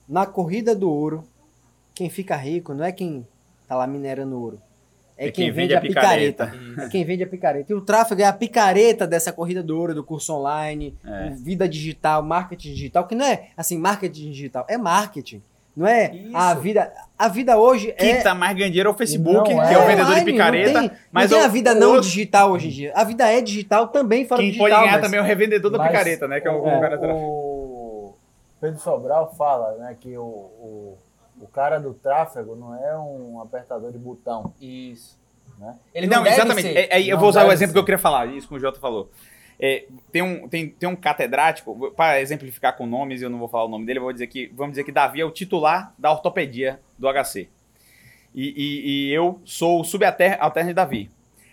Na 0.08 0.26
corrida 0.26 0.76
do 0.76 0.90
ouro, 0.92 1.24
quem 1.96 2.10
fica 2.10 2.36
rico 2.36 2.74
não 2.74 2.86
é 2.86 2.92
quem 2.92 3.28
tá 3.68 3.76
lá 3.76 3.88
minerando 3.88 4.40
ouro. 4.40 4.62
É, 5.18 5.30
quem, 5.30 5.52
vende, 5.52 5.76
a 5.76 5.82
picareta. 5.82 6.52
É 6.80 6.90
quem 6.90 7.06
vende 7.06 7.24
a 7.24 7.28
picareta. 7.28 7.72
E 7.72 7.76
o 7.76 7.82
tráfego 7.82 8.22
é 8.22 8.26
a 8.26 8.34
picareta 8.34 9.06
dessa 9.06 9.32
corrida 9.32 9.62
do 9.62 9.78
ouro, 9.78 9.94
do 9.94 10.04
curso 10.04 10.34
online, 10.34 10.98
É. 11.06 11.30
vida 11.30 11.70
digital, 11.70 12.24
marketing 12.24 12.70
digital, 12.74 13.06
que 13.06 13.14
não 13.14 13.24
é 13.26 13.50
assim, 13.56 13.78
marketing 13.78 14.32
digital, 14.32 14.66
é 14.68 14.78
marketing. 14.78 15.42
Não 15.76 15.88
é 15.88 16.14
Isso. 16.14 16.36
a 16.36 16.54
vida. 16.54 16.94
A 17.18 17.28
vida 17.28 17.58
hoje 17.58 17.94
Quem 17.94 18.12
é. 18.14 18.22
tá 18.22 18.34
mais 18.36 18.54
ganhando 18.56 18.72
dinheiro 18.72 18.90
é 18.90 18.94
o 18.94 18.96
Facebook, 18.96 19.34
Não, 19.38 19.44
que 19.44 19.74
é 19.74 19.78
o 19.78 19.82
é 19.82 19.88
vendedor 19.88 20.16
de 20.16 20.26
picareta. 20.26 20.82
Não 20.82 20.90
tem, 20.90 20.98
mas 21.12 21.30
não 21.30 21.38
tem 21.38 21.46
o- 21.46 21.50
a 21.50 21.52
vida 21.52 21.74
não 21.76 21.88
outro- 21.92 22.04
digital 22.10 22.52
hoje 22.52 22.68
em 22.68 22.72
dia. 22.72 22.92
A 22.96 23.04
vida 23.04 23.26
é 23.32 23.40
digital 23.42 23.88
também 23.88 24.28
fora 24.28 24.42
Quem 24.42 24.50
digital. 24.52 24.70
pode 24.70 24.82
ganhar 24.82 24.92
mas- 24.94 25.02
também 25.02 25.20
é 25.20 25.24
o 25.24 25.26
revendedor 25.26 25.72
da 25.72 25.78
Mas 25.78 25.88
picareta, 25.88 26.28
né? 26.28 26.42
Que 26.42 26.48
é 26.48 26.52
o 26.52 26.62
cara 26.64 27.00
o 27.14 28.16
Pedro 28.60 28.80
Sobral 28.80 29.34
fala 29.38 29.76
né, 29.78 29.96
que 30.00 30.16
o, 30.18 30.22
o, 30.24 30.98
o 31.42 31.48
cara 31.48 31.80
do 31.80 31.94
tráfego 31.94 32.56
não 32.56 32.76
é 32.76 32.98
um 32.98 33.42
apertador 33.42 33.92
de 33.92 33.98
botão. 33.98 34.54
Isso. 34.60 35.18
Né? 35.58 35.76
Ele 35.94 36.08
não, 36.08 36.18
não, 36.18 36.24
deve 36.24 36.36
exatamente. 36.36 36.68
ser. 36.68 36.78
É, 36.78 37.00
é, 37.00 37.02
eu 37.04 37.18
vou 37.20 37.30
usar 37.30 37.46
o 37.46 37.52
exemplo 37.52 37.68
ser. 37.70 37.74
que 37.74 37.80
eu 37.80 37.86
queria 37.86 37.98
falar, 38.00 38.26
isso 38.28 38.48
que 38.48 38.56
o 38.56 38.60
Jota 38.60 38.80
falou. 38.80 39.10
É, 39.64 39.86
tem, 40.12 40.24
um, 40.24 40.48
tem, 40.48 40.70
tem 40.70 40.90
um 40.90 40.96
catedrático, 40.96 41.92
para 41.92 42.20
exemplificar 42.20 42.76
com 42.76 42.88
nomes, 42.88 43.22
eu 43.22 43.30
não 43.30 43.38
vou 43.38 43.48
falar 43.48 43.66
o 43.66 43.70
nome 43.70 43.86
dele, 43.86 44.00
vou 44.00 44.12
dizer 44.12 44.26
que, 44.26 44.52
vamos 44.56 44.72
dizer 44.72 44.84
que 44.84 44.92
Davi 44.92 45.22
é 45.22 45.26
o 45.26 45.30
titular 45.30 45.94
da 46.00 46.12
ortopedia 46.12 46.80
do 46.98 47.08
HC. 47.08 47.48
E, 48.34 48.50
e- 48.58 49.10
e 49.10 49.14
eu 49.14 49.40
sou 49.46 49.82
o 49.82 49.84
subalterno 49.84 50.40
de 50.68 50.74
Davi. 50.74 51.12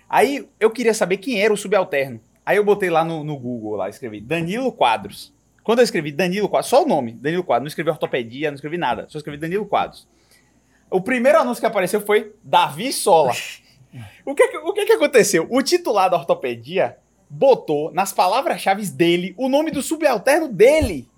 Aí 0.09 0.49
eu 0.59 0.71
queria 0.71 0.95
saber 0.95 1.19
quem 1.19 1.39
era 1.43 1.53
o 1.53 1.57
subalterno. 1.57 2.19
Aí 2.47 2.57
eu 2.57 2.65
botei 2.65 2.89
lá 2.89 3.05
no, 3.05 3.23
no 3.23 3.37
Google, 3.37 3.77
lá, 3.77 3.91
escrevi 3.91 4.21
Danilo 4.23 4.73
Quadros. 4.73 5.35
Quando 5.63 5.81
eu 5.81 5.85
escrevi 5.85 6.11
Danilo 6.11 6.49
Quadros, 6.49 6.71
só 6.71 6.83
o 6.83 6.89
nome, 6.89 7.13
Danilo 7.13 7.45
Quadros, 7.45 7.65
não 7.65 7.69
escrevi 7.69 7.91
ortopedia, 7.91 8.51
não 8.51 8.55
escrevi 8.55 8.79
nada, 8.79 9.05
só 9.11 9.19
escrevi 9.19 9.37
Danilo 9.37 9.67
Quadros. 9.67 10.09
O 10.91 10.99
primeiro 11.03 11.39
anúncio 11.39 11.61
que 11.61 11.67
apareceu 11.67 12.01
foi 12.01 12.33
Davi 12.43 12.91
Sola. 12.91 13.33
O 14.25 14.35
que, 14.35 14.49
que- 14.49 14.57
o 14.57 14.73
que, 14.73 14.87
que 14.87 14.93
aconteceu? 14.93 15.47
O 15.51 15.61
titular 15.63 16.09
da 16.09 16.17
ortopedia 16.17 16.97
botou 17.29 17.93
nas 17.93 18.13
palavras-chave 18.13 18.87
dele 18.87 19.35
o 19.37 19.49
nome 19.49 19.71
do 19.71 19.83
subalterno 19.83 20.49
dele. 20.49 21.09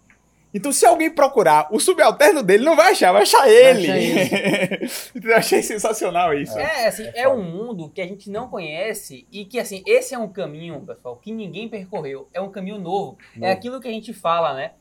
Então, 0.52 0.72
se 0.72 0.84
alguém 0.84 1.10
procurar 1.10 1.68
o 1.70 1.78
subalterno 1.78 2.42
dele, 2.42 2.64
não 2.64 2.74
vai 2.74 2.90
achar, 2.90 3.12
vai 3.12 3.22
achar 3.22 3.48
ele. 3.48 3.86
então, 5.14 5.30
eu 5.30 5.36
achei 5.36 5.62
sensacional 5.62 6.34
isso. 6.34 6.58
É, 6.58 6.88
assim, 6.88 7.08
é 7.14 7.28
um 7.28 7.42
mundo 7.42 7.88
que 7.88 8.00
a 8.00 8.06
gente 8.06 8.28
não 8.28 8.48
conhece 8.48 9.26
e 9.30 9.44
que, 9.44 9.60
assim, 9.60 9.82
esse 9.86 10.12
é 10.12 10.18
um 10.18 10.28
caminho, 10.28 10.80
pessoal, 10.80 11.16
que 11.16 11.32
ninguém 11.32 11.68
percorreu. 11.68 12.28
É 12.34 12.40
um 12.40 12.50
caminho 12.50 12.78
novo. 12.78 13.16
É 13.36 13.40
Novo. 13.40 13.52
aquilo 13.52 13.80
que 13.80 13.86
a 13.86 13.92
gente 13.92 14.12
fala, 14.12 14.54
né? 14.54 14.72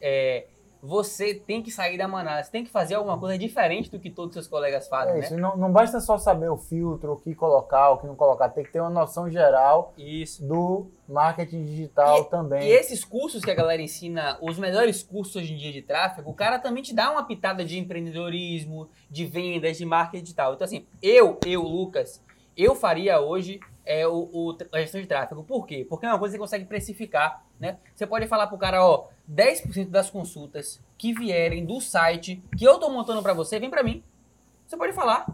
É, 0.00 0.46
você 0.82 1.32
tem 1.32 1.62
que 1.62 1.70
sair 1.70 1.96
da 1.96 2.08
manada, 2.08 2.42
você 2.42 2.50
tem 2.50 2.64
que 2.64 2.70
fazer 2.70 2.96
alguma 2.96 3.16
coisa 3.16 3.38
diferente 3.38 3.88
do 3.88 4.00
que 4.00 4.10
todos 4.10 4.30
os 4.30 4.34
seus 4.34 4.48
colegas 4.48 4.88
fazem, 4.88 5.12
É 5.12 5.18
né? 5.18 5.24
isso, 5.24 5.36
não, 5.36 5.56
não 5.56 5.70
basta 5.70 6.00
só 6.00 6.18
saber 6.18 6.48
o 6.50 6.56
filtro, 6.56 7.12
o 7.12 7.16
que 7.16 7.36
colocar, 7.36 7.90
o 7.90 7.98
que 7.98 8.06
não 8.08 8.16
colocar, 8.16 8.48
tem 8.48 8.64
que 8.64 8.72
ter 8.72 8.80
uma 8.80 8.90
noção 8.90 9.30
geral 9.30 9.94
Isso. 9.96 10.44
do 10.44 10.90
marketing 11.08 11.64
digital 11.66 12.24
também. 12.24 12.64
E 12.68 12.72
esses 12.72 13.04
cursos 13.04 13.44
que 13.44 13.50
a 13.50 13.54
galera 13.54 13.80
ensina, 13.80 14.36
os 14.42 14.58
melhores 14.58 15.04
cursos 15.04 15.36
hoje 15.36 15.54
em 15.54 15.56
dia 15.56 15.70
de 15.72 15.82
tráfego, 15.82 16.28
o 16.30 16.34
cara 16.34 16.58
também 16.58 16.82
te 16.82 16.92
dá 16.92 17.12
uma 17.12 17.24
pitada 17.24 17.64
de 17.64 17.78
empreendedorismo, 17.78 18.88
de 19.08 19.24
vendas, 19.24 19.78
de 19.78 19.84
marketing 19.84 20.24
digital. 20.24 20.54
Então, 20.54 20.64
assim, 20.64 20.84
eu, 21.00 21.38
eu, 21.46 21.62
Lucas, 21.62 22.20
eu 22.56 22.74
faria 22.74 23.20
hoje 23.20 23.60
é, 23.84 24.06
o, 24.06 24.28
o- 24.32 24.56
a 24.72 24.78
gestão 24.80 25.00
de 25.00 25.06
tráfego. 25.06 25.42
Por 25.42 25.66
quê? 25.66 25.84
Porque 25.88 26.06
é 26.06 26.08
uma 26.08 26.18
coisa 26.18 26.34
que 26.34 26.38
você 26.38 26.44
consegue 26.44 26.64
precificar, 26.66 27.44
né? 27.58 27.78
Você 27.94 28.06
pode 28.06 28.26
falar 28.28 28.46
pro 28.46 28.56
cara, 28.58 28.84
ó, 28.84 29.06
10% 29.30 29.88
das 29.90 30.08
consultas 30.10 30.80
que 30.96 31.12
vierem 31.12 31.64
do 31.64 31.80
site 31.80 32.42
que 32.56 32.64
eu 32.64 32.78
tô 32.78 32.88
montando 32.90 33.22
pra 33.22 33.32
você, 33.32 33.58
vem 33.58 33.70
pra 33.70 33.82
mim. 33.82 34.02
Você 34.66 34.76
pode 34.76 34.92
falar. 34.92 35.26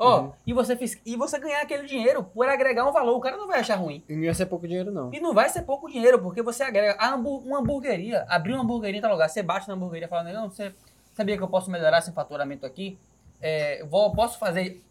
Ó, 0.00 0.20
Uhum. 0.20 0.32
e, 0.46 0.52
você 0.52 0.78
e 1.04 1.16
você 1.16 1.40
ganhar 1.40 1.60
aquele 1.60 1.84
dinheiro 1.84 2.22
por 2.22 2.48
agregar 2.48 2.88
um 2.88 2.92
valor. 2.92 3.16
O 3.16 3.20
cara 3.20 3.36
não 3.36 3.48
vai 3.48 3.58
achar 3.58 3.74
ruim. 3.74 4.00
E 4.08 4.14
não 4.14 4.22
ia 4.22 4.32
ser 4.32 4.46
pouco 4.46 4.68
dinheiro, 4.68 4.92
não. 4.92 5.12
E 5.12 5.18
não 5.18 5.34
vai 5.34 5.48
ser 5.48 5.62
pouco 5.62 5.88
dinheiro, 5.90 6.20
porque 6.20 6.40
você 6.40 6.62
agrega 6.62 6.96
a 7.00 7.08
hambu- 7.08 7.38
uma 7.38 7.58
hamburgueria, 7.58 8.24
abrir 8.28 8.52
uma 8.54 8.62
hamburgueria 8.62 8.98
em 8.98 9.02
tal 9.02 9.10
lugar, 9.10 9.28
você 9.28 9.42
bate 9.42 9.66
na 9.66 9.74
hamburgueria 9.74 10.06
e 10.06 10.08
fala, 10.08 10.22
não, 10.32 10.48
você 10.48 10.72
sabia 11.14 11.36
que 11.36 11.42
eu 11.42 11.48
posso 11.48 11.68
melhorar 11.68 11.98
esse 11.98 12.12
faturamento 12.12 12.64
aqui? 12.64 12.96
É, 13.40 13.84
vou, 13.86 14.12
posso 14.14 14.38
fazer 14.38 14.84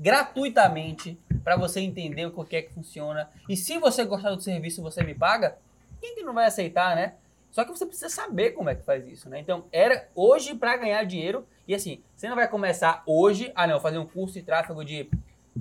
gratuitamente 0.00 1.18
para 1.44 1.56
você 1.56 1.80
entender 1.80 2.24
o 2.26 2.44
que 2.44 2.56
é 2.56 2.62
que 2.62 2.72
funciona. 2.72 3.28
E 3.48 3.56
se 3.56 3.78
você 3.78 4.02
gostar 4.04 4.30
do 4.30 4.40
serviço, 4.40 4.82
você 4.82 5.04
me 5.04 5.14
paga. 5.14 5.58
Quem 6.00 6.14
que 6.14 6.22
não 6.22 6.32
vai 6.32 6.46
aceitar, 6.46 6.96
né? 6.96 7.14
Só 7.50 7.64
que 7.64 7.70
você 7.70 7.84
precisa 7.84 8.08
saber 8.08 8.52
como 8.52 8.70
é 8.70 8.74
que 8.74 8.82
faz 8.82 9.06
isso, 9.06 9.28
né? 9.28 9.38
Então, 9.40 9.64
era 9.70 10.08
hoje 10.14 10.54
para 10.54 10.76
ganhar 10.76 11.04
dinheiro. 11.04 11.46
E 11.68 11.74
assim, 11.74 12.00
você 12.16 12.28
não 12.28 12.36
vai 12.36 12.48
começar 12.48 13.02
hoje, 13.04 13.52
ah 13.54 13.66
não, 13.66 13.78
fazer 13.78 13.98
um 13.98 14.06
curso 14.06 14.34
de 14.34 14.42
tráfego 14.42 14.84
de 14.84 15.10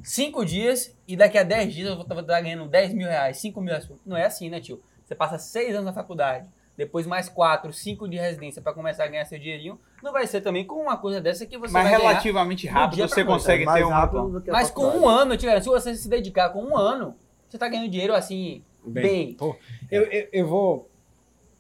5 0.03 0.46
dias 0.46 0.96
e 1.08 1.17
daqui 1.17 1.38
a 1.38 1.43
10 1.43 1.74
dias 1.74 1.89
eu 1.89 1.96
vou 1.96 2.03
estar 2.03 2.41
ganhando 2.41 2.65
10 2.67 2.93
mil 2.93 3.08
reais, 3.08 3.38
5 3.39 3.60
mil 3.60 3.72
reais. 3.72 3.89
Não 4.05 4.15
é 4.15 4.25
assim, 4.25 4.50
né, 4.50 4.62
tio? 4.62 4.81
Você 5.05 5.15
passa 5.15 5.38
6 5.38 5.74
anos 5.74 5.86
na 5.86 5.93
faculdade, 5.93 6.48
depois 6.80 7.06
mais 7.06 7.28
4, 7.28 7.74
5 7.74 8.08
de 8.08 8.16
residência 8.16 8.62
para 8.62 8.72
começar 8.72 9.04
a 9.04 9.08
ganhar 9.08 9.26
seu 9.26 9.38
dinheirinho. 9.38 9.78
Não 10.02 10.14
vai 10.14 10.26
ser 10.26 10.40
também 10.40 10.66
com 10.66 10.76
uma 10.76 10.96
coisa 10.96 11.20
dessa 11.20 11.46
que 11.46 11.58
você 11.58 11.74
Mas 11.74 11.84
vai 11.84 11.92
ganhar. 11.92 12.08
relativamente 12.08 12.66
do 12.66 12.74
rápido 12.74 13.06
você 13.06 13.26
consegue 13.26 13.64
É 13.64 13.66
mais 13.66 13.80
ter 13.80 13.86
um 13.86 13.90
rápido 13.90 14.44
Mas 14.48 14.72
com 14.72 14.86
um 14.86 15.06
ano, 15.08 15.34
eu 15.34 15.38
te 15.38 15.46
garanto, 15.46 15.64
se 15.64 15.70
você 15.70 15.94
se 15.94 16.08
dedicar 16.08 16.52
com 16.52 16.64
um 16.64 16.78
ano, 16.78 17.18
você 17.50 17.58
tá 17.58 17.68
ganhando 17.68 17.90
dinheiro 17.90 18.14
assim, 18.14 18.64
bem. 18.86 19.34
Pô, 19.34 19.58
eu, 19.92 20.04
eu, 20.04 20.28
eu 20.32 20.48
vou. 20.48 20.88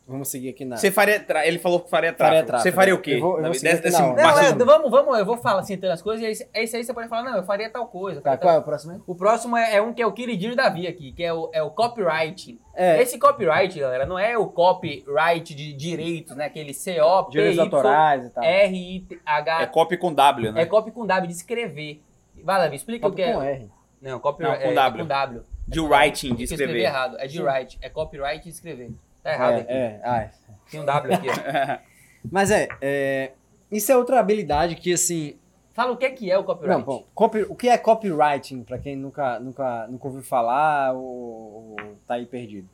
Vamos 0.09 0.27
seguir 0.29 0.49
aqui 0.49 0.65
na. 0.65 0.75
Você 0.75 0.89
faria. 0.89 1.19
Tra... 1.19 1.45
Ele 1.45 1.59
falou 1.59 1.79
que 1.81 1.89
faria 1.89 2.11
tráfego. 2.11 2.35
Faria 2.37 2.45
tráfego. 2.47 2.63
Você 2.63 2.71
faria 2.75 2.95
o 2.95 2.99
quê? 2.99 3.11
Eu 3.15 3.19
vou- 3.21 3.37
eu 3.37 3.43
vou 3.45 3.53
seguir 3.53 3.75
Desse- 3.79 3.87
aqui 3.87 3.91
na. 3.91 4.07
Não, 4.07 4.15
máximo- 4.15 4.61
é, 4.61 4.65
vamos, 4.65 4.89
vamos, 4.91 5.19
eu 5.19 5.25
vou 5.25 5.37
falar 5.37 5.59
assim, 5.59 5.79
as 5.85 6.01
coisas, 6.01 6.25
e 6.25 6.29
esse, 6.31 6.49
esse 6.53 6.75
aí 6.77 6.83
você 6.83 6.93
pode 6.93 7.07
falar, 7.07 7.23
não, 7.29 7.37
eu 7.37 7.43
faria 7.43 7.69
tal 7.69 7.85
coisa. 7.87 8.19
Tá, 8.19 8.31
faria 8.31 8.37
qual 8.41 8.51
é 8.51 8.55
tal- 8.55 8.61
o 8.61 8.65
próximo 8.65 8.93
aí? 8.93 8.99
O 9.05 9.15
próximo 9.15 9.55
é, 9.57 9.75
é 9.75 9.81
um 9.81 9.93
que 9.93 10.01
é 10.01 10.05
o 10.07 10.11
queridinho 10.11 10.55
da 10.55 10.63
Davi 10.63 10.87
aqui, 10.87 11.11
que 11.11 11.23
é 11.23 11.31
o, 11.31 11.49
é 11.53 11.61
o 11.61 11.69
copywriting. 11.69 12.59
É, 12.75 13.01
Esse 13.01 13.19
copyright, 13.19 13.79
galera, 13.79 14.05
não 14.05 14.17
é 14.17 14.37
o 14.37 14.47
copyright 14.47 15.53
de 15.53 15.73
direitos, 15.73 16.35
né? 16.35 16.45
Aquele 16.45 16.73
C-O-P-Y-R-I-T-H. 16.73 17.29
direitos 17.31 17.59
autorais 17.59 18.25
e 18.25 18.29
tal. 18.31 18.43
É 18.43 19.65
copy 19.67 19.97
com 19.97 20.13
W, 20.13 20.51
né? 20.51 20.61
É 20.61 20.65
copy 20.65 20.91
com 20.91 21.05
W, 21.05 21.27
de 21.27 21.33
escrever. 21.33 22.01
Vai, 22.43 22.59
Davi, 22.61 22.75
explica 22.75 23.05
o 23.05 23.09
Copy 23.09 23.21
que 23.23 23.29
é. 23.29 23.33
com 23.33 23.41
R. 23.43 23.69
Não, 24.01 24.19
copy 24.19 24.43
Não, 24.43 24.53
é, 24.53 24.57
com 24.59 24.69
é 24.69 24.73
W. 24.73 25.03
com 25.03 25.07
W. 25.07 25.43
De 25.67 25.79
É 25.79 25.81
writing, 25.81 26.33
de 26.35 26.41
Eu 26.41 26.45
escrevi 26.45 26.63
escrever. 26.63 26.79
errado. 26.83 27.17
É 27.19 27.27
de 27.27 27.41
write. 27.41 27.77
É 27.81 27.89
copyright 27.89 28.43
de 28.43 28.49
escrever. 28.49 28.91
Tá 29.23 29.33
errado 29.33 29.53
É, 29.53 29.59
aqui. 29.61 29.71
é, 29.71 30.01
ah. 30.03 30.29
Tem 30.71 30.79
um 30.79 30.85
W 30.85 31.13
aqui, 31.13 31.27
ó. 31.29 31.77
Mas 32.31 32.51
é, 32.51 32.67
é, 32.81 33.31
isso 33.71 33.91
é 33.91 33.97
outra 33.97 34.19
habilidade 34.19 34.75
que, 34.75 34.93
assim, 34.93 35.37
Fala 35.73 35.93
o 35.93 35.97
que 35.97 36.05
é 36.05 36.09
que 36.09 36.29
é 36.29 36.37
o 36.37 36.43
copyright. 36.43 36.77
Não, 36.77 36.85
bom, 36.85 37.05
copy- 37.15 37.43
o 37.47 37.55
que 37.55 37.69
é 37.69 37.77
copywriting, 37.77 38.63
para 38.63 38.77
quem 38.77 38.97
nunca, 38.97 39.39
nunca, 39.39 39.87
nunca 39.87 40.07
ouviu 40.07 40.21
falar 40.21 40.91
ou, 40.93 41.01
ou 41.01 41.75
tá 42.05 42.15
aí 42.15 42.25
perdido? 42.25 42.67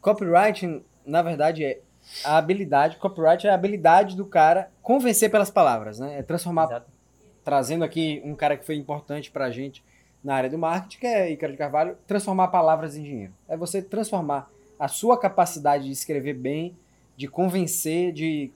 Copywriting, 0.00 0.84
na 1.04 1.22
verdade, 1.22 1.64
é 1.64 1.80
a 2.24 2.36
habilidade, 2.36 2.98
copyright 2.98 3.44
é 3.46 3.50
a 3.50 3.54
habilidade 3.54 4.16
do 4.16 4.24
cara 4.24 4.70
convencer 4.80 5.28
pelas 5.28 5.50
palavras, 5.50 5.98
né? 5.98 6.20
É 6.20 6.22
transformar, 6.22 6.64
Exato. 6.66 6.86
trazendo 7.42 7.84
aqui 7.84 8.22
um 8.24 8.34
cara 8.36 8.56
que 8.56 8.64
foi 8.64 8.76
importante 8.76 9.28
pra 9.30 9.50
gente 9.50 9.84
na 10.22 10.36
área 10.36 10.48
do 10.50 10.56
marketing, 10.58 10.98
que 11.00 11.06
é 11.06 11.30
Ícaro 11.32 11.52
de 11.52 11.58
Carvalho, 11.58 11.96
transformar 12.06 12.48
palavras 12.48 12.96
em 12.96 13.02
dinheiro. 13.02 13.32
É 13.48 13.56
você 13.56 13.82
transformar 13.82 14.48
a 14.78 14.88
sua 14.88 15.18
capacidade 15.18 15.84
de 15.84 15.92
escrever 15.92 16.34
bem, 16.34 16.76
de 17.16 17.26
convencer, 17.28 18.12
de 18.12 18.50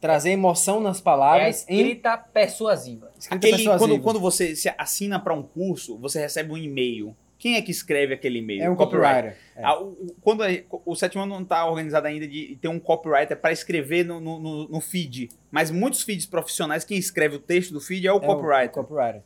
trazer 0.00 0.30
emoção 0.30 0.80
nas 0.80 0.98
É 0.98 1.00
a 1.00 1.02
palavras 1.04 1.64
em 1.68 1.76
escrita 1.78 2.16
persuasiva. 2.18 3.10
escrita 3.18 3.34
Aquele, 3.46 3.64
quando, 3.64 3.78
persuasiva. 3.78 4.02
quando 4.02 4.20
você 4.20 4.56
se 4.56 4.72
assina 4.76 5.18
para 5.20 5.32
um 5.32 5.42
curso, 5.42 5.96
você 5.98 6.20
recebe 6.20 6.52
um 6.52 6.56
e-mail. 6.58 7.16
Quem 7.38 7.56
é 7.56 7.62
que 7.62 7.70
escreve 7.72 8.14
aquele 8.14 8.38
e-mail? 8.38 8.62
É 8.62 8.70
um 8.70 8.74
O 8.74 8.76
copywriter. 8.76 9.14
copywriter. 9.32 9.38
É. 9.56 9.64
Ah, 9.64 9.80
o- 9.80 9.88
o- 9.92 10.14
quando 10.20 10.44
a- 10.44 10.48
o 10.86 10.94
sétimo 10.94 11.22
ano 11.24 11.34
não 11.34 11.42
está 11.42 11.64
organizado 11.66 12.06
ainda 12.06 12.26
de 12.26 12.56
ter 12.60 12.68
um 12.68 12.78
copywriter 12.78 13.36
para 13.36 13.50
escrever 13.52 14.04
no, 14.04 14.20
no, 14.20 14.68
no- 14.68 14.80
feed. 14.80 15.28
Mas 15.50 15.68
muitos 15.70 16.02
feeds 16.02 16.24
profissionais, 16.26 16.84
quem 16.84 16.96
escreve 16.98 17.36
o 17.36 17.40
texto 17.40 17.72
do 17.72 17.80
feed 17.80 18.06
é 18.06 18.12
o 18.12 18.18
É 18.18 18.20
copywriter. 18.20 18.68
O, 18.68 18.72
copywriter. 18.86 19.22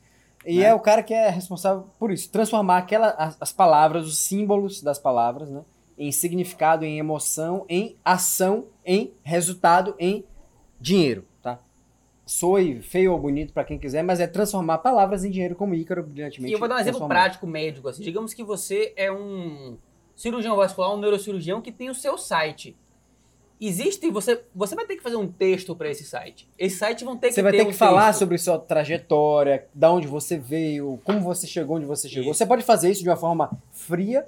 E 0.47 0.59
Né? 0.61 0.65
é 0.67 0.75
o 0.75 0.81
cara 0.81 1.03
que 1.03 1.13
é 1.13 1.29
responsável 1.29 1.89
por 1.99 2.11
isso, 2.11 2.31
transformar 2.31 2.79
aquela, 2.79 3.09
as, 3.19 3.37
as 3.41 3.53
palavras, 3.53 4.07
os 4.07 4.19
símbolos 4.19 4.81
das 4.81 4.99
palavras, 4.99 5.51
né, 5.51 5.61
em 5.99 6.13
significado, 6.13 6.85
em 6.85 6.99
emoção, 6.99 7.65
em 7.69 7.97
ação, 8.05 8.67
em 8.85 9.13
resultado, 9.23 9.95
em 9.99 10.25
dinheiro, 10.81 11.25
tá? 11.43 11.59
Soe 12.25 12.81
feio 12.83 13.13
ou 13.13 13.19
bonito 13.19 13.53
pra 13.53 13.65
quem 13.65 13.79
quiser, 13.79 14.03
mas 14.03 14.21
é 14.21 14.27
transformar 14.27 14.79
palavras 14.79 15.25
em 15.25 15.31
dinheiro 15.31 15.55
como 15.55 15.75
Ícaro 15.75 16.03
brilhantemente. 16.03 16.51
E 16.51 16.55
eu 16.55 16.59
vou 16.59 16.69
dar 16.69 16.77
um 16.77 16.81
exemplo 16.81 17.07
prático 17.09 17.47
médico. 17.47 17.89
Assim. 17.89 18.03
Digamos 18.03 18.35
que 18.35 18.45
você 18.45 18.93
é 18.97 19.11
um 19.11 19.77
cirurgião 20.15 20.57
vascular, 20.57 20.93
um 20.93 20.99
neurocirurgião 20.99 21.61
que 21.61 21.73
tem 21.73 21.89
o 21.89 21.95
seu 21.95 22.19
site. 22.19 22.77
Existe, 23.59 24.11
você, 24.11 24.43
você 24.55 24.75
vai 24.75 24.85
ter 24.85 24.97
que 24.97 25.03
fazer 25.03 25.17
um 25.17 25.27
texto 25.27 25.75
para 25.75 25.89
esse 25.89 26.05
site. 26.05 26.47
Esse 26.59 26.77
site 26.77 27.05
vão 27.05 27.17
ter 27.17 27.29
que 27.29 27.35
Você 27.35 27.43
vai 27.43 27.53
ter 27.53 27.59
ter 27.59 27.65
um 27.65 27.71
que 27.71 27.73
falar 27.73 28.09
texto. 28.09 28.19
sobre 28.19 28.37
sua 28.37 28.59
trajetória, 28.59 29.67
da 29.73 29.91
onde 29.91 30.07
você 30.07 30.37
veio, 30.37 31.01
como 31.05 31.21
você 31.21 31.47
chegou 31.47 31.77
onde 31.77 31.87
você 31.87 32.07
chegou. 32.07 32.33
Isso. 32.33 32.39
Você 32.39 32.45
pode 32.45 32.63
fazer 32.65 32.91
isso 32.91 33.03
de 33.03 33.09
uma 33.09 33.17
forma 33.17 33.51
fria. 33.73 34.27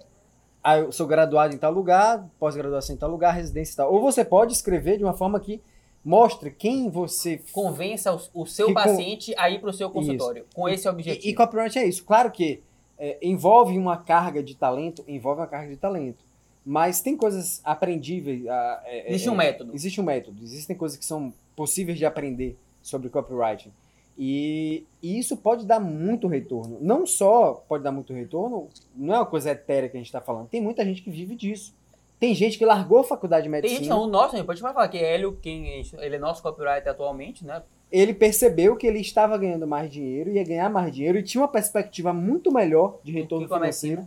Ah, 0.68 0.78
eu 0.78 0.92
sou 0.92 1.07
graduado 1.07 1.54
em 1.54 1.59
tal 1.59 1.72
lugar, 1.72 2.28
pós-graduação 2.38 2.94
em 2.94 2.98
tal 2.98 3.11
lugar, 3.11 3.33
residência 3.35 3.72
e 3.72 3.76
tal. 3.76 3.92
Ou 3.92 4.00
você 4.02 4.24
pode 4.24 4.52
escrever 4.52 4.98
de 4.98 5.04
uma 5.04 5.14
forma 5.14 5.40
que 5.40 5.62
mostre 6.04 6.50
quem 6.50 6.90
você 6.90 7.40
Convença 7.52 8.14
o, 8.14 8.42
o 8.42 8.46
seu 8.46 8.66
Que 8.66 8.74
com- 8.74 8.81
paciente 8.83 9.35
a 9.38 9.48
ir 9.48 9.61
para 9.61 9.70
o 9.70 9.72
seu 9.72 9.88
consultório. 9.88 10.44
Com 10.54 10.68
esse 10.68 10.87
objetivo. 10.88 11.26
E, 11.26 11.31
e 11.31 11.35
copyright 11.35 11.78
é 11.78 11.87
isso. 11.87 12.04
Claro 12.04 12.31
que 12.31 12.62
é, 12.98 13.16
envolve 13.22 13.78
uma 13.78 13.96
carga 13.96 14.42
de 14.42 14.54
talento, 14.54 15.02
envolve 15.09 15.40
uma 15.40 15.46
carga 15.46 15.70
de 15.70 15.76
talento. 15.76 16.22
Mas 16.66 17.00
tem 17.00 17.16
coisas 17.16 17.62
aprendíveis. 17.64 18.46
ah, 18.46 18.83
é, 18.85 19.09
Existe 19.11 19.28
é, 19.28 19.33
um 19.33 19.37
método. 19.37 19.74
Existe 19.74 20.00
um 20.00 20.04
método. 20.04 20.42
Existem 20.42 20.76
coisas 20.76 20.98
que 20.98 21.04
são 21.04 21.33
possíveis 21.57 21.96
de 21.96 22.04
aprender 22.04 22.59
sobre 22.83 23.09
copywriting. 23.09 23.72
E, 24.18 24.85
e 25.02 25.18
isso 25.18 25.37
pode 25.37 25.64
dar 25.64 25.78
muito 25.78 26.26
retorno. 26.26 26.76
Não 26.81 27.07
só 27.07 27.62
pode 27.68 27.85
dar 27.85 27.92
muito 27.92 28.12
retorno, 28.12 28.66
não 28.96 29.14
é 29.14 29.18
uma 29.18 29.26
coisa 29.26 29.50
etérea 29.50 29.88
que 29.88 29.96
a 29.96 30.00
gente 30.00 30.09
está 30.09 30.20
falando. 30.20 30.48
Tem 30.48 30.61
muita 30.61 30.85
gente 30.85 31.02
que 31.02 31.11
vive 31.11 31.37
disso. 31.37 31.72
Tem 32.18 32.35
gente 32.35 32.59
que 32.59 32.64
largou 32.64 32.98
a 32.98 33.04
faculdade 33.04 33.44
de 33.44 33.50
Tem 33.50 33.61
medicina. 33.62 33.78
gente, 33.81 33.88
não, 33.88 34.02
o 34.02 34.07
nosso, 34.09 34.35
a 34.35 34.38
gente 34.38 34.46
pode 34.46 34.61
falar 34.61 34.88
que 34.88 34.98
é 34.98 35.14
Hélio, 35.14 35.38
quem, 35.40 35.85
ele 35.98 36.16
é 36.16 36.18
nosso 36.18 36.42
copywriter 36.42 36.88
atualmente, 36.90 37.44
né? 37.44 37.62
ele 37.90 38.12
percebeu 38.12 38.76
que 38.76 38.87
ele 38.87 38.98
estava 39.00 39.38
ganhando 39.38 39.66
mais 39.66 39.90
dinheiro, 39.90 40.31
ia 40.31 40.44
ganhar 40.44 40.68
mais 40.68 40.92
dinheiro 40.92 41.16
e 41.16 41.22
tinha 41.22 41.40
uma 41.40 41.48
perspectiva 41.48 42.12
muito 42.12 42.52
melhor 42.52 42.98
de 43.02 43.12
retorno 43.12 43.48
com 43.48 43.54
financeiro 43.54 44.07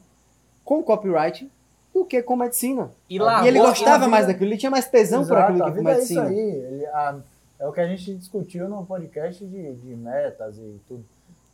com 0.63 0.84
copyright 0.84 1.50
do 1.93 2.06
que 2.06 2.21
com 2.21 2.36
medicina. 2.36 2.91
E, 3.10 3.15
e 3.15 3.19
largou, 3.19 3.47
ele 3.47 3.60
gostava 3.60 4.08
mais 4.08 4.28
daquilo, 4.28 4.50
ele 4.52 4.58
tinha 4.58 4.69
mais 4.69 4.88
tesão 4.88 5.26
por 5.26 5.36
aquilo 5.36 5.63
que 5.63 5.71
com 5.71 5.78
vida 5.78 5.91
é 5.93 6.00
isso 6.00 6.13
medicina. 6.13 6.28
aí. 6.28 6.38
Ele- 6.38 6.86
a- 6.86 7.15
é 7.62 7.67
o 7.67 7.71
que 7.71 7.80
a 7.80 7.88
gente 7.88 8.13
discutiu 8.15 8.67
no 8.67 8.86
podcast 8.86 9.45
de, 9.45 9.74
de 9.76 9.95
metas 9.95 10.58
e 10.58 10.82
tudo. 10.88 11.06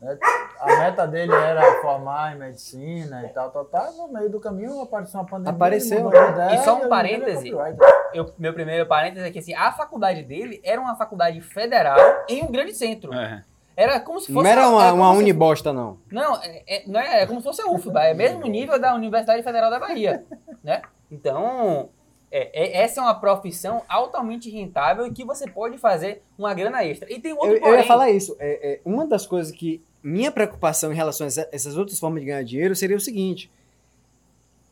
né? 0.01 0.17
A 0.59 0.65
meta 0.79 1.05
dele 1.05 1.33
era 1.33 1.81
formar 1.81 2.33
em 2.35 2.39
medicina 2.39 3.23
e 3.25 3.29
tal, 3.29 3.51
tal, 3.51 3.65
tal. 3.65 3.91
No 3.93 4.07
meio 4.07 4.29
do 4.29 4.39
caminho 4.39 4.81
apareceu 4.81 5.19
uma 5.19 5.25
pandemia. 5.27 5.51
Apareceu. 5.51 5.97
ele 5.97 6.03
mudou 6.05 6.23
de 6.25 6.31
ideia 6.31 6.55
E 6.55 6.63
só 6.63 6.75
um 6.77 6.87
parêntese. 6.89 7.49
eu- 8.13 8.33
meu 8.39 8.53
primeiro 8.53 8.85
parênteses 8.87 9.27
é 9.27 9.31
que 9.31 9.39
assim, 9.39 9.53
a 9.53 9.71
faculdade 9.71 10.23
dele 10.23 10.59
era 10.63 10.79
uma 10.81 10.95
faculdade 10.95 11.39
federal 11.41 11.99
em 12.29 12.41
um 12.43 12.51
grande 12.51 12.73
centro. 12.73 13.13
É. 13.13 13.43
Era 13.75 13.99
como 13.99 14.19
se 14.19 14.31
Não 14.31 14.41
fosse. 14.41 14.51
era 14.51 14.67
uma, 14.69 14.83
era 14.85 14.93
uma 14.95 15.11
unibosta, 15.11 15.71
não. 15.71 15.99
Não, 16.11 16.41
é, 16.41 16.63
é- 16.67 16.83
não 16.87 16.99
é, 16.99 17.21
é 17.21 17.27
como 17.27 17.39
se 17.39 17.43
fosse 17.45 17.61
a 17.61 17.69
UFBA, 17.69 18.05
é 18.05 18.13
o 18.13 18.17
mesmo 18.17 18.47
nível 18.47 18.79
da 18.79 18.95
Universidade 18.95 19.43
Federal 19.43 19.69
da 19.69 19.77
Bahia, 19.79 20.23
né? 20.63 20.81
Então, 21.11 21.89
é- 22.31 22.79
é- 22.79 22.83
essa 22.83 22.99
é 22.99 23.03
uma 23.03 23.15
profissão 23.15 23.81
altamente 23.87 24.49
rentável 24.49 25.05
e 25.07 25.11
que 25.11 25.23
você 25.23 25.49
pode 25.49 25.77
fazer 25.77 26.21
uma 26.37 26.53
grana 26.53 26.83
extra. 26.83 27.11
E 27.11 27.19
tem 27.19 27.33
outro 27.33 27.47
Eu, 27.49 27.55
eu 27.55 27.61
porém. 27.61 27.79
ia 27.79 27.85
falar 27.85 28.09
isso. 28.09 28.35
É, 28.39 28.73
é, 28.73 28.79
uma 28.85 29.05
das 29.07 29.25
coisas 29.25 29.51
que. 29.51 29.81
Minha 30.03 30.31
preocupação 30.31 30.91
em 30.91 30.95
relação 30.95 31.25
a 31.25 31.27
essa- 31.27 31.49
essas 31.51 31.75
outras 31.75 31.99
formas 31.99 32.21
de 32.21 32.27
ganhar 32.27 32.43
dinheiro 32.43 32.75
seria 32.75 32.95
o 32.95 32.99
seguinte: 33.01 33.51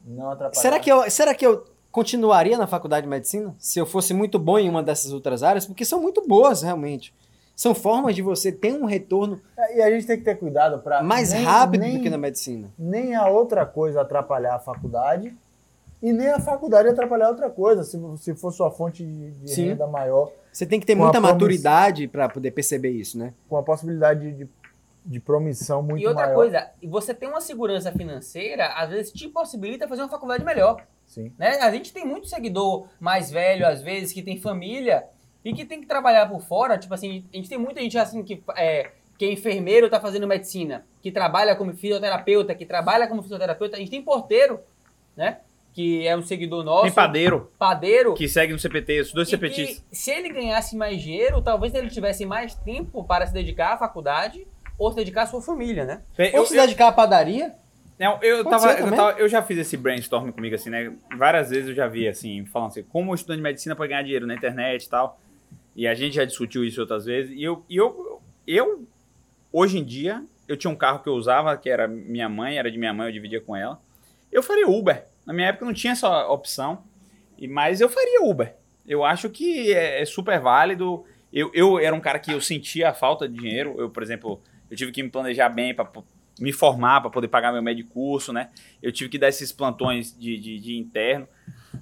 Não 0.06 0.30
atrapalhar. 0.30 0.62
será 0.62 0.80
que 0.80 0.92
eu. 0.92 1.10
Será 1.10 1.34
que 1.34 1.46
eu 1.46 1.66
continuaria 1.92 2.58
na 2.58 2.68
faculdade 2.68 3.06
de 3.06 3.10
medicina 3.10 3.56
se 3.58 3.80
eu 3.80 3.86
fosse 3.86 4.14
muito 4.14 4.38
bom 4.38 4.60
em 4.60 4.70
uma 4.70 4.84
dessas 4.84 5.12
outras 5.14 5.42
áreas, 5.44 5.66
porque 5.66 5.84
são 5.86 6.02
muito 6.02 6.26
boas 6.28 6.62
realmente. 6.62 7.14
São 7.56 7.74
formas 7.74 8.14
de 8.14 8.22
você 8.22 8.52
ter 8.52 8.74
um 8.74 8.84
retorno 8.86 9.40
É, 9.58 9.78
E 9.78 9.82
a 9.82 9.90
gente 9.90 10.06
tem 10.06 10.18
que 10.18 10.24
ter 10.26 10.36
cuidado 10.38 10.80
para 10.80 11.02
mais 11.02 11.32
rápido 11.32 11.86
do 11.90 12.02
que 12.02 12.10
na 12.10 12.18
medicina. 12.18 12.70
nem 12.78 13.16
a 13.16 13.28
outra 13.28 13.66
coisa 13.66 14.02
atrapalhar 14.02 14.56
a 14.56 14.60
faculdade 14.60 15.34
e 16.06 16.14
nem 16.14 16.28
a 16.28 16.40
faculdade 16.40 16.88
atrapalhar 16.88 17.30
outra 17.30 17.50
coisa, 17.50 17.84
se, 17.84 18.00
se 18.18 18.36
for 18.36 18.52
sua 18.52 18.70
fonte 18.70 19.04
de, 19.04 19.32
de 19.32 19.50
Sim. 19.50 19.70
renda 19.70 19.88
maior, 19.88 20.32
Você 20.52 20.64
tem 20.64 20.80
que 20.80 20.86
ter 20.86 20.94
muita 20.94 21.20
maturidade 21.20 22.08
para 22.08 22.30
poder 22.30 22.52
perceber 22.52 22.92
isso, 22.92 23.18
né? 23.18 23.34
com 23.50 23.58
a 23.58 23.64
possibilidade 23.64 24.32
de, 24.32 24.48
de 25.04 25.20
promissão 25.20 25.82
muito 25.82 26.04
E 26.04 26.08
outra 26.08 26.26
maior. 26.28 26.36
coisa, 26.36 26.70
e 26.80 26.88
você 26.88 27.12
tem 27.12 27.28
uma 27.28 27.42
segurança 27.42 27.92
financeira, 27.92 28.68
às 28.68 28.92
vezes 28.92 29.12
te 29.12 29.28
possibilita 29.28 29.88
fazer 29.88 30.04
uma 30.04 30.10
faculdade 30.10 30.46
melhor. 30.46 30.86
Sim. 31.08 31.32
Né? 31.40 31.58
A 31.60 31.72
gente 31.72 31.92
tem 31.92 32.06
muito 32.06 32.28
seguidor 32.28 32.88
mais 33.00 33.32
velho, 33.32 33.66
às 33.68 33.82
vezes, 33.82 34.14
que 34.14 34.22
tem 34.22 34.40
família 34.40 35.06
e 35.44 35.54
que 35.54 35.66
tem 35.66 35.82
que 35.82 35.88
trabalhar 35.88 36.30
por 36.30 36.42
fora. 36.42 36.78
Tipo 36.78 36.94
assim, 36.94 37.26
a 37.34 37.38
gente 37.38 37.50
tem 37.50 37.58
muita 37.58 37.82
gente 37.82 37.98
assim 37.98 38.24
que 38.24 38.44
é, 38.56 38.92
que 39.18 39.26
é 39.26 39.32
enfermeiro, 39.32 39.90
tá 39.90 40.00
fazendo 40.00 40.28
medicina, 40.28 40.86
que 41.02 41.12
trabalha 41.12 41.56
como 41.56 41.74
fisioterapeuta, 41.74 42.54
que 42.54 42.66
trabalha 42.66 43.08
como 43.08 43.22
fisioterapeuta. 43.24 43.76
A 43.76 43.80
gente 43.80 43.90
tem 43.92 44.04
porteiro, 44.04 44.60
né? 45.16 45.40
Que 45.76 46.08
é 46.08 46.16
um 46.16 46.24
seguidor 46.24 46.64
nosso. 46.64 46.84
Tem 46.84 46.92
padeiro 46.94 47.52
padeiro. 47.60 48.14
que 48.14 48.30
segue 48.30 48.54
no 48.54 48.58
CPT, 48.60 49.02
os 49.02 49.12
dois 49.12 49.30
e 49.30 49.38
que, 49.38 49.82
se 49.92 50.10
ele 50.10 50.30
ganhasse 50.30 50.74
mais 50.78 51.02
dinheiro, 51.02 51.42
talvez 51.42 51.76
ele 51.76 51.90
tivesse 51.90 52.26
mais 52.26 52.56
tempo 52.56 53.04
para 53.04 53.28
se 53.28 53.34
dedicar 53.34 53.74
à 53.74 53.78
faculdade 53.78 54.48
ou 54.78 54.90
se 54.90 54.96
dedicar 54.96 55.24
à 55.24 55.28
sua 55.28 55.42
família, 55.42 55.84
né? 55.84 56.02
Eu, 56.18 56.40
Ou 56.40 56.46
se 56.46 56.56
dedicar 56.56 56.88
à 56.88 56.92
padaria, 56.94 57.54
Não, 58.00 58.18
eu, 58.22 58.44
tava, 58.46 58.72
eu, 58.72 58.90
tava- 58.90 59.20
eu 59.20 59.28
já 59.28 59.42
fiz 59.42 59.58
esse 59.58 59.76
brainstorm 59.76 60.32
comigo, 60.32 60.56
assim, 60.56 60.70
né? 60.70 60.94
Várias 61.18 61.50
vezes 61.50 61.68
eu 61.70 61.76
já 61.76 61.88
vi, 61.88 62.08
assim, 62.08 62.46
falando 62.46 62.70
assim, 62.70 62.84
como 62.84 63.12
o 63.12 63.16
estudante 63.16 63.38
de 63.38 63.44
medicina 63.44 63.76
pode 63.76 63.90
ganhar 63.90 64.02
dinheiro 64.04 64.26
na 64.26 64.34
internet 64.34 64.86
e 64.86 64.90
tal. 64.90 65.20
E 65.76 65.86
a 65.86 65.94
gente 65.94 66.16
já 66.16 66.24
discutiu 66.24 66.64
isso 66.64 66.80
outras 66.80 67.04
vezes. 67.04 67.32
E 67.36 67.44
eu, 67.44 67.66
e 67.70 67.76
eu, 67.76 68.22
eu, 68.48 68.88
hoje 69.52 69.78
em 69.78 69.84
dia, 69.84 70.24
eu 70.48 70.56
tinha 70.56 70.72
um 70.72 70.76
carro 70.76 71.00
que 71.00 71.10
eu 71.10 71.14
usava, 71.16 71.58
que 71.58 71.70
era 71.70 71.86
minha 71.86 72.30
mãe, 72.30 72.58
era 72.58 72.72
de 72.72 72.78
minha 72.78 72.94
mãe, 72.94 73.08
eu 73.08 73.14
dividia 73.14 73.42
com 73.42 73.56
ela. 73.56 73.78
Eu 74.32 74.42
faria 74.42 74.68
Uber. 74.70 75.06
Na 75.26 75.34
minha 75.34 75.48
época 75.48 75.66
não 75.66 75.74
tinha 75.74 75.94
essa 75.94 76.28
opção, 76.28 76.84
mas 77.50 77.82
eu 77.82 77.90
faria 77.90 78.24
Uber. 78.24 78.56
Eu 78.88 79.04
acho 79.04 79.30
que 79.30 79.74
é, 79.74 80.02
é 80.02 80.06
super 80.06 80.40
válido. 80.40 81.04
Eu, 81.34 81.52
eu 81.54 81.80
era 81.80 81.96
um 81.96 82.00
cara 82.00 82.20
que 82.20 82.32
eu 82.32 82.40
sentia 82.40 82.90
a 82.90 82.94
falta 82.94 83.28
de 83.28 83.40
dinheiro. 83.40 83.76
Eu, 83.78 83.90
por 83.90 84.04
exemplo, 84.04 84.42
eu 84.70 84.78
tive 84.78 84.92
que 84.92 85.02
me 85.02 85.10
planejar 85.10 85.50
bem 85.50 85.74
para 85.74 85.90
me 86.40 86.52
formar, 86.52 87.02
para 87.02 87.10
poder 87.10 87.28
pagar 87.28 87.52
meu 87.52 87.62
médio 87.62 87.86
curso, 87.88 88.32
né? 88.32 88.50
Eu 88.82 88.92
tive 88.92 89.10
que 89.10 89.18
dar 89.18 89.30
esses 89.30 89.52
plantões 89.52 90.18
de, 90.18 90.38
de, 90.38 90.60
de 90.60 90.78
interno. 90.78 91.28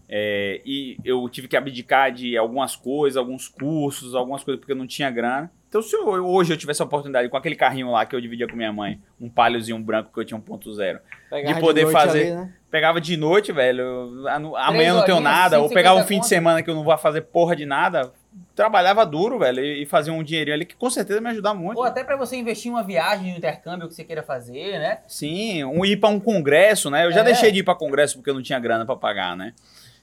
É, 0.09 0.61
e 0.65 0.97
eu 1.03 1.27
tive 1.29 1.47
que 1.47 1.55
abdicar 1.57 2.11
de 2.11 2.37
algumas 2.37 2.75
coisas, 2.75 3.17
alguns 3.17 3.47
cursos, 3.47 4.15
algumas 4.15 4.43
coisas, 4.43 4.59
porque 4.59 4.71
eu 4.71 4.75
não 4.77 4.87
tinha 4.87 5.09
grana. 5.11 5.51
Então, 5.69 5.81
se 5.81 5.95
eu- 5.95 6.07
hoje 6.07 6.53
eu 6.53 6.57
tivesse 6.57 6.81
a 6.83 6.85
oportunidade 6.85 7.27
com 7.29 7.35
aquele 7.37 7.55
carrinho 7.55 7.89
lá 7.89 8.05
que 8.05 8.15
eu 8.15 8.21
dividia 8.21 8.47
com 8.47 8.55
minha 8.55 8.71
mãe, 8.71 8.99
um 9.19 9.27
paliozinho 9.27 9.79
branco 9.79 10.11
que 10.13 10.19
eu 10.19 10.23
tinha 10.25 10.39
1.0, 10.39 10.99
Pegava 11.31 11.59
poder 11.59 11.81
noite 11.83 11.93
fazer- 11.93 12.21
ali, 12.21 12.31
né? 12.31 12.53
pegava 12.69 13.01
de 13.01 13.17
noite, 13.17 13.51
velho, 13.51 14.27
amanhã 14.55 14.89
eu 14.89 14.95
não 14.97 15.05
tenho 15.05 15.19
nada, 15.19 15.57
ou 15.59 15.63
150 15.67 15.73
pegava 15.73 15.99
um 15.99 16.03
fim 16.07 16.19
de 16.19 16.27
semana 16.27 16.61
que 16.61 16.69
eu 16.69 16.75
não 16.75 16.83
vou 16.83 16.95
fazer 16.99 17.21
porra 17.21 17.55
de 17.55 17.65
nada, 17.65 18.11
trabalhava 18.55 19.03
duro, 19.03 19.39
velho, 19.39 19.59
e, 19.63 19.83
fazia 19.87 20.13
um 20.13 20.21
dinheirinho 20.23 20.55
ali 20.55 20.65
que 20.65 20.75
com 20.75 20.89
certeza 20.91 21.19
me 21.19 21.29
ajudar 21.29 21.55
muito. 21.55 21.77
Ou 21.79 21.83
até 21.83 22.03
para 22.03 22.15
você 22.17 22.35
investir 22.35 22.69
em 22.69 22.73
uma 22.75 22.83
viagem 22.83 23.31
de 23.31 23.37
intercâmbio 23.37 23.87
que 23.87 23.95
você 23.95 24.03
queira 24.03 24.21
fazer, 24.21 24.77
né? 24.79 24.99
Sim, 25.07 25.63
um 25.63 25.83
ir 25.83 25.97
pra 25.97 26.09
um 26.09 26.19
congresso, 26.19 26.89
né? 26.91 27.05
Eu 27.05 27.11
já 27.11 27.21
É. 27.21 27.23
deixei 27.23 27.51
de 27.51 27.59
ir 27.59 27.63
pra 27.63 27.73
congresso 27.73 28.15
porque 28.17 28.29
eu 28.29 28.33
não 28.35 28.43
tinha 28.43 28.59
grana 28.59 28.85
pra 28.85 28.95
pagar, 28.95 29.35
né? 29.35 29.53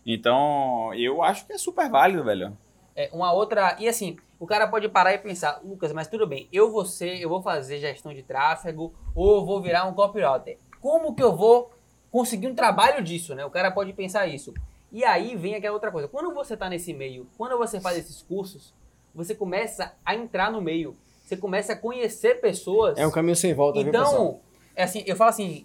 Então, 0.05 0.93
eu 0.95 1.23
acho 1.23 1.47
que 1.47 1.53
é 1.53 1.59
super 1.59 1.91
válido, 1.91 2.25
velho. 2.25 2.57
É, 2.97 3.11
uma 3.13 3.33
outra. 3.33 3.77
E 3.79 3.89
assim, 3.89 4.17
o 4.39 4.47
cara 4.47 4.67
pode 4.67 4.89
parar 4.89 5.13
e 5.13 5.19
pensar, 5.19 5.61
Lucas, 5.65 5.93
mas 5.93 6.09
tudo 6.09 6.27
bem, 6.27 6.49
eu 6.53 6.71
vou 6.71 6.85
ser, 6.85 7.21
eu 7.21 7.29
vou 7.29 7.43
fazer 7.43 7.79
gestão 7.79 8.13
de 8.13 8.23
tráfego, 8.23 8.93
ou 9.15 9.37
eu 9.37 9.45
vou 9.45 9.61
virar 9.61 9.85
um 9.85 9.95
copywriter. 9.95 10.59
Como 10.81 11.15
que 11.15 11.23
eu 11.23 11.37
vou 11.37 11.71
conseguir 12.11 12.49
um 12.49 12.55
trabalho 12.55 13.03
disso, 13.03 13.35
né? 13.35 13.45
O 13.45 13.51
cara 13.51 13.71
pode 13.71 13.93
pensar 13.93 14.27
isso. 14.27 14.53
E 14.91 15.05
aí 15.05 15.37
vem 15.37 15.55
aquela 15.55 15.75
outra 15.75 15.91
coisa. 15.91 16.09
Quando 16.09 16.35
você 16.35 16.57
tá 16.57 16.69
nesse 16.69 16.93
meio, 16.93 17.29
quando 17.37 17.57
você 17.57 17.81
faz 17.81 17.99
esses 17.99 18.23
cursos, 18.23 18.75
você 19.15 19.35
começa 19.35 19.95
a 20.05 20.15
entrar 20.15 20.51
no 20.51 20.61
meio. 20.61 20.97
Você 21.25 21.37
começa 21.37 21.75
a 21.75 21.77
conhecer 21.77 22.41
pessoas. 22.41 22.99
É 22.99 23.07
um 23.07 23.11
caminho 23.11 23.37
sem 23.37 23.55
volta, 23.55 23.79
viu? 23.79 23.89
Então, 23.89 24.41
é 24.75 24.83
assim, 24.83 25.05
eu 25.07 25.15
falo 25.15 25.31
assim, 25.31 25.65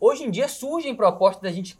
hoje 0.00 0.24
em 0.24 0.30
dia 0.30 0.48
surgem 0.48 0.94
propostas 0.94 1.42
da 1.42 1.50
gente 1.50 1.78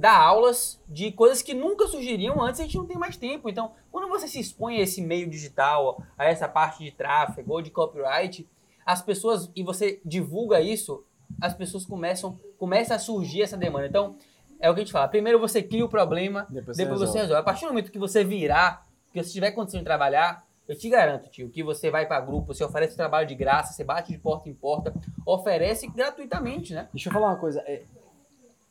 dar 0.00 0.18
aulas 0.18 0.80
de 0.88 1.12
coisas 1.12 1.42
que 1.42 1.52
nunca 1.52 1.86
surgiriam 1.86 2.40
antes, 2.40 2.58
a 2.58 2.64
gente 2.64 2.76
não 2.78 2.86
tem 2.86 2.96
mais 2.96 3.16
tempo. 3.16 3.48
Então, 3.50 3.72
quando 3.92 4.08
você 4.08 4.26
se 4.26 4.40
expõe 4.40 4.78
a 4.78 4.80
esse 4.80 5.02
meio 5.02 5.28
digital, 5.28 6.02
a 6.16 6.24
essa 6.24 6.48
parte 6.48 6.82
de 6.82 6.90
tráfego 6.90 7.52
ou 7.52 7.60
de 7.60 7.70
copyright, 7.70 8.48
as 8.84 9.02
pessoas, 9.02 9.50
e 9.54 9.62
você 9.62 10.00
divulga 10.04 10.60
isso, 10.60 11.04
as 11.40 11.52
pessoas 11.52 11.84
começam, 11.84 12.38
começa 12.58 12.94
a 12.94 12.98
surgir 12.98 13.42
essa 13.42 13.58
demanda. 13.58 13.86
Então, 13.86 14.16
é 14.58 14.70
o 14.70 14.74
que 14.74 14.80
a 14.80 14.84
gente 14.84 14.92
fala, 14.92 15.06
primeiro 15.06 15.38
você 15.38 15.62
cria 15.62 15.84
o 15.84 15.88
problema, 15.88 16.46
Depois 16.48 16.76
depois, 16.76 16.98
você 16.98 17.06
você 17.06 17.18
resolve. 17.18 17.20
resolve. 17.20 17.40
A 17.40 17.44
partir 17.44 17.64
do 17.66 17.68
momento 17.68 17.92
que 17.92 17.98
você 17.98 18.24
virar, 18.24 18.86
que 19.12 19.22
você 19.22 19.30
tiver 19.30 19.50
condição 19.50 19.80
de 19.80 19.84
trabalhar, 19.84 20.44
eu 20.66 20.78
te 20.78 20.88
garanto, 20.88 21.28
tio, 21.28 21.50
que 21.50 21.62
você 21.62 21.90
vai 21.90 22.06
para 22.06 22.20
grupo, 22.20 22.54
você 22.54 22.64
oferece 22.64 22.96
trabalho 22.96 23.26
de 23.26 23.34
graça, 23.34 23.72
você 23.72 23.84
bate 23.84 24.12
de 24.12 24.18
porta 24.18 24.48
em 24.48 24.54
porta, 24.54 24.94
oferece 25.26 25.86
gratuitamente, 25.88 26.72
né? 26.72 26.88
Deixa 26.92 27.08
eu 27.08 27.12
falar 27.12 27.28
uma 27.28 27.36
coisa. 27.36 27.60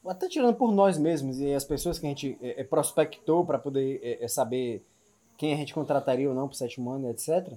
Até 0.10 0.28
tirando 0.28 0.56
por 0.56 0.72
nós 0.72 0.98
mesmos 0.98 1.40
e 1.40 1.54
as 1.54 1.64
pessoas 1.64 2.00
que 2.00 2.06
a 2.06 2.10
gente 2.10 2.38
é, 2.42 2.62
é, 2.62 2.64
prospectou 2.64 3.46
para 3.46 3.60
poder 3.60 4.00
é, 4.02 4.26
é, 4.26 4.28
saber 4.28 4.84
quem 5.38 5.54
a 5.54 5.56
gente 5.56 5.74
contrataria 5.74 6.28
ou 6.28 6.36
não 6.36 6.48
para 6.48 6.56
o 6.56 6.58
sétimo 6.58 6.90
ano, 6.90 7.10
etc. 7.10 7.54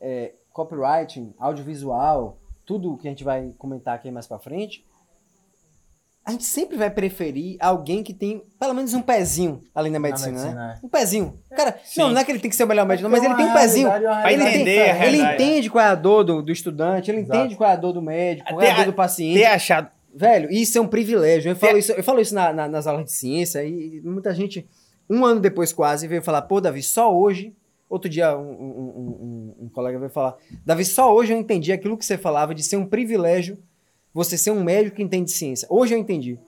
É, 0.00 0.32
copywriting, 0.52 1.32
audiovisual, 1.38 2.36
tudo 2.66 2.96
que 2.96 3.06
a 3.06 3.10
gente 3.10 3.22
vai 3.22 3.54
comentar 3.56 3.94
aqui 3.94 4.10
mais 4.10 4.26
para 4.26 4.38
frente. 4.40 4.84
A 6.26 6.30
gente 6.32 6.44
sempre 6.44 6.78
vai 6.78 6.90
preferir 6.90 7.58
alguém 7.60 8.02
que 8.02 8.14
tem 8.14 8.42
pelo 8.58 8.72
menos 8.72 8.94
um 8.94 9.02
pezinho 9.02 9.62
ali 9.74 9.90
na 9.90 10.00
medicina, 10.00 10.32
medicina, 10.32 10.54
né? 10.54 10.78
é. 10.82 10.86
Um 10.86 10.88
pezinho. 10.88 11.38
Cara, 11.50 11.78
Sim. 11.84 12.00
não, 12.00 12.12
não 12.12 12.20
é 12.20 12.24
que 12.24 12.32
ele 12.32 12.38
tem 12.40 12.48
que 12.50 12.56
ser 12.56 12.64
o 12.64 12.66
melhor 12.66 12.86
médico, 12.86 13.08
não, 13.08 13.10
mas 13.10 13.22
ele 13.22 13.34
tem 13.34 13.44
um 13.44 13.52
pezinho. 13.52 13.88
é 13.88 14.00
uma 14.00 14.32
Ele, 14.32 14.42
tem- 14.42 14.54
Entender 14.54 14.90
a 14.90 15.06
ele 15.06 15.22
entende 15.22 15.70
qual 15.70 15.84
é 15.84 15.88
a 15.88 15.94
dor 15.94 16.24
do, 16.24 16.42
do 16.42 16.50
estudante, 16.50 17.10
ele 17.10 17.20
Exato. 17.20 17.38
entende 17.38 17.56
qual 17.56 17.68
é 17.68 17.74
a 17.74 17.76
dor 17.76 17.92
do 17.92 18.00
médico, 18.00 18.48
qual 18.48 18.62
é 18.62 18.70
a 18.70 18.76
dor 18.76 18.86
do 18.86 18.92
paciente. 18.94 19.38
Ter 19.38 19.44
achado. 19.44 19.93
Velho, 20.16 20.50
isso 20.50 20.78
é 20.78 20.80
um 20.80 20.86
privilégio. 20.86 21.50
Eu 21.50 21.56
falo 21.56 21.78
isso, 21.78 21.92
eu 21.92 22.04
falo 22.04 22.20
isso 22.20 22.34
na- 22.34 22.52
na- 22.52 22.68
nas 22.68 22.86
aulas 22.86 23.04
de 23.06 23.12
ciência 23.12 23.64
e 23.64 24.00
muita 24.04 24.32
gente, 24.34 24.66
um 25.10 25.24
ano 25.24 25.40
depois 25.40 25.72
quase, 25.72 26.06
veio 26.06 26.22
falar, 26.22 26.42
pô, 26.42 26.60
Davi, 26.60 26.82
só 26.82 27.14
hoje. 27.14 27.52
Outro 27.88 28.08
dia 28.08 28.36
um, 28.36 28.42
um- 28.50 28.54
um- 28.96 29.54
um- 29.60 29.64
um 29.64 29.68
colega 29.68 29.98
veio 29.98 30.10
falar, 30.10 30.36
Davi, 30.64 30.84
só 30.84 31.14
hoje 31.14 31.32
eu 31.32 31.38
entendi 31.38 31.70
aquilo 31.72 31.96
que 31.98 32.04
você 32.04 32.16
falava 32.16 32.54
de 32.54 32.62
ser 32.62 32.76
um 32.76 32.86
privilégio 32.86 33.58
você 34.12 34.38
ser 34.38 34.52
um 34.52 34.62
médico 34.62 34.96
que 34.96 35.02
entende 35.02 35.30
ciência. 35.32 35.66
Hoje 35.70 35.92
eu 35.94 35.98
entendi. 35.98 36.38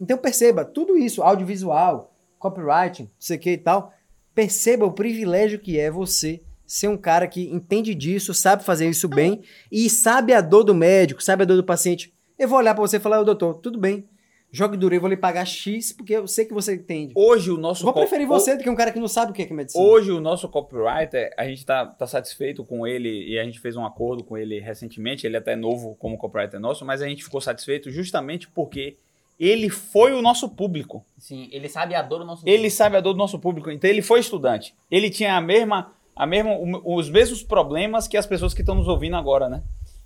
Então 0.00 0.16
perceba, 0.16 0.64
tudo 0.64 0.96
isso, 0.96 1.22
audiovisual, 1.22 2.14
copywriting, 2.38 3.02
não 3.04 3.10
sei 3.18 3.36
o 3.36 3.40
que 3.40 3.50
e 3.50 3.58
tal, 3.58 3.92
perceba 4.34 4.86
o 4.86 4.92
privilégio 4.92 5.58
que 5.58 5.78
é 5.78 5.90
você 5.90 6.40
ser 6.64 6.86
um 6.88 6.96
cara 6.96 7.26
que 7.26 7.48
entende 7.52 7.94
disso, 7.94 8.32
sabe 8.32 8.62
fazer 8.64 8.88
isso 8.88 9.08
bem 9.08 9.42
e 9.72 9.90
sabe 9.90 10.32
a 10.32 10.40
dor 10.40 10.62
do 10.62 10.74
médico, 10.74 11.22
sabe 11.22 11.42
a 11.42 11.46
dor 11.46 11.56
do 11.56 11.64
paciente. 11.64 12.12
Eu 12.38 12.48
vou 12.48 12.58
olhar 12.58 12.74
pra 12.74 12.82
você 12.82 12.96
e 12.96 13.00
falar, 13.00 13.20
ô 13.20 13.24
doutor, 13.24 13.54
tudo 13.54 13.78
bem, 13.78 14.04
jogue 14.52 14.76
duro, 14.76 14.94
eu 14.94 15.00
vou 15.00 15.10
lhe 15.10 15.16
pagar 15.16 15.44
X 15.44 15.92
porque 15.92 16.14
eu 16.14 16.26
sei 16.28 16.44
que 16.44 16.54
você 16.54 16.74
entende. 16.74 17.12
Hoje 17.16 17.50
o 17.50 17.56
nosso. 17.58 17.82
Vou 17.84 17.92
co- 17.92 18.00
preferir 18.00 18.26
você 18.28 18.56
do 18.56 18.62
que 18.62 18.70
um 18.70 18.76
cara 18.76 18.92
que 18.92 19.00
não 19.00 19.08
sabe 19.08 19.32
o 19.32 19.34
que 19.34 19.42
é 19.42 19.46
que 19.46 19.52
é 19.52 19.56
medicina. 19.56 19.82
Hoje 19.84 20.12
o 20.12 20.20
nosso 20.20 20.48
copywriter, 20.48 21.32
a 21.36 21.44
gente 21.46 21.66
tá, 21.66 21.84
tá 21.86 22.06
satisfeito 22.06 22.64
com 22.64 22.86
ele 22.86 23.28
e 23.28 23.38
a 23.38 23.44
gente 23.44 23.58
fez 23.58 23.76
um 23.76 23.84
acordo 23.84 24.22
com 24.22 24.36
ele 24.36 24.60
recentemente. 24.60 25.26
Ele 25.26 25.36
é 25.36 25.38
até 25.40 25.56
novo 25.56 25.96
como 25.98 26.16
copywriter 26.16 26.60
nosso, 26.60 26.84
mas 26.84 27.02
a 27.02 27.08
gente 27.08 27.24
ficou 27.24 27.40
satisfeito 27.40 27.90
justamente 27.90 28.48
porque 28.48 28.96
ele 29.38 29.68
foi 29.68 30.12
o 30.12 30.22
nosso 30.22 30.48
público. 30.48 31.04
Sim, 31.18 31.48
ele 31.52 31.68
sabe 31.68 31.94
a 31.94 32.02
dor 32.02 32.20
do 32.20 32.24
nosso 32.24 32.42
Ele 32.48 32.70
sabe 32.70 32.96
a 32.96 33.00
dor 33.00 33.12
do 33.14 33.18
nosso 33.18 33.38
público. 33.38 33.70
Então 33.70 33.88
ele 33.90 34.02
foi 34.02 34.20
estudante. 34.20 34.74
Ele 34.90 35.10
tinha 35.10 35.36
a 35.36 35.40
mesma, 35.40 35.92
a 36.14 36.26
mesma, 36.26 36.56
os 36.84 37.08
mesmos 37.10 37.42
problemas 37.42 38.06
que 38.08 38.16
as 38.16 38.26
pessoas 38.26 38.54
que 38.54 38.62
estão 38.62 38.74
nos 38.76 38.88
ouvindo 38.88 39.16
agora, 39.16 39.48
né? 39.48 39.62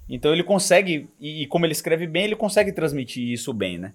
Então 0.09 0.33
ele 0.33 0.43
consegue, 0.43 1.09
e, 1.19 1.43
e 1.43 1.47
como 1.47 1.65
ele 1.65 1.73
escreve 1.73 2.07
bem, 2.07 2.25
ele 2.25 2.37
consegue 2.37 2.73
transmitir 2.73 3.33
isso 3.33 3.53
bem, 3.53 3.79
né? 3.79 3.95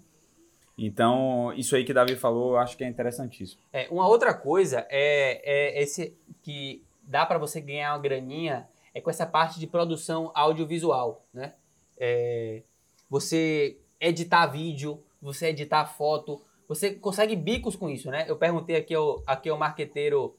Então, 0.78 1.52
isso 1.54 1.76
aí 1.76 1.84
que 1.84 1.94
Davi 1.94 2.16
falou, 2.16 2.52
eu 2.52 2.58
acho 2.58 2.78
que 2.78 2.84
é 2.84 2.88
interessantíssimo. 2.88 3.60
É, 3.74 3.88
uma 3.90 4.08
outra 4.08 4.34
coisa 4.34 4.86
é, 4.90 5.42
é 5.44 5.82
esse 5.82 6.16
que 6.44 6.84
dá 7.02 7.26
para 7.26 7.40
você 7.40 7.60
ganhar 7.60 7.94
uma 7.94 8.02
graninha 8.02 8.68
é 8.94 9.02
com 9.02 9.10
essa 9.10 9.26
parte 9.26 9.60
de 9.60 9.66
produção 9.66 10.32
audiovisual, 10.36 11.26
né? 11.34 11.54
É, 12.00 12.62
você 13.10 13.80
editar 14.00 14.46
vídeo, 14.48 15.04
você 15.22 15.48
editar 15.48 15.86
foto, 15.86 16.44
você 16.68 16.94
consegue 16.94 17.36
bicos 17.36 17.76
com 17.76 17.90
isso, 17.90 18.12
né? 18.12 18.26
Eu 18.28 18.36
perguntei 18.36 18.76
aqui 18.76 18.94
ao, 18.94 19.24
aqui 19.26 19.50
ao 19.50 19.58
marqueteiro, 19.58 20.36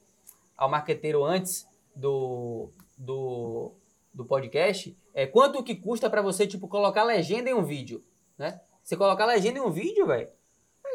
ao 0.55 0.69
marqueteiro 0.69 1.23
antes 1.23 1.67
do, 1.93 2.69
do, 2.97 3.73
do 4.13 4.23
podcast, 4.23 4.95
é, 5.13 5.25
quanto 5.25 5.63
que 5.63 5.75
custa 5.75 6.09
para 6.09 6.21
você, 6.21 6.45
tipo, 6.47 6.67
colocar 6.67 7.03
legenda 7.03 7.49
em 7.49 7.53
um 7.53 7.63
vídeo, 7.63 8.03
né? 8.37 8.59
Você 8.83 8.95
colocar 8.97 9.25
legenda 9.25 9.59
em 9.59 9.61
um 9.61 9.71
vídeo, 9.71 10.05
velho, 10.07 10.29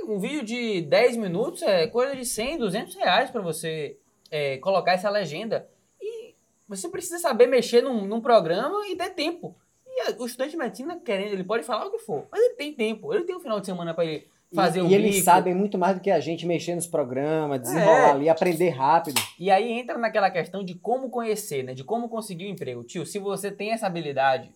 um 0.07 0.19
vídeo 0.19 0.43
de 0.45 0.83
10 0.83 1.17
minutos 1.17 1.63
é 1.63 1.87
coisa 1.87 2.15
de 2.15 2.25
100, 2.25 2.59
200 2.59 2.95
reais 2.97 3.31
pra 3.31 3.41
você 3.41 3.97
é, 4.31 4.59
colocar 4.59 4.93
essa 4.93 5.09
legenda. 5.09 5.69
E 6.01 6.35
você 6.69 6.89
precisa 6.89 7.19
saber 7.19 7.47
mexer 7.47 7.83
num, 7.83 8.05
num 8.05 8.21
programa 8.21 8.87
e 8.89 8.97
ter 8.97 9.11
tempo. 9.11 9.57
E 9.87 10.01
a- 10.03 10.17
o 10.19 10.27
estudante 10.27 10.51
de 10.51 10.57
medicina, 10.57 10.99
querendo, 10.99 11.33
ele 11.33 11.45
pode 11.45 11.63
falar 11.65 11.87
o 11.87 11.91
que 11.91 11.99
for, 12.01 12.27
mas 12.31 12.43
ele 12.43 12.55
tem 12.55 12.75
tempo. 12.75 13.15
Ele 13.15 13.25
tem 13.25 13.37
um 13.37 13.41
final 13.41 13.61
de 13.61 13.67
semana 13.67 13.95
pra 13.95 14.05
ele 14.05 14.27
fazer 14.55 14.79
e, 14.79 14.83
um 14.83 14.89
e 14.89 14.95
eles 14.95 15.13
bico. 15.17 15.25
sabem 15.25 15.55
muito 15.55 15.77
mais 15.79 15.97
do 15.97 16.01
que 16.01 16.11
a 16.11 16.21
gente 16.21 16.47
mexer 16.47 16.75
nos 16.75 16.87
programas, 16.87 17.61
desenrolar 17.61 18.09
É. 18.09 18.11
ali, 18.13 18.29
aprender 18.29 18.71
rápido. 18.71 19.21
E 19.39 19.51
aí 19.51 19.71
entra 19.73 19.99
naquela 19.99 20.31
questão 20.31 20.65
de 20.65 20.75
como 20.75 21.11
conhecer, 21.11 21.63
né? 21.63 21.75
De 21.75 21.85
como 21.85 22.09
conseguir 22.09 22.47
o 22.47 22.49
emprego. 22.49 22.85
Tio, 22.85 23.05
se 23.05 23.19
você 23.19 23.51
tem 23.51 23.73
essa 23.73 23.87
habilidade, 23.87 24.51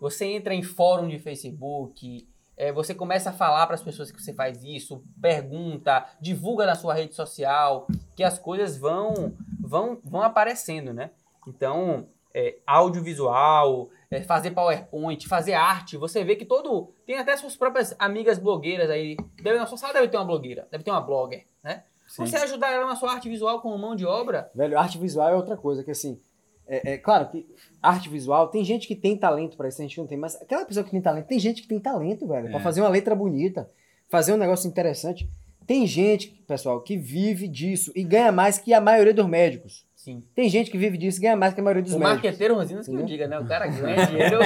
você 0.00 0.26
entra 0.26 0.54
em 0.54 0.62
fórum 0.62 1.08
de 1.08 1.18
Facebook, 1.18 2.26
é, 2.56 2.72
você 2.72 2.94
começa 2.94 3.30
a 3.30 3.32
falar 3.32 3.66
para 3.66 3.74
as 3.74 3.82
pessoas 3.82 4.10
que 4.10 4.22
você 4.22 4.32
faz 4.32 4.62
isso, 4.64 5.02
pergunta, 5.20 6.06
divulga 6.20 6.64
na 6.66 6.74
sua 6.74 6.94
rede 6.94 7.14
social, 7.14 7.86
que 8.14 8.22
as 8.24 8.38
coisas 8.38 8.76
vão 8.78 9.32
vão, 9.60 9.98
vão 10.04 10.22
aparecendo, 10.22 10.92
né? 10.92 11.10
Então, 11.48 12.06
é, 12.34 12.56
audiovisual, 12.66 13.88
é, 14.10 14.22
fazer 14.22 14.50
PowerPoint, 14.52 15.26
fazer 15.28 15.54
arte, 15.54 15.96
você 15.96 16.22
vê 16.24 16.36
que 16.36 16.44
todo. 16.44 16.92
Tem 17.06 17.16
até 17.18 17.36
suas 17.36 17.56
próprias 17.56 17.94
amigas 17.98 18.38
blogueiras 18.38 18.88
aí. 18.90 19.16
Deve, 19.42 19.58
na 19.58 19.66
sua 19.66 19.78
sala 19.78 19.92
deve 19.92 20.08
ter 20.08 20.16
uma 20.16 20.24
blogueira, 20.24 20.66
deve 20.70 20.84
ter 20.84 20.90
uma 20.90 21.00
blogger, 21.00 21.44
né? 21.62 21.82
Você 22.08 22.36
ajudar 22.36 22.70
ela 22.72 22.86
na 22.86 22.94
sua 22.94 23.12
arte 23.12 23.28
visual 23.28 23.60
com 23.60 23.76
mão 23.76 23.96
de 23.96 24.06
obra, 24.06 24.48
Velho, 24.54 24.78
arte 24.78 24.96
visual 24.96 25.28
é 25.28 25.34
outra 25.34 25.56
coisa, 25.56 25.82
que 25.82 25.90
assim, 25.90 26.20
é, 26.68 26.92
é 26.92 26.98
claro 26.98 27.28
que 27.28 27.44
arte 27.82 28.08
visual, 28.08 28.46
tem 28.48 28.64
gente 28.64 28.86
que 28.86 28.94
tem 28.94 29.16
talento 29.16 29.56
pra 29.56 29.68
isso, 29.68 29.80
a 29.80 29.84
gente 29.84 29.98
não 29.98 30.06
tem, 30.06 30.16
mas 30.16 30.40
aquela 30.40 30.64
pessoa 30.64 30.84
que 30.84 30.90
tem 30.92 31.00
talento, 31.00 31.26
tem 31.26 31.38
gente 31.40 31.62
que 31.62 31.68
tem 31.68 31.80
talento, 31.80 32.26
velho, 32.26 32.48
pra 32.48 32.60
É. 32.60 32.62
fazer 32.62 32.80
uma 32.80 32.88
letra 32.90 33.14
bonita, 33.14 33.68
fazer 34.08 34.32
um 34.32 34.36
negócio 34.36 34.68
interessante. 34.68 35.28
Tem 35.66 35.84
gente, 35.84 36.28
pessoal, 36.46 36.80
que 36.80 36.96
vive 36.96 37.48
disso 37.48 37.90
e 37.96 38.04
ganha 38.04 38.30
mais 38.30 38.56
que 38.56 38.72
a 38.72 38.80
maioria 38.80 39.12
dos 39.12 39.26
médicos. 39.26 39.84
Sim. 40.06 40.22
Tem 40.34 40.48
gente 40.48 40.70
que 40.70 40.78
vive 40.78 40.96
disso 40.96 41.18
e 41.18 41.22
ganha 41.22 41.36
mais 41.36 41.52
que 41.52 41.60
a 41.60 41.64
maioria 41.64 41.82
dos 41.82 41.92
O 41.94 41.98
médicos. 41.98 42.22
marqueteiro 42.22 42.54
Rosinas 42.54 42.86
que 42.86 42.90
eu 42.92 42.94
Entendeu? 43.00 43.16
diga, 43.16 43.28
né? 43.28 43.38
O 43.38 43.46
cara 43.46 43.66
ganha 43.66 44.06
dinheiro. 44.06 44.38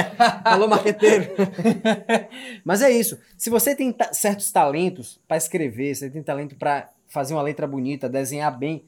Falou 0.43 0.69
marqueteiro. 0.69 1.25
Mas 2.65 2.83
é 2.83 2.91
isso. 2.91 3.19
Se 3.37 3.51
você 3.51 3.75
tem 3.75 3.93
ta- 3.93 4.13
certos 4.13 4.51
talentos 4.51 5.21
pra 5.29 5.37
escrever, 5.37 5.95
você 5.95 6.09
tem 6.11 6.23
talento 6.23 6.57
pra 6.57 6.89
fazer 7.09 7.35
uma 7.35 7.43
letra 7.43 7.67
bonita, 7.67 8.09
desenhar 8.09 8.57
bem, 8.57 8.85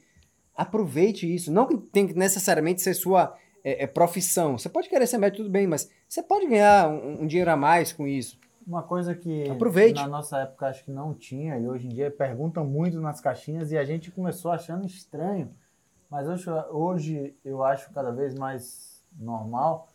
aproveite 0.56 1.32
isso. 1.32 1.52
Não 1.52 1.66
que 1.66 1.76
tem 1.76 2.06
que 2.06 2.14
necessariamente 2.14 2.80
ser 2.82 2.94
sua 2.94 3.34
é, 3.64 3.84
é, 3.84 3.86
profissão. 3.86 4.58
Você 4.58 4.68
pode 4.68 4.88
querer 4.88 5.06
ser 5.06 5.18
médico, 5.18 5.42
tudo 5.44 5.50
bem, 5.52 5.66
mas 5.66 5.90
você 6.08 6.22
pode 6.22 6.46
ganhar 6.46 6.88
um, 6.88 7.22
um 7.22 7.26
dinheiro 7.26 7.50
a 7.50 7.56
mais 7.56 7.92
com 7.92 8.06
isso. 8.06 8.38
Uma 8.66 8.82
coisa 8.82 9.12
que 9.14 9.50
Aproveite. 9.50 10.00
na 10.00 10.06
nossa 10.06 10.38
época 10.38 10.66
acho 10.68 10.84
que 10.84 10.90
não 10.92 11.12
tinha, 11.14 11.58
e 11.58 11.66
hoje 11.66 11.86
em 11.86 11.90
dia 11.90 12.10
perguntam 12.12 12.64
muito 12.64 13.00
nas 13.00 13.20
caixinhas 13.20 13.72
e 13.72 13.76
a 13.78 13.84
gente 13.84 14.10
começou 14.12 14.52
achando 14.52 14.86
estranho. 14.86 15.50
Mas 16.12 16.28
hoje, 16.28 16.50
hoje 16.70 17.34
eu 17.42 17.64
acho 17.64 17.90
cada 17.90 18.12
vez 18.12 18.34
mais 18.34 19.02
normal, 19.18 19.88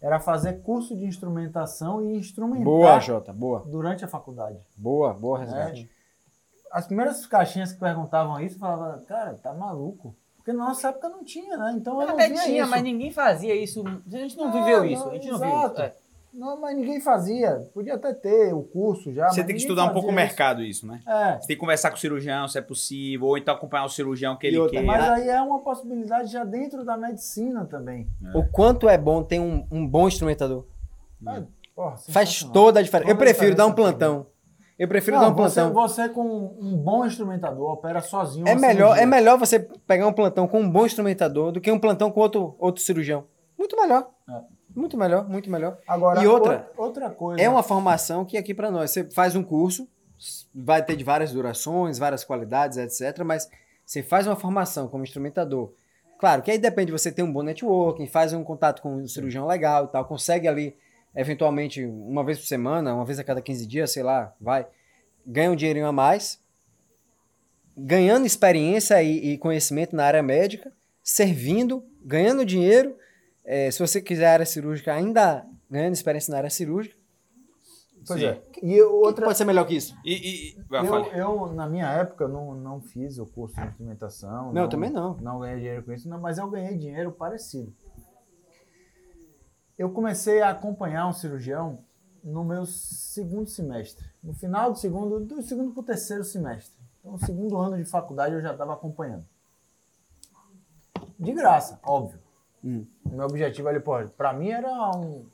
era 0.00 0.20
fazer 0.20 0.62
curso 0.62 0.96
de 0.96 1.04
instrumentação 1.04 2.00
e 2.00 2.16
instrumentar 2.16 2.62
Boa, 2.64 3.00
Jota, 3.00 3.32
boa. 3.32 3.64
durante 3.66 4.04
a 4.04 4.08
faculdade. 4.08 4.56
Boa, 4.76 5.12
boa 5.12 5.40
resgate. 5.40 5.90
As 6.70 6.86
primeiras 6.86 7.26
caixinhas 7.26 7.72
que 7.72 7.80
perguntavam 7.80 8.38
isso, 8.40 8.54
eu 8.54 8.60
falava, 8.60 9.02
cara, 9.08 9.34
tá 9.34 9.52
maluco. 9.52 10.14
Porque 10.36 10.52
na 10.52 10.66
nossa 10.66 10.90
época 10.90 11.08
não 11.08 11.24
tinha, 11.24 11.56
né? 11.56 11.74
Então 11.76 12.00
eu 12.00 12.06
não 12.06 12.14
Até 12.14 12.28
via 12.28 12.42
tinha, 12.44 12.62
isso. 12.62 12.70
mas 12.70 12.82
ninguém 12.84 13.10
fazia 13.10 13.52
isso. 13.56 13.82
A 13.84 14.10
gente 14.16 14.36
não 14.36 14.46
Ah, 14.46 14.52
viveu 14.52 14.78
não, 14.78 14.84
isso. 14.84 15.08
A 15.08 15.12
gente 15.14 15.28
não 15.28 15.38
viu 15.40 15.48
exato. 15.48 15.72
isso. 15.72 15.82
É. 15.82 15.96
Não, 16.38 16.60
mas 16.60 16.76
ninguém 16.76 17.00
fazia. 17.00 17.68
Podia 17.74 17.94
até 17.94 18.14
ter 18.14 18.54
o 18.54 18.62
curso 18.62 19.12
já. 19.12 19.28
Você 19.28 19.40
mas 19.40 19.46
tem 19.46 19.56
que 19.56 19.60
estudar 19.62 19.86
um 19.86 19.92
pouco 19.92 20.08
o 20.08 20.12
mercado, 20.12 20.62
isso, 20.62 20.86
né? 20.86 21.00
É. 21.04 21.32
Você 21.32 21.48
tem 21.48 21.56
que 21.56 21.60
conversar 21.60 21.90
com 21.90 21.96
o 21.96 21.98
cirurgião, 21.98 22.46
se 22.46 22.56
é 22.56 22.60
possível, 22.62 23.26
ou 23.26 23.36
então 23.36 23.52
acompanhar 23.52 23.84
o 23.84 23.88
cirurgião 23.88 24.36
que 24.36 24.46
E 24.46 24.50
ele 24.50 24.58
outra, 24.58 24.78
quer. 24.78 24.86
Mas 24.86 25.02
aí 25.02 25.28
é 25.28 25.42
uma 25.42 25.58
possibilidade 25.58 26.30
já 26.30 26.44
dentro 26.44 26.84
da 26.84 26.96
medicina 26.96 27.64
também. 27.64 28.08
O 28.32 28.44
quanto 28.44 28.88
é 28.88 28.96
bom 28.96 29.24
ter 29.24 29.40
um, 29.40 29.66
um 29.68 29.84
bom 29.84 30.06
instrumentador. 30.06 30.64
Ah, 31.26 31.42
porra, 31.74 31.96
Faz 32.10 32.44
toda 32.44 32.78
a 32.78 32.82
diferença. 32.84 33.10
Eu 33.10 33.16
Toda 33.16 33.30
a 33.30 33.34
prefiro 33.34 33.56
dar 33.56 33.66
um 33.66 33.72
plantão. 33.72 34.26
Eu 34.78 34.86
prefiro 34.86 35.16
Não, 35.16 35.24
dar 35.24 35.30
um 35.30 35.34
você, 35.34 35.60
plantão. 35.60 35.88
você 35.88 36.08
com 36.08 36.56
um 36.60 36.76
bom 36.76 37.04
instrumentador 37.04 37.72
opera 37.72 38.00
sozinho. 38.00 38.46
É 38.46 38.54
melhor, 38.54 38.94
cirurgia. 38.94 39.02
é 39.02 39.06
melhor 39.06 39.36
você 39.36 39.58
pegar 39.58 40.06
um 40.06 40.12
plantão 40.12 40.46
com 40.46 40.60
um 40.60 40.70
bom 40.70 40.86
instrumentador 40.86 41.50
do 41.50 41.60
que 41.60 41.68
um 41.72 41.80
plantão 41.80 42.12
com 42.12 42.20
outro, 42.20 42.54
outro 42.60 42.80
cirurgião. 42.80 43.24
Muito 43.58 43.74
melhor. 43.76 44.08
Muito 44.78 44.96
melhor, 44.96 45.28
muito 45.28 45.50
melhor. 45.50 45.76
Agora, 45.88 46.22
E 46.22 46.26
outra, 46.28 46.70
outra 46.76 47.10
coisa. 47.10 47.42
É 47.42 47.48
uma 47.48 47.64
formação 47.64 48.24
que 48.24 48.36
aqui 48.36 48.54
pra 48.54 48.70
nós, 48.70 48.92
você 48.92 49.02
faz 49.10 49.34
um 49.34 49.42
curso, 49.42 49.88
vai 50.54 50.84
ter 50.84 50.94
de 50.94 51.02
várias 51.02 51.32
durações, 51.32 51.98
várias 51.98 52.22
qualidades, 52.22 52.78
etc. 52.78 53.24
Mas 53.24 53.50
você 53.84 54.04
faz 54.04 54.28
uma 54.28 54.36
formação 54.36 54.86
como 54.86 55.02
instrumentador. 55.02 55.72
Claro 56.16 56.42
que 56.42 56.50
aí 56.52 56.58
depende 56.58 56.86
de 56.86 56.92
você 56.92 57.10
ter 57.10 57.24
um 57.24 57.32
bom 57.32 57.42
networking, 57.42 58.06
faz 58.06 58.32
um 58.32 58.44
contato 58.44 58.80
com 58.80 58.94
um 58.94 59.08
cirurgião 59.08 59.48
legal 59.48 59.86
e 59.86 59.88
tal, 59.88 60.04
consegue 60.04 60.46
ali, 60.46 60.76
eventualmente, 61.12 61.84
uma 61.84 62.22
vez 62.22 62.38
por 62.38 62.46
semana, 62.46 62.94
uma 62.94 63.04
vez 63.04 63.18
a 63.18 63.24
cada 63.24 63.42
15 63.42 63.66
dias, 63.66 63.90
sei 63.90 64.04
lá, 64.04 64.32
vai, 64.40 64.64
ganha 65.26 65.50
um 65.50 65.56
dinheirinho 65.56 65.86
a 65.86 65.92
mais, 65.92 66.40
ganhando 67.76 68.26
experiência 68.26 69.02
e, 69.02 69.32
e 69.32 69.38
conhecimento 69.38 69.96
na 69.96 70.04
área 70.04 70.22
médica, 70.22 70.72
servindo, 71.02 71.84
ganhando 72.00 72.44
dinheiro. 72.44 72.96
Eh, 73.50 73.70
se 73.70 73.78
você 73.78 74.02
quiser 74.02 74.26
área 74.26 74.44
cirúrgica, 74.44 74.92
ainda 74.92 75.46
ganhando 75.70 75.94
experiência 75.94 76.30
na 76.30 76.36
área 76.36 76.50
cirúrgica. 76.50 76.94
Pois 78.06 78.20
Sim. 78.20 78.26
é. 78.26 78.42
E 78.62 78.82
outra. 78.82 79.24
Pode 79.24 79.38
ser 79.38 79.46
melhor 79.46 79.66
que 79.66 79.74
isso? 79.74 79.96
E, 80.04 80.54
e, 80.54 80.64
Eu, 80.70 81.46
eu, 81.46 81.54
na 81.54 81.66
minha 81.66 81.90
época, 81.90 82.28
não, 82.28 82.54
não 82.54 82.80
fiz 82.80 83.18
o 83.18 83.24
curso 83.24 83.56
de 83.56 83.66
instrumentação. 83.66 84.52
Não, 84.52 84.62
eu 84.62 84.68
também 84.68 84.90
não. 84.90 85.14
Não 85.16 85.40
ganhei 85.40 85.56
dinheiro 85.60 85.82
com 85.82 85.92
isso, 85.92 86.08
não, 86.08 86.20
mas 86.20 86.36
eu 86.36 86.48
ganhei 86.50 86.76
dinheiro 86.76 87.10
parecido. 87.10 87.72
Eu 89.78 89.90
comecei 89.90 90.42
a 90.42 90.50
acompanhar 90.50 91.06
um 91.06 91.12
cirurgião 91.12 91.78
no 92.22 92.44
meu 92.44 92.66
segundo 92.66 93.48
semestre. 93.48 94.04
No 94.22 94.34
final 94.34 94.72
do 94.72 94.78
segundo, 94.78 95.20
do 95.20 95.40
segundo 95.40 95.72
para 95.72 95.80
o 95.80 95.84
terceiro 95.84 96.24
semestre. 96.24 96.76
Então, 97.00 97.12
no 97.12 97.18
segundo 97.18 97.56
ano 97.56 97.78
de 97.78 97.84
faculdade 97.86 98.34
eu 98.34 98.42
já 98.42 98.52
estava 98.52 98.74
acompanhando. 98.74 99.24
De 101.18 101.32
graça, 101.32 101.80
óbvio. 101.82 102.27
Hum. 102.64 102.86
Meu 103.06 103.26
objetivo 103.26 103.68
ali, 103.68 103.80
pô, 103.80 103.92
para 104.16 104.32
mim 104.32 104.50
era 104.50 104.70
um- 104.96 105.26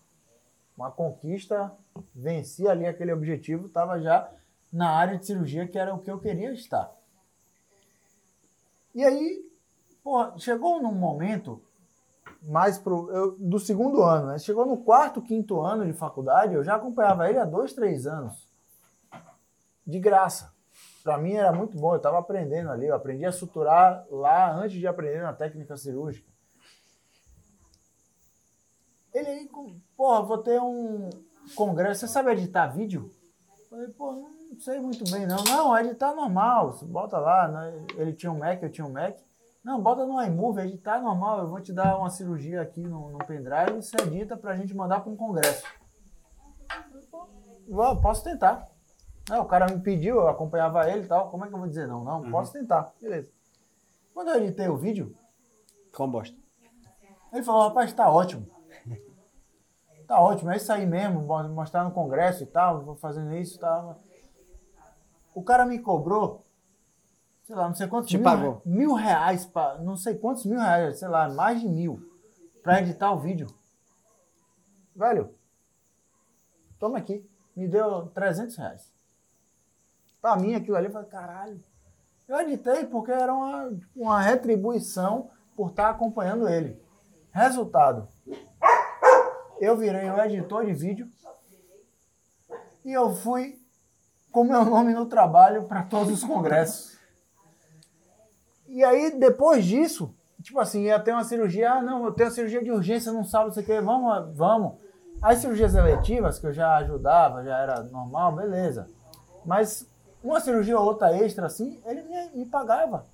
uma 0.76 0.90
conquista. 0.90 1.72
Venci 2.14 2.68
ali 2.68 2.86
aquele 2.86 3.12
objetivo, 3.12 3.66
estava 3.66 4.00
já 4.00 4.28
na 4.72 4.90
área 4.90 5.16
de 5.16 5.24
cirurgia, 5.24 5.66
que 5.68 5.78
era 5.78 5.94
o 5.94 6.00
que 6.00 6.10
eu 6.10 6.18
queria 6.18 6.52
estar. 6.52 6.92
E 8.94 9.04
aí, 9.04 9.48
porra, 10.02 10.34
chegou 10.38 10.82
num 10.82 10.92
momento 10.92 11.62
mais 12.42 12.76
pro 12.78 13.10
eu- 13.10 13.36
do 13.38 13.58
segundo 13.58 14.02
ano, 14.02 14.28
né? 14.28 14.38
Chegou 14.38 14.66
no 14.66 14.76
quarto, 14.76 15.22
quinto 15.22 15.60
ano 15.60 15.86
de 15.86 15.92
faculdade, 15.92 16.54
eu 16.54 16.62
já 16.64 16.74
acompanhava 16.74 17.28
ele 17.28 17.38
há 17.38 17.44
dois, 17.44 17.72
três 17.72 18.06
anos. 18.06 18.48
De 19.86 19.98
graça. 19.98 20.52
Para 21.02 21.18
mim 21.18 21.34
era 21.34 21.52
muito 21.52 21.76
bom, 21.78 21.92
eu 21.92 21.98
estava 21.98 22.18
aprendendo 22.18 22.70
ali, 22.70 22.86
eu 22.86 22.94
aprendi 22.94 23.24
a 23.24 23.32
suturar 23.32 24.06
lá 24.10 24.52
antes 24.52 24.78
de 24.78 24.86
aprender 24.86 25.22
na 25.22 25.32
técnica 25.32 25.76
cirúrgica. 25.76 26.33
Ele 29.14 29.28
aí, 29.28 29.50
porra, 29.96 30.22
vou 30.22 30.38
ter 30.38 30.60
um 30.60 31.08
congresso, 31.54 32.00
você 32.00 32.08
sabe 32.08 32.32
editar 32.32 32.66
vídeo? 32.66 33.12
Eu 33.48 33.68
Falei, 33.68 33.88
pô, 33.88 34.12
não 34.12 34.58
sei 34.58 34.80
muito 34.80 35.08
bem 35.08 35.24
não. 35.24 35.42
Não, 35.44 35.78
editar 35.78 36.12
normal, 36.14 36.72
você 36.72 36.84
bota 36.84 37.16
lá, 37.18 37.46
né? 37.46 37.86
ele 37.96 38.12
tinha 38.12 38.32
um 38.32 38.38
Mac, 38.38 38.60
eu 38.60 38.70
tinha 38.70 38.84
um 38.84 38.92
Mac. 38.92 39.16
Não, 39.62 39.80
bota 39.80 40.04
no 40.04 40.20
iMovie, 40.20 40.62
editar 40.62 41.00
normal, 41.00 41.40
eu 41.40 41.48
vou 41.48 41.60
te 41.60 41.72
dar 41.72 41.96
uma 41.96 42.10
cirurgia 42.10 42.60
aqui 42.60 42.82
no, 42.82 43.10
no 43.10 43.18
pendrive, 43.18 43.76
você 43.80 43.96
edita 44.02 44.36
pra 44.36 44.56
gente 44.56 44.74
mandar 44.74 45.00
pra 45.00 45.10
um 45.10 45.16
congresso. 45.16 45.64
Eu 47.66 48.00
posso 48.00 48.24
tentar. 48.24 48.68
Não, 49.28 49.42
o 49.42 49.46
cara 49.46 49.66
me 49.66 49.80
pediu, 49.80 50.16
eu 50.16 50.28
acompanhava 50.28 50.90
ele 50.90 51.04
e 51.04 51.08
tal, 51.08 51.30
como 51.30 51.44
é 51.44 51.48
que 51.48 51.54
eu 51.54 51.58
vou 51.58 51.68
dizer 51.68 51.86
não? 51.86 52.04
Não, 52.04 52.30
posso 52.30 52.52
tentar, 52.52 52.92
beleza. 53.00 53.30
Quando 54.12 54.28
eu 54.30 54.42
editei 54.42 54.68
o 54.68 54.76
vídeo, 54.76 55.16
Com 55.94 56.10
bosta. 56.10 56.36
ele 57.32 57.42
falou, 57.42 57.68
rapaz, 57.68 57.92
tá 57.92 58.10
ótimo. 58.10 58.53
Tá 60.06 60.20
ótimo, 60.20 60.50
é 60.50 60.56
isso 60.56 60.72
aí 60.72 60.84
mesmo, 60.86 61.20
mo- 61.22 61.48
mostrar 61.48 61.84
no 61.84 61.90
congresso 61.90 62.42
e 62.42 62.46
tal, 62.46 62.82
vou 62.82 62.94
fazendo 62.96 63.34
isso 63.34 63.56
e 63.56 63.60
tal. 63.60 63.98
O 65.34 65.42
cara 65.42 65.64
me 65.64 65.78
cobrou, 65.78 66.44
sei 67.44 67.56
lá, 67.56 67.66
não 67.68 67.74
sei 67.74 67.86
quantos 67.88 68.10
Te 68.10 68.16
mil, 68.18 68.24
pagou. 68.24 68.62
mil 68.64 68.94
reais, 68.94 69.46
pra, 69.46 69.78
não 69.78 69.96
sei 69.96 70.14
quantos 70.16 70.44
mil 70.44 70.58
reais, 70.58 70.98
sei 70.98 71.08
lá, 71.08 71.28
mais 71.30 71.60
de 71.60 71.68
mil, 71.68 72.00
pra 72.62 72.80
editar 72.80 73.12
o 73.12 73.18
vídeo. 73.18 73.48
Velho, 74.94 75.34
toma 76.78 76.98
aqui, 76.98 77.28
me 77.56 77.66
deu 77.66 78.06
300 78.08 78.54
reais. 78.56 78.92
Pra 80.20 80.36
mim 80.36 80.54
aquilo 80.54 80.76
ali, 80.76 80.86
eu 80.86 80.92
falei, 80.92 81.08
caralho. 81.08 81.60
Eu 82.28 82.40
editei 82.40 82.86
porque 82.86 83.10
era 83.10 83.34
uma, 83.34 83.72
uma 83.94 84.20
retribuição 84.20 85.30
por 85.56 85.70
estar 85.70 85.90
acompanhando 85.90 86.48
ele. 86.48 86.82
Resultado, 87.32 88.08
eu 89.60 89.76
virei 89.76 90.10
um 90.10 90.18
editor 90.22 90.64
de 90.66 90.72
vídeo 90.72 91.08
e 92.84 92.92
eu 92.92 93.14
fui 93.14 93.58
com 94.30 94.44
meu 94.44 94.64
nome 94.64 94.92
no 94.92 95.06
trabalho 95.06 95.64
para 95.64 95.82
todos 95.82 96.12
os 96.12 96.24
congressos. 96.24 96.98
E 98.66 98.82
aí, 98.82 99.16
depois 99.18 99.64
disso, 99.64 100.14
tipo 100.42 100.58
assim, 100.58 100.82
ia 100.84 100.98
ter 100.98 101.12
uma 101.12 101.24
cirurgia, 101.24 101.72
ah, 101.72 101.82
não, 101.82 102.04
eu 102.04 102.12
tenho 102.12 102.28
uma 102.28 102.34
cirurgia 102.34 102.62
de 102.62 102.70
urgência, 102.72 103.12
não 103.12 103.24
sabe, 103.24 103.54
você 103.54 103.62
quer, 103.62 103.80
vamos, 103.82 104.36
vamos. 104.36 104.74
As 105.22 105.38
cirurgias 105.38 105.74
eletivas, 105.74 106.38
que 106.38 106.46
eu 106.46 106.52
já 106.52 106.76
ajudava, 106.78 107.44
já 107.44 107.58
era 107.58 107.82
normal, 107.84 108.32
beleza. 108.34 108.88
Mas 109.44 109.86
uma 110.22 110.40
cirurgia 110.40 110.78
ou 110.78 110.84
outra 110.84 111.16
extra, 111.16 111.46
assim, 111.46 111.80
ele 111.86 112.02
me, 112.02 112.44
pagava. 112.46 113.06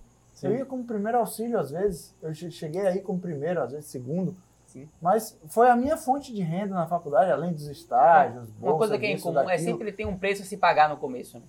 Eu 0.42 0.54
ia 0.56 0.64
como 0.64 0.84
primeiro 0.84 1.18
auxílio, 1.18 1.58
às 1.58 1.70
vezes. 1.70 2.14
Eu 2.22 2.32
che- 2.32 2.50
cheguei 2.50 2.86
aí 2.86 3.02
como 3.02 3.20
primeiro, 3.20 3.60
às 3.62 3.72
vezes 3.72 3.86
segundo. 3.90 4.34
Sim. 4.72 4.88
Mas 5.02 5.36
foi 5.48 5.68
a 5.68 5.74
minha 5.74 5.96
fonte 5.96 6.32
de 6.32 6.42
renda 6.42 6.74
na 6.74 6.86
faculdade, 6.86 7.30
além 7.30 7.52
dos 7.52 7.66
estágios, 7.66 8.48
Uma 8.50 8.70
bolsa 8.70 8.78
coisa 8.78 8.98
que 8.98 9.06
é 9.06 9.12
incomum 9.12 9.40
é 9.40 9.44
daquilo. 9.44 9.64
sempre 9.70 9.92
ter 9.92 10.06
um 10.06 10.16
preço 10.16 10.42
a 10.42 10.44
se 10.44 10.56
pagar 10.56 10.88
no 10.88 10.96
começo. 10.96 11.38
Né? 11.38 11.44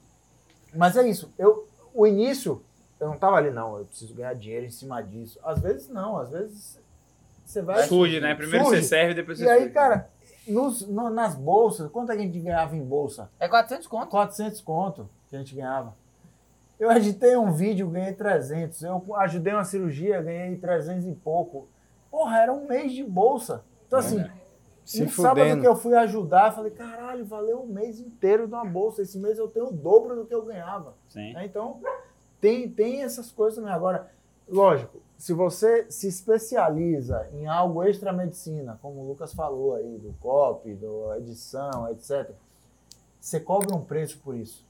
Mas 0.74 0.98
é 0.98 1.08
isso. 1.08 1.32
Eu, 1.38 1.68
o 1.94 2.08
início, 2.08 2.64
eu 3.00 3.08
não 3.10 3.18
tava 3.18 3.36
ali, 3.38 3.52
não. 3.52 3.78
Eu 3.78 3.86
preciso 3.86 4.14
ganhar 4.16 4.34
dinheiro 4.34 4.66
em 4.66 4.72
cima 4.72 5.02
disso. 5.04 5.40
Às 5.44 5.60
vezes 5.60 5.88
não, 5.88 6.18
às 6.18 6.32
vezes 6.32 6.80
você 7.46 7.62
vai. 7.62 7.84
Surge, 7.84 8.20
né? 8.20 8.34
Primeiro 8.34 8.66
Surge. 8.66 8.82
você 8.82 8.88
serve, 8.88 9.14
depois 9.14 9.38
você 9.38 9.46
E 9.46 9.50
aí, 9.50 9.60
surge. 9.60 9.74
cara, 9.74 10.10
nos, 10.48 10.88
no- 10.88 11.10
nas 11.12 11.36
bolsas, 11.36 11.92
quanto 11.92 12.12
a 12.12 12.18
gente 12.18 12.40
ganhava 12.40 12.76
em 12.76 12.84
bolsa? 12.84 13.30
É 13.40 13.48
400 13.48 13.86
conto. 13.86 14.08
400 14.08 14.62
conto 14.62 15.08
que 15.30 15.36
a 15.36 15.40
gente 15.40 15.54
ganhava. 15.54 15.94
Eu 16.80 16.92
editei 16.92 17.38
um 17.38 17.52
vídeo, 17.52 17.88
ganhei 17.88 18.14
300. 18.14 18.82
Eu 18.82 19.04
ajudei 19.18 19.54
uma 19.54 19.64
cirurgia, 19.64 20.20
ganhei 20.24 20.56
300 20.58 21.06
e 21.06 21.12
pouco. 21.14 21.68
Porra, 22.12 22.42
era 22.42 22.54
um 22.54 22.68
mês 22.68 22.92
de 22.92 23.04
bolsa. 23.04 23.64
Então, 23.88 23.98
assim, 23.98 24.24
Se 24.84 25.04
um 25.04 25.10
sábado 25.10 25.40
fudendo. 25.40 25.62
que 25.62 25.68
eu 25.68 25.76
fui 25.76 25.96
ajudar, 25.96 26.50
eu 26.50 26.56
falei, 26.56 26.72
caralho, 26.72 27.26
valeu 27.26 27.62
um 27.62 27.68
mês 27.68 28.00
inteiro 28.00 28.48
de 28.48 28.54
uma 28.54 28.66
bolsa. 28.66 29.02
Esse 29.02 29.18
mês 29.18 29.38
eu 29.38 29.48
tenho 29.48 29.70
o 29.70 29.72
dobro 29.72 30.16
do 30.16 30.26
que 30.26 30.36
eu 30.36 30.44
ganhava. 30.44 30.94
Sim. 31.08 31.34
né? 31.34 31.46
Então, 31.46 31.80
tem, 32.42 32.70
tem 32.70 33.04
essas 33.04 33.32
coisas 33.32 33.56
também. 33.56 33.72
Agora, 33.72 34.12
lógico, 34.50 35.02
se 35.18 35.34
você 35.34 35.86
se 35.90 36.08
especializa 36.08 37.30
em 37.32 37.48
algo 37.48 37.84
extra-medicina, 37.84 38.78
como 38.82 39.02
o 39.02 39.08
Lucas 39.08 39.34
falou 39.34 39.76
aí, 39.76 39.98
do 39.98 40.14
copy, 40.20 40.74
do 40.74 41.14
edição, 41.14 41.90
etc., 41.90 42.32
você 43.20 43.40
cobra 43.40 43.76
um 43.76 43.86
preço 43.86 44.20
por 44.20 44.36
isso. 44.36 44.68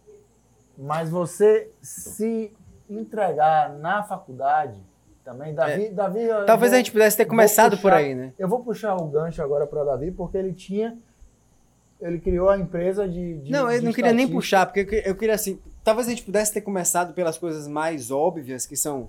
Mas 0.77 1.09
você 1.09 1.71
se 1.81 2.53
entregar 2.89 3.73
na 3.77 4.03
faculdade 4.03 4.83
também, 5.23 5.53
Davi... 5.53 5.89
Davi 5.89 6.19
É. 6.19 6.43
Talvez 6.45 6.71
vou- 6.71 6.75
a 6.75 6.77
gente 6.79 6.91
pudesse 6.91 7.17
ter 7.17 7.25
começado 7.25 7.71
por 7.77 7.83
puxar- 7.83 7.97
aí, 7.97 8.15
né? 8.15 8.33
Eu 8.37 8.47
vou 8.47 8.63
puxar 8.63 8.95
o 8.95 9.07
gancho 9.07 9.41
agora 9.41 9.65
para 9.67 9.83
Davi, 9.83 10.11
porque 10.11 10.37
ele 10.37 10.53
tinha... 10.53 10.97
Ele 11.99 12.19
criou 12.19 12.49
a 12.49 12.57
empresa 12.57 13.07
de... 13.07 13.37
de 13.39 13.51
Não, 13.51 13.71
eu 13.71 13.79
de 13.79 13.85
não 13.85 13.93
queria 13.93 14.11
nem 14.11 14.27
puxar, 14.27 14.65
porque 14.65 14.79
eu 15.05 15.11
eu 15.11 15.15
queria 15.15 15.35
assim. 15.35 15.59
Talvez 15.83 16.07
a 16.07 16.09
gente 16.09 16.23
pudesse 16.23 16.51
ter 16.51 16.61
começado 16.61 17.13
pelas 17.13 17.37
coisas 17.37 17.67
mais 17.67 18.09
óbvias, 18.09 18.65
que 18.65 18.75
são 18.75 19.07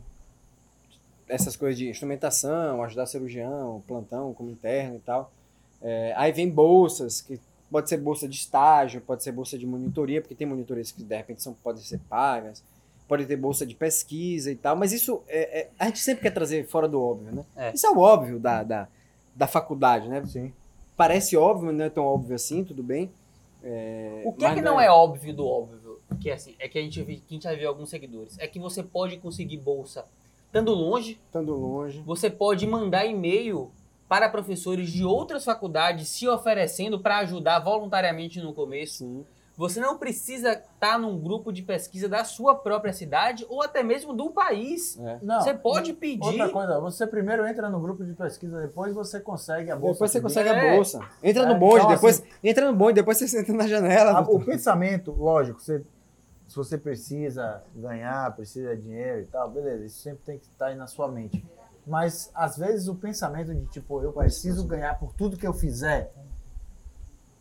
essas 1.27 1.57
coisas 1.57 1.79
de 1.79 1.88
instrumentação, 1.88 2.83
ajudar 2.83 3.07
cirurgião, 3.07 3.83
plantão 3.88 4.35
como 4.35 4.51
interno 4.51 4.96
e 4.96 5.01
tal. 5.01 5.33
É, 5.81 6.12
aí 6.16 6.33
vem 6.33 6.51
bolsas, 6.51 7.22
que 7.22 7.40
pode 7.70 7.88
ser 7.88 7.96
bolsa 7.96 8.29
de 8.29 8.37
estágio, 8.37 9.01
pode 9.01 9.22
ser 9.22 9.33
bolsa 9.33 9.57
de 9.57 9.66
monitoria, 9.66 10.20
porque 10.20 10.35
tem 10.35 10.46
monitorias 10.46 10.92
que 10.92 11.03
de 11.03 11.16
repente 11.16 11.42
são, 11.42 11.55
podem 11.55 11.83
ser 11.83 11.98
pagas, 12.11 12.62
pode 13.08 13.26
ter 13.26 13.36
bolsa 13.36 13.66
de 13.66 13.74
pesquisa 13.74 14.50
e 14.50 14.56
tal, 14.56 14.74
mas 14.76 14.92
isso 14.92 15.22
é- 15.28 15.60
é- 15.60 15.70
a 15.78 15.86
gente 15.86 15.98
sempre 16.00 16.22
quer 16.22 16.30
trazer 16.30 16.66
fora 16.66 16.88
do 16.88 17.02
óbvio, 17.02 17.32
né? 17.34 17.44
É. 17.56 17.72
Isso 17.74 17.86
é 17.86 17.90
o 17.90 17.98
óbvio 17.98 18.38
da, 18.38 18.62
da, 18.62 18.88
da 19.34 19.46
faculdade, 19.46 20.08
né? 20.08 20.24
Sim. 20.26 20.52
Parece 20.96 21.36
óbvio, 21.36 21.66
mas 21.66 21.76
não 21.76 21.84
é 21.84 21.90
tão 21.90 22.04
óbvio 22.04 22.34
assim, 22.34 22.64
tudo 22.64 22.82
bem. 22.82 23.10
É, 23.64 24.22
O 24.24 24.32
que 24.32 24.44
é 24.44 24.54
que 24.54 24.60
não 24.60 24.80
é 24.80 24.90
óbvio 24.90 25.32
do 25.34 25.46
óbvio? 25.46 25.98
Que 26.20 26.30
assim, 26.30 26.54
é 26.58 26.68
que 26.68 26.78
a 26.78 26.82
gente, 26.82 27.00
vi- 27.02 27.16
que 27.18 27.24
a 27.30 27.34
gente 27.34 27.42
já 27.44 27.54
viu 27.54 27.68
alguns 27.68 27.90
seguidores. 27.90 28.36
É 28.38 28.46
que 28.46 28.58
você 28.58 28.82
pode 28.82 29.16
conseguir 29.18 29.56
bolsa 29.58 30.04
estando 30.46 30.72
longe, 30.72 31.18
Estando 31.26 31.54
longe. 31.54 32.02
você 32.04 32.28
pode 32.28 32.66
mandar 32.66 33.06
e-mail 33.06 33.70
para 34.08 34.28
professores 34.28 34.90
de 34.90 35.04
outras 35.04 35.44
faculdades 35.44 36.08
se 36.08 36.28
oferecendo 36.28 37.00
para 37.00 37.18
ajudar 37.18 37.60
voluntariamente 37.60 38.40
no 38.40 38.52
começo. 38.52 38.98
Sim. 38.98 39.24
Você 39.54 39.80
não 39.80 39.98
precisa 39.98 40.52
estar 40.52 40.98
num 40.98 41.18
grupo 41.18 41.52
de 41.52 41.62
pesquisa 41.62 42.08
da 42.08 42.24
sua 42.24 42.54
própria 42.54 42.92
cidade 42.92 43.44
ou 43.50 43.62
até 43.62 43.82
mesmo 43.82 44.14
do 44.14 44.30
país. 44.30 44.98
É. 44.98 45.18
Não, 45.22 45.42
Você 45.42 45.52
pode 45.52 45.92
pedir. 45.92 46.24
Outra 46.24 46.48
coisa, 46.48 46.80
você 46.80 47.06
primeiro 47.06 47.46
entra 47.46 47.68
no 47.68 47.78
grupo 47.78 48.02
de 48.02 48.14
pesquisa, 48.14 48.60
depois 48.62 48.94
você 48.94 49.20
consegue 49.20 49.70
a 49.70 49.76
bolsa. 49.76 49.92
Depois 49.94 50.10
você 50.10 50.20
consegue 50.22 50.48
É. 50.48 50.70
a 50.72 50.74
bolsa. 50.76 51.00
Entra 51.22 51.44
no 51.46 51.52
É, 51.52 51.58
bonde, 51.58 51.76
então, 51.80 51.90
depois 51.94 52.22
entra 52.42 52.70
no 52.70 52.76
bonde, 52.76 52.94
depois 52.94 53.18
você 53.18 53.28
senta 53.28 53.52
na 53.52 53.68
janela. 53.68 54.12
A- 54.12 54.20
o 54.22 54.42
pensamento, 54.42 55.12
lógico, 55.12 55.60
você, 55.60 55.84
se 56.48 56.56
você 56.56 56.78
precisa 56.78 57.62
ganhar, 57.76 58.34
precisa 58.34 58.74
de 58.74 58.82
dinheiro 58.82 59.20
e 59.20 59.26
tal, 59.26 59.50
beleza, 59.50 59.84
isso 59.84 60.00
sempre 60.00 60.20
tem 60.24 60.38
que 60.38 60.46
estar 60.46 60.66
aí 60.68 60.74
na 60.74 60.86
sua 60.86 61.08
mente. 61.08 61.44
Mas 61.86 62.30
às 62.34 62.56
vezes 62.56 62.88
o 62.88 62.94
pensamento 62.94 63.54
de 63.54 63.66
tipo, 63.66 64.02
eu 64.02 64.12
preciso 64.12 64.64
ganhar 64.64 64.98
por 64.98 65.12
tudo 65.12 65.36
que 65.36 65.46
eu 65.46 65.52
fizer, 65.52 66.10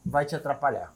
vai 0.05 0.25
te 0.25 0.35
atrapalhar. 0.35 0.93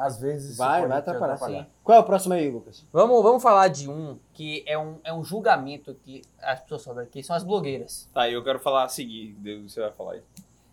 Às 0.00 0.18
vezes 0.18 0.56
Vai, 0.56 0.86
vai 0.86 1.02
te 1.02 1.10
atrapalhar. 1.10 1.68
Qual 1.84 1.98
é 1.98 2.00
o 2.00 2.04
próximo 2.04 2.32
aí, 2.32 2.50
Lucas? 2.50 2.86
Vamos, 2.90 3.22
vamos 3.22 3.42
falar 3.42 3.68
de 3.68 3.86
um 3.86 4.18
que 4.32 4.64
é 4.66 4.78
um, 4.78 4.96
é 5.04 5.12
um 5.12 5.22
julgamento 5.22 5.94
que 6.02 6.22
as 6.40 6.58
pessoas 6.60 6.80
sofrem 6.80 7.04
aqui, 7.04 7.22
são 7.22 7.36
as 7.36 7.44
blogueiras. 7.44 8.08
Tá, 8.14 8.26
eu 8.26 8.42
quero 8.42 8.58
falar 8.58 8.84
a 8.84 8.88
seguir. 8.88 9.36
Você 9.68 9.78
vai 9.78 9.92
falar 9.92 10.12
aí. 10.12 10.22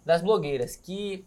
das 0.05 0.21
blogueiras, 0.21 0.77
que 0.77 1.25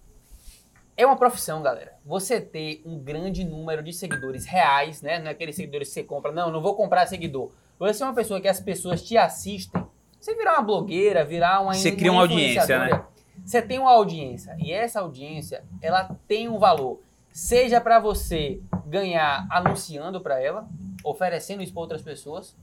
é 0.97 1.05
uma 1.05 1.17
profissão, 1.17 1.61
galera. 1.61 1.93
Você 2.07 2.41
ter 2.41 2.81
um 2.87 2.99
grande 2.99 3.45
número 3.45 3.83
de 3.83 3.93
seguidores 3.93 4.47
reais, 4.47 5.03
né? 5.03 5.19
Não 5.19 5.27
é 5.27 5.31
aqueles 5.33 5.55
seguidores 5.55 5.89
que 5.89 5.95
você 5.95 6.03
compra, 6.03 6.33
não, 6.33 6.51
não 6.51 6.63
vou 6.63 6.75
comprar 6.75 7.07
seguidor. 7.07 7.51
Você 7.79 8.03
é 8.03 8.07
uma 8.07 8.15
pessoa 8.15 8.41
que 8.41 8.49
as 8.49 8.61
pessoas 8.61 9.03
te 9.03 9.19
assistem. 9.19 9.85
Você 10.19 10.35
virar 10.35 10.55
uma 10.55 10.63
blogueira, 10.63 11.23
virar 11.23 11.61
uma 11.61 11.75
Você 11.75 11.93
cria 11.93 12.11
uma 12.11 12.23
audiência, 12.23 12.63
influenciadora, 12.63 13.07
Você 13.45 13.61
tem 13.61 13.79
uma 13.79 13.91
audiência 13.93 14.57
e 14.59 14.73
essa 14.73 15.01
audiência, 15.01 15.65
ela 15.83 16.17
tem 16.27 16.49
um 16.49 16.59
valor. 16.59 17.01
Seja 17.33 17.81
para 17.81 17.99
você 17.99 18.61
ganhar 18.87 19.47
anunciando 19.51 20.21
para 20.21 20.41
ela, 20.41 20.69
oferecendo 21.05 21.63
isso 21.63 21.73
para 21.73 21.83
outras 21.83 22.03
pessoas, 22.03 22.57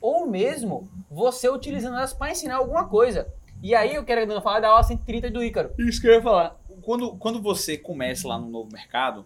ou 0.00 0.26
mesmo 0.26 0.88
você 1.10 1.48
utilizando 1.48 1.96
elas 1.96 2.12
para 2.12 2.32
ensinar 2.32 2.56
alguma 2.56 2.86
coisa. 2.86 3.28
E 3.62 3.74
aí 3.74 3.94
eu 3.94 4.04
quero 4.04 4.40
falar 4.42 4.60
da 4.60 4.68
aula 4.68 4.82
130 4.82 5.30
do 5.30 5.42
Ícaro. 5.42 5.72
Isso 5.78 6.00
que 6.00 6.06
eu 6.06 6.12
ia 6.12 6.22
falar. 6.22 6.56
Quando, 6.82 7.16
quando 7.16 7.40
você 7.40 7.78
começa 7.78 8.28
lá 8.28 8.38
no 8.38 8.48
novo 8.48 8.70
mercado, 8.72 9.24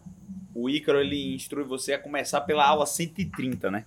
o 0.54 0.68
Ícaro 0.68 1.00
ele 1.00 1.34
instrui 1.34 1.64
você 1.64 1.94
a 1.94 1.98
começar 1.98 2.40
pela 2.42 2.66
aula 2.66 2.86
130, 2.86 3.70
né? 3.70 3.84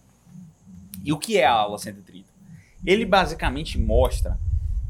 E 1.03 1.11
o 1.11 1.17
que 1.17 1.37
é 1.37 1.45
a 1.45 1.53
aula 1.53 1.77
130? 1.77 2.25
Ele 2.85 3.05
basicamente 3.05 3.77
mostra 3.77 4.37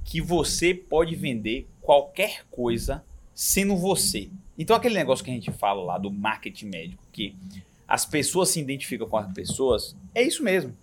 que 0.04 0.22
você 0.22 0.74
pode 0.74 1.16
vender 1.16 1.68
qualquer 1.82 2.44
coisa 2.50 3.04
sendo 3.34 3.76
você. 3.76 4.30
Então 4.62 4.76
aquele 4.76 4.96
negócio 4.96 5.24
que 5.26 5.32
a 5.32 5.34
gente 5.34 5.52
fala 5.52 5.82
lá 5.84 5.98
do 5.98 6.12
marketing 6.12 6.68
médico, 6.68 7.04
que 7.12 7.36
as 7.88 8.06
pessoas 8.06 8.50
se 8.50 8.60
identificam 8.60 9.08
com 9.08 9.18
as 9.18 9.32
pessoas, 9.34 9.96
é 10.16 10.22
isso 10.22 10.44
mesmo. 10.44 10.76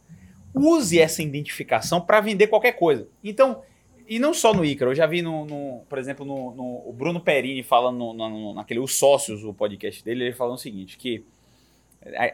Use 0.55 0.99
essa 0.99 1.23
identificação 1.23 2.01
para 2.01 2.21
vender 2.21 2.49
qualquer 2.49 2.73
coisa. 2.73 3.07
Então, 3.23 3.62
e 4.09 4.19
não 4.19 4.33
só 4.35 4.53
no 4.55 4.64
Ícaro, 4.64 4.91
eu 4.91 4.95
já 4.95 5.07
vi, 5.07 5.23
no, 5.23 5.45
no- 5.45 5.83
por 5.88 5.99
exemplo, 5.99 6.25
no, 6.27 6.55
no- 6.55 6.83
o 6.88 6.93
Bruno 6.93 7.21
Perini 7.21 7.62
falando 7.62 7.99
no, 7.99 8.12
no- 8.14 8.55
naquele 8.55 8.81
Os 8.81 8.99
Sócios, 8.99 9.45
o 9.45 9.53
podcast 9.55 10.03
dele, 10.05 10.25
ele 10.25 10.33
falando 10.35 10.55
o 10.57 10.59
seguinte, 10.61 10.97
que 10.99 11.25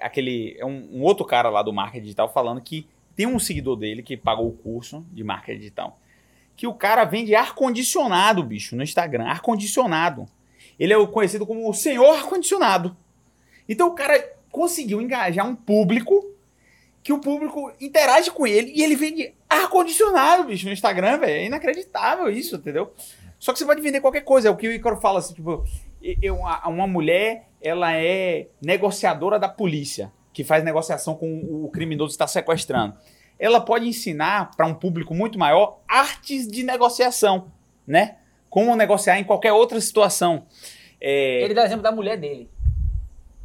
aquele, 0.00 0.56
é 0.58 0.64
um, 0.64 0.88
um 0.92 1.02
outro 1.02 1.24
cara 1.24 1.48
lá 1.50 1.62
do 1.62 1.72
marketing 1.72 2.02
digital 2.02 2.32
falando 2.32 2.60
que 2.60 2.86
tem 3.16 3.26
um 3.26 3.38
seguidor 3.38 3.76
dele 3.76 4.02
que 4.02 4.16
pagou 4.16 4.48
o 4.48 4.52
curso 4.52 5.04
de 5.12 5.22
marketing 5.24 5.58
digital, 5.58 5.98
que 6.56 6.66
o 6.66 6.74
cara 6.74 7.04
vende 7.04 7.34
ar-condicionado, 7.34 8.42
bicho, 8.42 8.76
no 8.76 8.82
Instagram, 8.82 9.24
ar-condicionado. 9.24 10.26
Ele 10.78 10.92
é 10.92 10.96
o 10.96 11.08
conhecido 11.08 11.46
como 11.46 11.68
o 11.68 11.74
senhor 11.74 12.16
ar-condicionado. 12.16 12.96
Então 13.68 13.88
o 13.88 13.94
cara 13.94 14.32
conseguiu 14.50 15.00
engajar 15.00 15.46
um 15.46 15.56
público 15.56 16.30
que 17.02 17.12
o 17.12 17.18
público 17.18 17.70
interage 17.80 18.30
com 18.30 18.46
ele 18.46 18.72
e 18.74 18.82
ele 18.82 18.96
vende 18.96 19.34
ar-condicionado, 19.48 20.44
bicho, 20.44 20.66
no 20.66 20.72
Instagram, 20.72 21.18
velho. 21.18 21.32
É 21.32 21.44
inacreditável 21.46 22.30
isso, 22.30 22.56
entendeu? 22.56 22.92
Só 23.38 23.52
que 23.52 23.58
você 23.58 23.66
pode 23.66 23.82
vender 23.82 24.00
qualquer 24.00 24.22
coisa. 24.22 24.48
É 24.48 24.50
o 24.50 24.56
que 24.56 24.66
o 24.66 24.72
Icaro 24.72 24.96
fala 24.96 25.18
assim, 25.18 25.34
tipo, 25.34 25.64
uma 26.66 26.86
mulher, 26.86 27.48
ela 27.60 27.94
é 27.94 28.48
negociadora 28.62 29.38
da 29.38 29.48
polícia, 29.48 30.10
que 30.32 30.42
faz 30.42 30.64
negociação 30.64 31.14
com 31.14 31.64
o 31.64 31.68
criminoso 31.70 32.08
que 32.08 32.14
está 32.14 32.26
sequestrando. 32.26 32.96
Ela 33.38 33.60
pode 33.60 33.86
ensinar 33.86 34.52
para 34.56 34.66
um 34.66 34.74
público 34.74 35.14
muito 35.14 35.38
maior 35.38 35.80
artes 35.86 36.48
de 36.48 36.62
negociação, 36.62 37.52
né? 37.86 38.16
Como 38.54 38.76
negociar 38.76 39.18
em 39.18 39.24
qualquer 39.24 39.52
outra 39.52 39.80
situação. 39.80 40.46
É, 41.00 41.42
Ele 41.42 41.54
dá 41.54 41.64
exemplo 41.64 41.82
da 41.82 41.90
mulher 41.90 42.16
dele. 42.16 42.48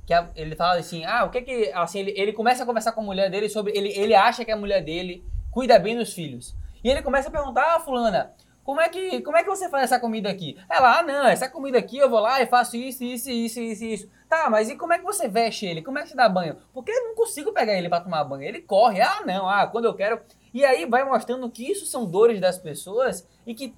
Que 0.05 0.13
a- 0.13 0.29
ele 0.35 0.55
fala 0.55 0.77
assim, 0.77 1.03
ah, 1.03 1.23
o 1.25 1.31
que 1.31 1.41
que... 1.41 1.71
Assim, 1.73 1.97
ele, 2.01 2.13
ele 2.15 2.31
começa 2.31 2.61
a 2.61 2.65
conversar 2.65 2.91
com 2.91 3.01
a 3.01 3.03
mulher 3.03 3.27
dele 3.31 3.49
sobre... 3.49 3.75
Ele, 3.75 3.89
ele 3.89 4.13
acha 4.13 4.45
que 4.45 4.51
a 4.51 4.55
mulher 4.55 4.83
dele 4.83 5.23
cuida 5.49 5.79
bem 5.79 5.97
dos 5.97 6.13
filhos. 6.13 6.55
E 6.83 6.89
ele 6.91 7.01
começa 7.01 7.27
a 7.27 7.31
perguntar, 7.31 7.75
ah, 7.75 7.79
fulana, 7.79 8.35
Como 8.63 8.79
é, 8.79 8.87
que, 8.87 9.19
como 9.21 9.35
é 9.35 9.41
que 9.41 9.49
você 9.49 9.67
faz 9.67 9.85
essa 9.85 9.99
comida 9.99 10.29
aqui? 10.29 10.55
Ela, 10.69 10.99
ah, 10.99 11.01
não, 11.01 11.27
essa 11.27 11.49
comida 11.49 11.79
aqui 11.79 11.97
eu 11.97 12.07
vou 12.07 12.19
lá 12.19 12.39
e 12.39 12.45
faço 12.45 12.77
isso, 12.77 13.03
isso, 13.03 13.31
isso, 13.31 13.59
isso, 13.59 13.83
isso. 13.83 14.09
Tá, 14.29 14.47
mas 14.47 14.69
e 14.69 14.75
como 14.75 14.93
é 14.93 14.99
que 14.99 15.03
você 15.03 15.27
veste 15.27 15.65
ele? 15.65 15.81
Como 15.81 15.97
é 15.97 16.03
que 16.03 16.09
você 16.09 16.15
dá 16.15 16.29
banho? 16.29 16.55
Porque 16.71 16.91
eu 16.91 17.03
não 17.05 17.15
consigo 17.15 17.51
pegar 17.51 17.73
ele 17.75 17.89
para 17.89 18.03
tomar 18.03 18.23
banho. 18.25 18.43
Ele 18.43 18.61
corre, 18.61 19.01
ah, 19.01 19.23
não, 19.25 19.49
ah, 19.49 19.65
quando 19.65 19.85
eu 19.85 19.95
quero. 19.95 20.21
E 20.53 20.63
aí 20.63 20.85
vai 20.85 21.03
mostrando 21.03 21.49
que 21.49 21.63
isso 21.71 21.87
são 21.87 22.05
dores 22.05 22.39
das 22.39 22.59
pessoas 22.59 23.27
e 23.47 23.55
que 23.55 23.73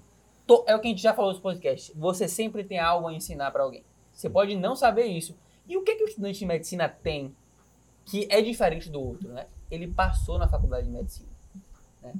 to- 0.57 0.63
é 0.67 0.75
o 0.75 0.79
que 0.79 0.87
a 0.87 0.89
gente 0.91 1.01
já 1.01 1.13
falou 1.13 1.31
nos 1.31 1.39
podcasts. 1.39 1.91
Você 1.95 2.27
sempre 2.27 2.63
tem 2.63 2.79
algo 2.79 3.07
a 3.07 3.13
ensinar 3.13 3.51
para 3.51 3.63
alguém. 3.63 3.83
Você 4.13 4.29
pode 4.29 4.55
não 4.55 4.75
saber 4.75 5.05
isso. 5.05 5.35
E 5.67 5.77
o 5.77 5.83
que, 5.83 5.95
que 5.95 6.03
o 6.03 6.07
estudante 6.07 6.39
de 6.39 6.45
medicina 6.45 6.89
tem 6.89 7.33
que 8.05 8.27
é 8.29 8.41
diferente 8.41 8.89
do 8.89 8.99
outro, 9.01 9.29
né? 9.29 9.45
Ele 9.69 9.87
passou 9.87 10.37
na 10.37 10.47
faculdade 10.47 10.85
de 10.87 10.91
medicina. 10.91 11.29
né? 12.01 12.13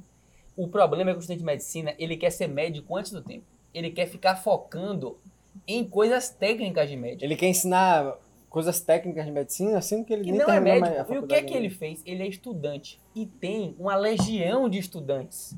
O 0.56 0.68
problema 0.68 1.10
é 1.10 1.14
que 1.14 1.18
o 1.18 1.20
estudante 1.20 1.40
de 1.40 1.44
medicina, 1.44 1.94
ele 1.98 2.16
quer 2.16 2.30
ser 2.30 2.46
médico 2.46 2.96
antes 2.96 3.10
do 3.12 3.20
tempo. 3.22 3.44
Ele 3.74 3.90
quer 3.90 4.06
ficar 4.06 4.36
focando 4.36 5.18
em 5.66 5.84
coisas 5.84 6.30
técnicas 6.30 6.88
de 6.88 6.96
médico. 6.96 7.24
Ele 7.24 7.36
quer 7.36 7.48
ensinar 7.48 8.16
coisas 8.48 8.80
técnicas 8.80 9.24
de 9.24 9.30
medicina, 9.32 9.78
assim 9.78 10.04
que 10.04 10.12
ele 10.12 10.24
Que 10.24 10.30
nem 10.32 10.40
não 10.40 10.48
é 10.50 10.60
médico. 10.60 11.12
a 11.12 11.14
E 11.14 11.18
o 11.18 11.26
que 11.26 11.34
é 11.34 11.42
que 11.42 11.54
ele 11.54 11.68
fez? 11.70 12.02
Ele 12.06 12.22
é 12.22 12.26
estudante 12.28 13.00
e 13.14 13.26
tem 13.26 13.74
uma 13.78 13.96
legião 13.96 14.68
de 14.68 14.78
estudantes 14.78 15.54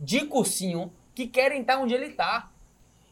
de 0.00 0.26
cursinho 0.26 0.92
que 1.14 1.26
querem 1.26 1.60
estar 1.60 1.78
onde 1.78 1.94
ele 1.94 2.06
está. 2.06 2.50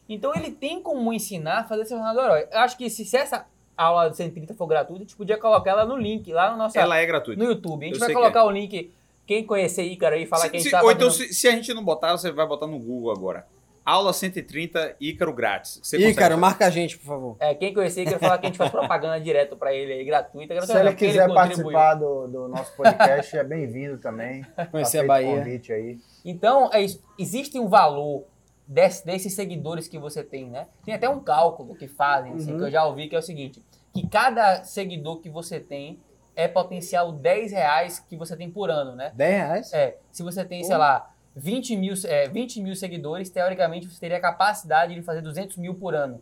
Então 0.07 0.33
ele 0.35 0.51
tem 0.51 0.81
como 0.81 1.13
ensinar 1.13 1.59
a 1.59 1.63
fazer 1.63 1.85
seu 1.85 1.97
jornal 1.97 2.13
do 2.13 2.21
herói. 2.21 2.47
Eu 2.51 2.59
acho 2.59 2.77
que 2.77 2.89
se, 2.89 3.05
se 3.05 3.15
essa 3.15 3.45
aula 3.75 4.09
de 4.09 4.17
130 4.17 4.53
for 4.53 4.67
gratuita, 4.67 5.01
a 5.01 5.05
gente 5.05 5.15
podia 5.15 5.37
colocar 5.37 5.71
ela 5.71 5.85
no 5.85 5.95
link, 5.97 6.31
lá 6.31 6.51
no 6.51 6.57
nosso 6.57 6.77
Ela 6.77 6.97
é 6.97 7.05
gratuita. 7.05 7.41
no 7.41 7.49
YouTube. 7.49 7.83
A 7.83 7.87
gente 7.87 7.95
Eu 7.95 7.99
vai 7.99 8.13
colocar 8.13 8.43
o 8.43 8.51
link. 8.51 8.91
Quem 9.25 9.45
conhecer 9.45 9.83
Ícaro 9.83 10.15
aí, 10.15 10.25
falar 10.25 10.43
Se- 10.43 10.49
que 10.49 10.57
a 10.57 10.59
gente 10.59 10.69
se- 10.69 10.71
tá 10.75 10.83
ou 10.83 10.91
então, 10.91 11.09
se, 11.09 11.33
se 11.33 11.47
a 11.47 11.51
gente 11.51 11.73
não 11.73 11.83
botar, 11.83 12.11
você 12.11 12.29
vai 12.29 12.45
botar 12.45 12.67
no 12.67 12.77
Google 12.77 13.09
agora. 13.11 13.47
Aula 13.85 14.13
130, 14.13 14.95
Ícaro 14.99 15.33
grátis. 15.33 15.79
Você 15.83 15.97
Ícaro, 15.97 16.29
fazer. 16.35 16.35
marca 16.39 16.65
a 16.65 16.69
gente, 16.69 16.97
por 16.97 17.05
favor. 17.05 17.35
É, 17.39 17.53
quem 17.53 17.73
conhecer 17.73 18.03
Ícaro, 18.03 18.19
falar 18.19 18.37
que 18.37 18.45
a 18.45 18.49
gente 18.49 18.57
faz 18.57 18.71
propaganda 18.71 19.19
direto 19.21 19.57
pra 19.57 19.73
ele 19.73 19.91
aí, 19.91 20.05
gratuita. 20.05 20.59
Se 20.65 20.77
ele 20.77 20.93
quiser 20.93 21.27
contribuiu. 21.27 21.35
participar 21.35 21.95
do, 21.95 22.27
do 22.27 22.47
nosso 22.47 22.73
podcast, 22.77 23.37
é 23.37 23.43
bem-vindo 23.43 23.97
também. 23.97 24.45
Conhecer 24.71 25.05
Tá 25.05 25.13
a 25.13 25.17
feito 25.17 25.27
Bahia. 25.29 25.37
convite 25.43 25.73
aí. 25.73 25.97
Então, 26.23 26.69
é 26.71 26.81
isso. 26.81 27.03
existe 27.19 27.59
um 27.59 27.67
valor 27.67 28.23
desse- 28.65 29.05
desses 29.05 29.33
seguidores 29.33 29.87
que 29.89 29.99
você 29.99 30.23
tem, 30.23 30.49
né? 30.49 30.67
Tem 30.85 30.93
até 30.93 31.09
um 31.09 31.19
cálculo 31.19 31.75
que 31.75 31.87
fazem, 31.87 32.33
assim, 32.33 32.53
Uhum. 32.53 32.59
que 32.59 32.63
eu 32.65 32.71
já 32.71 32.85
ouvi, 32.85 33.09
que 33.09 33.15
é 33.15 33.19
o 33.19 33.21
seguinte, 33.21 33.61
que 33.93 34.07
cada 34.07 34.63
seguidor 34.63 35.19
que 35.19 35.29
você 35.29 35.59
tem 35.59 35.99
é 36.35 36.47
potencial 36.47 37.11
10 37.11 37.51
reais 37.51 37.99
que 37.99 38.15
você 38.15 38.35
tem 38.37 38.49
por 38.49 38.71
ano, 38.71 38.95
né? 38.95 39.11
10 39.13 39.35
reais? 39.35 39.73
É, 39.73 39.97
se 40.09 40.23
você 40.23 40.43
tem, 40.45 40.63
sei 40.63 40.77
lá, 40.77 41.12
20 41.35 41.75
mil, 41.77 41.93
é, 42.05 42.27
20 42.27 42.61
mil 42.61 42.75
seguidores, 42.75 43.29
teoricamente 43.29 43.87
você 43.87 43.99
teria 43.99 44.17
a 44.17 44.21
capacidade 44.21 44.93
de 44.93 45.01
fazer 45.01 45.21
200 45.21 45.57
mil 45.57 45.75
por 45.75 45.95
ano 45.95 46.21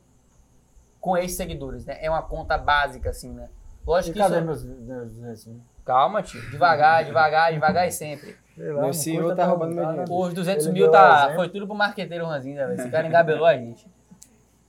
com 0.99 1.18
esses 1.18 1.36
seguidores, 1.36 1.86
né? 1.86 1.97
É 1.99 2.09
uma 2.09 2.22
conta 2.22 2.57
básica, 2.57 3.09
assim, 3.09 3.32
né? 3.32 3.49
Lógico 3.86 4.12
E 4.12 4.14
que 4.14 4.20
cadê 4.20 4.38
isso... 4.38 4.45
meus, 4.45 4.64
meus, 4.64 5.49
Calma, 5.84 6.22
tio. 6.22 6.39
Devagar, 6.51 7.03
devagar, 7.03 7.51
devagar 7.51 7.88
e 7.88 7.91
sempre. 7.91 8.38
lá, 8.55 8.82
Meu 8.82 8.91
custa 8.91 9.36
tá 9.36 9.45
roubando 9.45 9.74
meu 9.74 9.86
dinheiro. 9.86 10.09
né? 10.12 10.16
Os 10.16 10.34
200 10.34 10.66
Ele 10.68 10.74
mil 10.74 10.91
tá, 10.91 11.34
foi 11.36 11.49
tudo 11.49 11.66
pro 11.66 11.76
marqueteiro 11.76 12.26
ranzinho, 12.26 12.55
velho. 12.55 12.74
Esse 12.74 12.89
cara 12.89 13.07
engabelou 13.07 13.45
a 13.45 13.55
gente. 13.57 13.88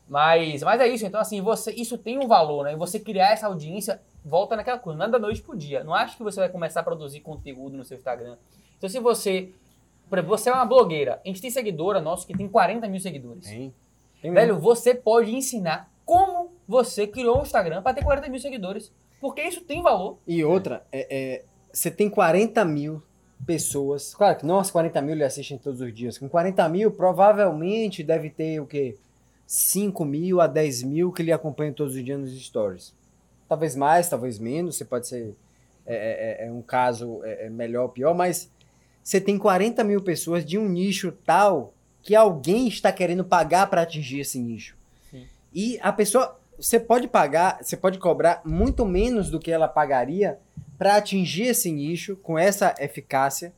Mas, 0.09 0.63
mas 0.63 0.81
é 0.81 0.89
isso. 0.89 1.07
Então, 1.07 1.21
assim, 1.21 1.41
você, 1.41 1.71
isso 1.73 1.99
tem 1.99 2.19
um 2.19 2.27
valor, 2.27 2.65
né? 2.65 2.73
E 2.73 2.77
você 2.77 2.99
criar 2.99 3.33
essa 3.33 3.47
audiência, 3.47 4.01
volta 4.25 4.57
naquela 4.57 4.79
coisa. 4.79 4.99
Não 4.99 5.07
é 5.07 5.11
da 5.11 5.19
noite 5.19 5.43
pro 5.43 5.57
dia. 5.57 5.85
Não 5.85 5.95
acho 5.95 6.17
que 6.17 6.23
você 6.23 6.41
vai 6.41 6.49
começar 6.49 6.81
a 6.81 6.83
produzir 6.83 7.21
conteúdo 7.21 7.77
no 7.77 7.85
seu 7.85 7.97
Instagram. 7.97 8.37
Então, 8.79 8.89
se 8.89 8.99
você... 8.99 9.53
Por 10.09 10.19
exemplo, 10.19 10.37
você 10.37 10.51
é 10.51 10.53
uma 10.53 10.65
blogueira. 10.65 11.21
A 11.25 11.29
gente 11.29 11.41
tem 11.41 11.51
seguidora 11.51 12.01
nossa 12.01 12.27
que 12.27 12.37
tem 12.37 12.49
40 12.49 12.89
mil 12.89 13.01
seguidores. 13.01 13.47
Tem. 13.47 13.75
Tem 14.21 14.33
Velho, 14.33 14.59
você 14.59 14.95
pode 14.95 15.35
ensinar 15.35 15.91
como 16.05 16.53
você 16.69 17.07
criou 17.07 17.41
um 17.41 17.43
Instagram 17.43 17.83
para 17.83 17.95
ter 17.95 18.05
40 18.05 18.29
mil 18.29 18.41
seguidores. 18.41 18.93
Porque 19.21 19.43
isso 19.43 19.63
tem 19.63 19.83
valor. 19.83 20.19
E 20.27 20.45
outra, 20.45 20.85
é, 20.93 21.07
é, 21.11 21.45
você 21.73 21.91
tem 21.91 22.11
40 22.11 22.65
mil 22.65 23.03
pessoas. 23.47 24.15
Claro 24.15 24.39
que 24.39 24.47
não 24.47 24.59
as 24.59 24.71
40 24.71 25.01
mil 25.03 25.15
lhe 25.15 25.25
assistem 25.25 25.59
todos 25.59 25.81
os 25.81 25.93
dias. 25.93 26.19
Com 26.19 26.29
40 26.29 26.69
mil, 26.69 26.91
provavelmente 26.91 28.03
deve 28.03 28.31
ter 28.31 28.61
o 28.61 28.67
quê? 28.67 28.97
5 29.47 30.05
mil 30.05 30.41
a 30.41 30.47
10 30.47 30.83
mil 30.83 31.13
que 31.13 31.23
lhe 31.23 31.33
acompanham 31.33 31.75
todos 31.75 31.95
os 31.95 32.05
dias 32.05 32.19
nos 32.19 32.45
stories. 32.45 32.95
Talvez 33.49 33.77
mais, 33.77 34.09
talvez 34.09 34.39
menos. 34.39 34.77
Você 34.77 34.85
pode 34.85 35.07
ser 35.09 35.35
é, 35.87 36.45
é, 36.45 36.47
é 36.47 36.53
um 36.53 36.63
caso 36.63 37.23
é, 37.25 37.47
é 37.47 37.51
melhor 37.51 37.85
ou 37.85 37.89
pior, 37.89 38.15
mas 38.15 38.51
você 39.03 39.21
tem 39.21 39.37
40 39.39 39.83
mil 39.85 40.01
pessoas 40.01 40.45
de 40.45 40.57
um 40.59 40.69
nicho 40.69 41.13
tal 41.25 41.75
que 42.03 42.15
alguém 42.15 42.67
está 42.69 42.91
querendo 42.93 43.25
pagar 43.25 43.69
para 43.69 43.83
atingir 43.83 44.21
esse 44.21 44.39
nicho. 44.39 44.77
Sim. 45.11 45.27
E 45.53 45.79
a 45.81 45.93
pessoa, 45.93 46.39
você 46.59 46.79
pode 46.81 47.07
pagar, 47.09 47.59
você 47.63 47.77
pode 47.77 47.99
cobrar 47.99 48.41
muito 48.45 48.85
menos 48.85 49.31
do 49.31 49.39
que 49.39 49.51
ela 49.51 49.69
pagaria 49.69 50.39
para 50.79 50.97
atingir 50.97 51.45
esse 51.49 51.71
nicho 51.71 52.17
com 52.17 52.39
essa 52.39 52.75
eficácia 52.81 53.53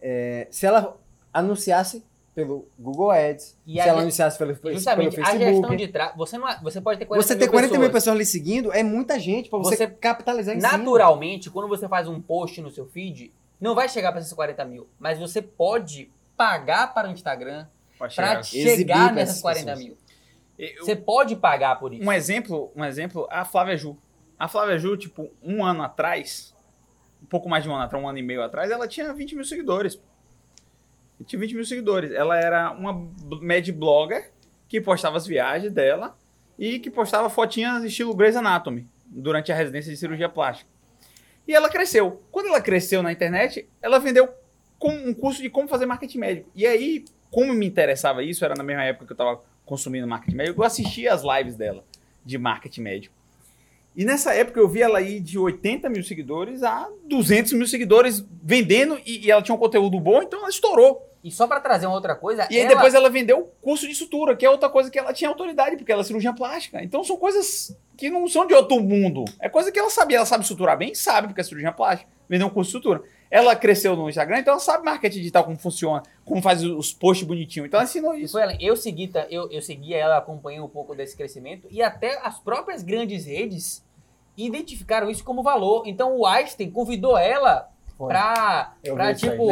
é, 0.00 0.46
se 0.50 0.66
ela 0.66 0.96
anunciasse 1.32 2.04
pelo 2.34 2.68
Google 2.78 3.10
Ads, 3.10 3.56
E 3.66 3.72
se 3.74 3.80
ela 3.80 4.00
anunciasse 4.00 4.38
pelo, 4.38 4.54
pelo 4.54 4.74
Justamente, 4.74 5.20
a 5.20 5.24
Facebook. 5.24 5.44
gestão 5.44 5.76
de 5.76 5.88
trás. 5.88 6.12
Você, 6.16 6.38
não 6.38 6.46
você 6.62 6.80
pode 6.80 6.98
ter 7.00 7.04
40 7.06 7.26
Você 7.26 7.34
mil 7.34 7.44
ter 7.44 7.50
40 7.50 7.72
mil 7.72 7.80
pessoas. 7.80 7.92
pessoas 8.04 8.18
lhe 8.18 8.24
seguindo 8.24 8.72
é 8.72 8.82
muita 8.84 9.18
gente 9.18 9.50
para 9.50 9.58
você, 9.58 9.76
Você- 9.76 9.86
capitalizar 9.88 10.56
em 10.56 10.60
cima. 10.60 10.78
Naturalmente, 10.78 11.50
quando 11.50 11.66
você 11.68 11.88
faz 11.88 12.06
um 12.06 12.20
post 12.20 12.60
no 12.60 12.70
seu 12.70 12.86
feed, 12.86 13.32
não 13.60 13.74
vai 13.74 13.88
chegar 13.88 14.12
para 14.12 14.20
esses 14.20 14.32
40 14.32 14.64
mil. 14.64 14.88
Mas 14.98 15.18
você 15.18 15.40
pode 15.42 16.10
pagar 16.36 16.92
para 16.94 17.08
o 17.08 17.12
Instagram 17.12 17.66
para 17.98 18.08
chegar. 18.08 18.40
Exibir 18.40 18.76
chegar 18.76 19.12
nessas 19.12 19.30
essas 19.30 19.42
40 19.42 19.64
pessoas. 19.72 19.84
mil. 19.84 19.96
Eu- 20.58 20.84
Você 20.84 20.96
pode 20.96 21.36
pagar 21.36 21.78
por 21.78 21.92
isso. 21.94 22.02
Um 22.04 22.12
exemplo, 22.12 22.72
um 22.74 22.84
exemplo, 22.84 23.26
a 23.30 23.44
Flávia 23.44 23.76
Ju. 23.76 23.96
A 24.38 24.48
Flávia 24.48 24.78
Ju, 24.78 24.96
tipo, 24.96 25.30
um 25.42 25.64
ano 25.64 25.82
atrás, 25.82 26.54
um 27.22 27.26
pouco 27.26 27.48
mais 27.48 27.64
de 27.64 27.70
um 27.70 27.74
ano 27.74 27.84
atrás, 27.84 28.02
um 28.02 28.08
ano 28.08 28.18
e 28.18 28.22
meio 28.22 28.42
atrás, 28.42 28.70
ela 28.70 28.86
tinha 28.88 29.12
20 29.12 29.34
mil 29.34 29.44
seguidores. 29.44 30.00
Ela 31.18 31.26
tinha 31.26 31.38
20 31.40 31.54
mil 31.54 31.64
seguidores. 31.64 32.12
Ela 32.12 32.36
era 32.38 32.70
uma 32.72 32.92
med 33.40 33.70
blogger 33.72 34.32
que 34.68 34.80
postava 34.80 35.16
as 35.16 35.26
viagens 35.26 35.72
dela 35.72 36.16
e 36.58 36.78
que 36.78 36.90
postava 36.90 37.28
fotinhas 37.30 37.82
estilo 37.84 38.14
Grey's 38.14 38.36
Anatomy 38.36 38.88
durante 39.06 39.50
a 39.50 39.54
residência 39.54 39.90
de 39.90 39.96
cirurgia 39.96 40.28
plástica. 40.28 40.70
E 41.48 41.54
ela 41.54 41.70
cresceu. 41.70 42.22
Quando 42.30 42.48
ela 42.48 42.60
cresceu 42.60 43.02
na 43.02 43.10
internet, 43.10 43.66
ela 43.80 43.98
vendeu 43.98 44.28
um 44.80 45.14
curso 45.14 45.40
de 45.40 45.48
como 45.48 45.66
fazer 45.66 45.86
marketing 45.86 46.18
médico. 46.18 46.50
E 46.54 46.66
aí, 46.66 47.06
como 47.30 47.54
me 47.54 47.66
interessava 47.66 48.22
isso, 48.22 48.44
era 48.44 48.54
na 48.54 48.62
mesma 48.62 48.84
época 48.84 49.06
que 49.06 49.12
eu 49.12 49.14
estava 49.14 49.42
consumindo 49.64 50.06
marketing 50.06 50.36
médico, 50.36 50.60
eu 50.60 50.66
assistia 50.66 51.12
as 51.12 51.22
lives 51.22 51.56
dela 51.56 51.82
de 52.24 52.36
marketing 52.36 52.82
médico. 52.82 53.14
E 53.96 54.04
nessa 54.04 54.32
época 54.34 54.60
eu 54.60 54.68
vi 54.68 54.82
ela 54.82 55.00
ir 55.00 55.20
de 55.20 55.38
80 55.38 55.88
mil 55.88 56.04
seguidores 56.04 56.62
a 56.62 56.88
200 57.06 57.54
mil 57.54 57.66
seguidores 57.66 58.24
vendendo 58.42 59.00
e, 59.04 59.26
e 59.26 59.30
ela 59.30 59.42
tinha 59.42 59.54
um 59.54 59.58
conteúdo 59.58 59.98
bom, 59.98 60.22
então 60.22 60.38
ela 60.40 60.50
estourou. 60.50 61.07
E 61.22 61.30
só 61.32 61.46
para 61.48 61.60
trazer 61.60 61.86
uma 61.86 61.96
outra 61.96 62.14
coisa, 62.14 62.46
E 62.50 62.54
aí 62.56 62.60
ela- 62.60 62.74
depois 62.74 62.94
ela 62.94 63.10
vendeu 63.10 63.52
curso 63.60 63.86
de 63.88 63.94
sutura, 63.94 64.36
que 64.36 64.46
é 64.46 64.50
outra 64.50 64.68
coisa 64.68 64.88
que 64.90 64.98
ela 64.98 65.12
tinha 65.12 65.28
autoridade, 65.28 65.76
porque 65.76 65.90
ela 65.90 66.02
é 66.02 66.04
cirurgiã 66.04 66.32
plástica. 66.34 66.82
Então 66.82 67.02
são 67.02 67.16
coisas 67.16 67.76
que 67.96 68.08
não 68.08 68.26
são 68.28 68.46
de 68.46 68.54
outro 68.54 68.80
mundo. 68.80 69.24
É 69.40 69.48
coisa 69.48 69.72
que 69.72 69.78
ela 69.78 69.90
sabia, 69.90 70.18
ela 70.18 70.26
sabe 70.26 70.46
suturar 70.46 70.78
bem, 70.78 70.94
sabe, 70.94 71.26
porque 71.28 71.40
é 71.40 71.44
cirurgiã 71.44 71.72
plástica. 71.72 72.08
Vendeu 72.28 72.46
um 72.46 72.50
curso 72.50 72.70
de 72.70 72.76
sutura. 72.76 73.02
Ela 73.30 73.56
cresceu 73.56 73.94
no 73.96 74.08
Instagram, 74.08 74.38
então 74.38 74.52
ela 74.52 74.60
sabe 74.60 74.84
marketing 74.84 75.18
digital, 75.18 75.44
como 75.44 75.58
funciona, 75.58 76.02
como 76.24 76.40
faz 76.40 76.62
os 76.62 76.92
posts 76.92 77.26
bonitinhos. 77.26 77.66
Então 77.66 77.78
ela 77.80 77.88
ensinou 77.88 78.14
E 78.14 78.22
isso. 78.22 78.32
foi 78.32 78.42
ela. 78.42 78.56
Eu 78.60 78.76
segui, 78.76 79.10
eu, 79.28 79.50
eu 79.50 79.60
segui 79.60 79.92
ela, 79.94 80.16
acompanhei 80.18 80.60
um 80.60 80.68
pouco 80.68 80.94
desse 80.94 81.16
crescimento 81.16 81.66
e 81.70 81.82
até 81.82 82.18
as 82.24 82.38
próprias 82.38 82.82
grandes 82.82 83.26
redes 83.26 83.84
identificaram 84.36 85.10
isso 85.10 85.24
como 85.24 85.42
valor. 85.42 85.82
Então 85.86 86.16
o 86.16 86.26
Einstein 86.26 86.70
convidou 86.70 87.18
ela 87.18 87.68
Foi. 87.98 88.08
pra, 88.08 88.74
Eu 88.84 88.94
pra 88.94 89.12
tipo, 89.12 89.48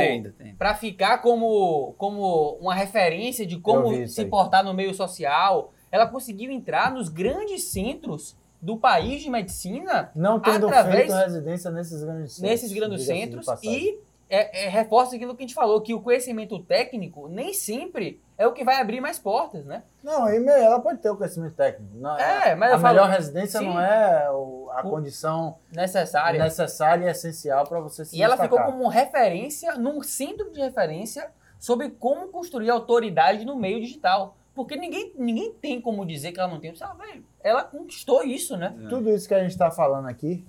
pra 0.56 0.72
ficar 0.74 1.18
como, 1.18 1.94
como 1.98 2.56
uma 2.60 2.74
referência 2.76 3.44
de 3.44 3.58
como 3.58 4.06
se 4.06 4.24
portar 4.26 4.62
no 4.64 4.72
meio 4.72 4.94
social. 4.94 5.72
Ela 5.90 6.06
conseguiu 6.06 6.52
entrar 6.52 6.92
nos 6.92 7.08
grandes 7.08 7.64
centros 7.64 8.36
do 8.62 8.76
país 8.76 9.20
de 9.22 9.28
medicina 9.28 10.10
Não 10.14 10.38
tendo 10.40 10.68
Através- 10.68 10.96
feito 11.06 11.12
residência 11.12 11.70
nesses 11.72 12.02
grandes 12.02 12.32
centros. 12.32 12.50
nesses 12.50 12.72
grandes 12.72 13.04
centros 13.04 13.46
e 13.64 13.98
é, 14.28 14.64
é, 14.64 14.68
reforça 14.68 15.14
aquilo 15.16 15.34
que 15.36 15.42
a 15.42 15.46
gente 15.46 15.54
falou, 15.54 15.80
que 15.80 15.94
o 15.94 16.00
conhecimento 16.00 16.58
técnico 16.60 17.28
nem 17.28 17.52
sempre 17.54 18.20
é 18.36 18.46
o 18.46 18.52
que 18.52 18.64
vai 18.64 18.80
abrir 18.80 19.00
mais 19.00 19.18
portas, 19.18 19.64
né? 19.64 19.82
Não, 20.02 20.28
e 20.28 20.44
ela 20.48 20.80
pode 20.80 20.98
ter 21.00 21.08
o 21.10 21.16
conhecimento 21.16 21.54
técnico. 21.54 21.96
Não, 21.96 22.18
É, 22.18 22.54
mas 22.54 22.72
a 22.72 22.74
eu 22.74 22.80
falo- 22.80 22.94
melhor 22.94 23.10
residência 23.10 23.60
Sim. 23.60 23.66
não 23.66 23.80
é 23.80 24.28
o- 24.30 24.68
a 24.72 24.80
O- 24.86 24.90
condição 24.90 25.56
Necessária. 25.72 26.42
necessária 26.42 27.06
e 27.06 27.10
essencial 27.10 27.66
para 27.66 27.80
você 27.80 28.04
se 28.04 28.16
E 28.16 28.22
ela 28.22 28.36
ficou 28.36 28.58
destacar. 28.58 28.72
como 28.72 28.88
referência, 28.88 29.74
num 29.76 30.02
centro 30.02 30.50
de 30.50 30.60
referência 30.60 31.30
sobre 31.58 31.90
como 31.90 32.28
construir 32.28 32.68
autoridade 32.70 33.44
no 33.44 33.56
meio 33.56 33.80
digital. 33.80 34.36
Porque 34.54 34.74
ninguém, 34.74 35.12
ninguém 35.18 35.52
tem 35.52 35.80
como 35.80 36.04
dizer 36.06 36.32
que 36.32 36.40
ela 36.40 36.48
não 36.48 36.58
tem. 36.58 36.74
Ah, 36.80 36.94
velho, 36.94 37.22
ela 37.44 37.62
conquistou 37.62 38.22
isso, 38.24 38.56
né? 38.56 38.74
Tudo 38.88 39.10
isso 39.10 39.28
que 39.28 39.34
a 39.34 39.40
gente 39.40 39.50
está 39.52 39.70
falando 39.70 40.08
aqui, 40.08 40.46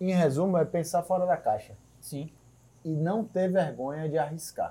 em 0.00 0.12
resumo, 0.12 0.56
é 0.58 0.64
pensar 0.64 1.02
fora 1.02 1.26
da 1.26 1.36
caixa 1.36 1.74
Sim. 2.00 2.30
e 2.84 2.90
não 2.90 3.24
ter 3.24 3.50
vergonha 3.50 4.08
de 4.08 4.18
arriscar. 4.18 4.70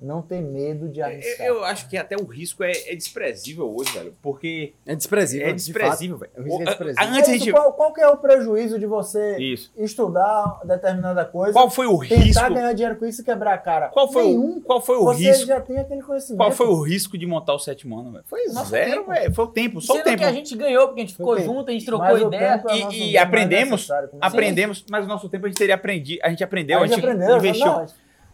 Não 0.00 0.20
ter 0.20 0.40
medo 0.42 0.88
de 0.88 1.00
arriscar. 1.00 1.46
Eu, 1.46 1.54
eu 1.56 1.64
acho 1.64 1.88
que 1.88 1.96
até 1.96 2.14
o 2.16 2.24
risco 2.24 2.62
é, 2.62 2.72
é 2.90 2.94
desprezível 2.94 3.74
hoje, 3.74 3.90
velho. 3.92 4.14
Porque 4.20 4.74
É 4.86 4.94
desprezível. 4.94 5.46
é 5.46 5.50
de 5.52 5.56
desprezível, 5.64 6.18
velho. 6.18 6.32
fato. 6.32 6.40
O 6.42 6.44
risco 6.44 6.60
é 6.60 6.62
O- 6.62 6.66
desprezível. 6.66 7.14
Antes 7.14 7.26
gente. 7.30 7.52
qual, 7.52 7.72
qual 7.72 7.92
que 7.94 8.00
é 8.00 8.08
o 8.08 8.16
prejuízo 8.18 8.78
de 8.78 8.86
você 8.86 9.38
Isso. 9.38 9.72
estudar 9.76 10.60
determinada 10.64 11.24
coisa, 11.24 11.52
Qual 11.52 11.70
foi 11.70 11.86
o 11.86 11.98
tentar 12.00 12.14
risco? 12.22 12.54
ganhar 12.54 12.72
dinheiro 12.74 12.96
com 12.98 13.06
isso 13.06 13.22
e 13.22 13.24
quebrar 13.24 13.54
a 13.54 13.58
cara? 13.58 13.88
Qual 13.88 14.12
foi, 14.12 14.24
Nenhum. 14.24 14.58
o, 14.58 14.60
qual 14.60 14.80
foi 14.80 14.96
o 14.96 15.04
você 15.04 15.22
risco? 15.30 15.46
já 15.46 15.60
tem 15.60 15.78
aquele 15.78 16.02
conhecimento. 16.02 16.38
Qual 16.38 16.52
foi 16.52 16.66
o 16.66 16.82
risco 16.82 17.16
de 17.16 17.26
montar 17.26 17.54
o 17.54 17.58
sétimo 17.58 17.98
ano, 17.98 18.12
velho? 18.12 18.24
Foi 18.26 18.40
zero, 18.48 19.06
velho. 19.06 19.32
Foi 19.34 19.44
o 19.44 19.48
tempo, 19.48 19.80
só 19.80 19.94
o 19.94 19.96
Sendo 19.96 20.04
tempo. 20.04 20.18
que 20.18 20.24
a 20.24 20.32
gente 20.32 20.54
ganhou, 20.56 20.86
porque 20.88 21.00
a 21.00 21.04
gente 21.04 21.16
ficou 21.16 21.40
junto, 21.40 21.70
a 21.70 21.72
gente 21.72 21.86
trocou 21.86 22.04
Mas 22.06 22.22
o 22.22 22.26
ideia. 22.26 22.62
é 22.68 22.76
E- 22.92 23.10
e 23.12 23.18
aprendemos. 23.18 23.88
Aprendemos, 24.20 24.84
mas 24.90 25.02
no 25.06 25.08
nosso 25.14 25.28
tempo 25.28 25.46
a 25.46 25.48
gente 25.48 25.58
teria 25.58 25.74
aprendido. 25.74 26.20
A 26.22 26.28
gente 26.28 26.44
aprendeu, 26.44 26.80
A 26.80 26.86
gente 26.86 26.98
aprendeu, 26.98 27.36
investiu. 27.36 27.66
não, 27.66 27.86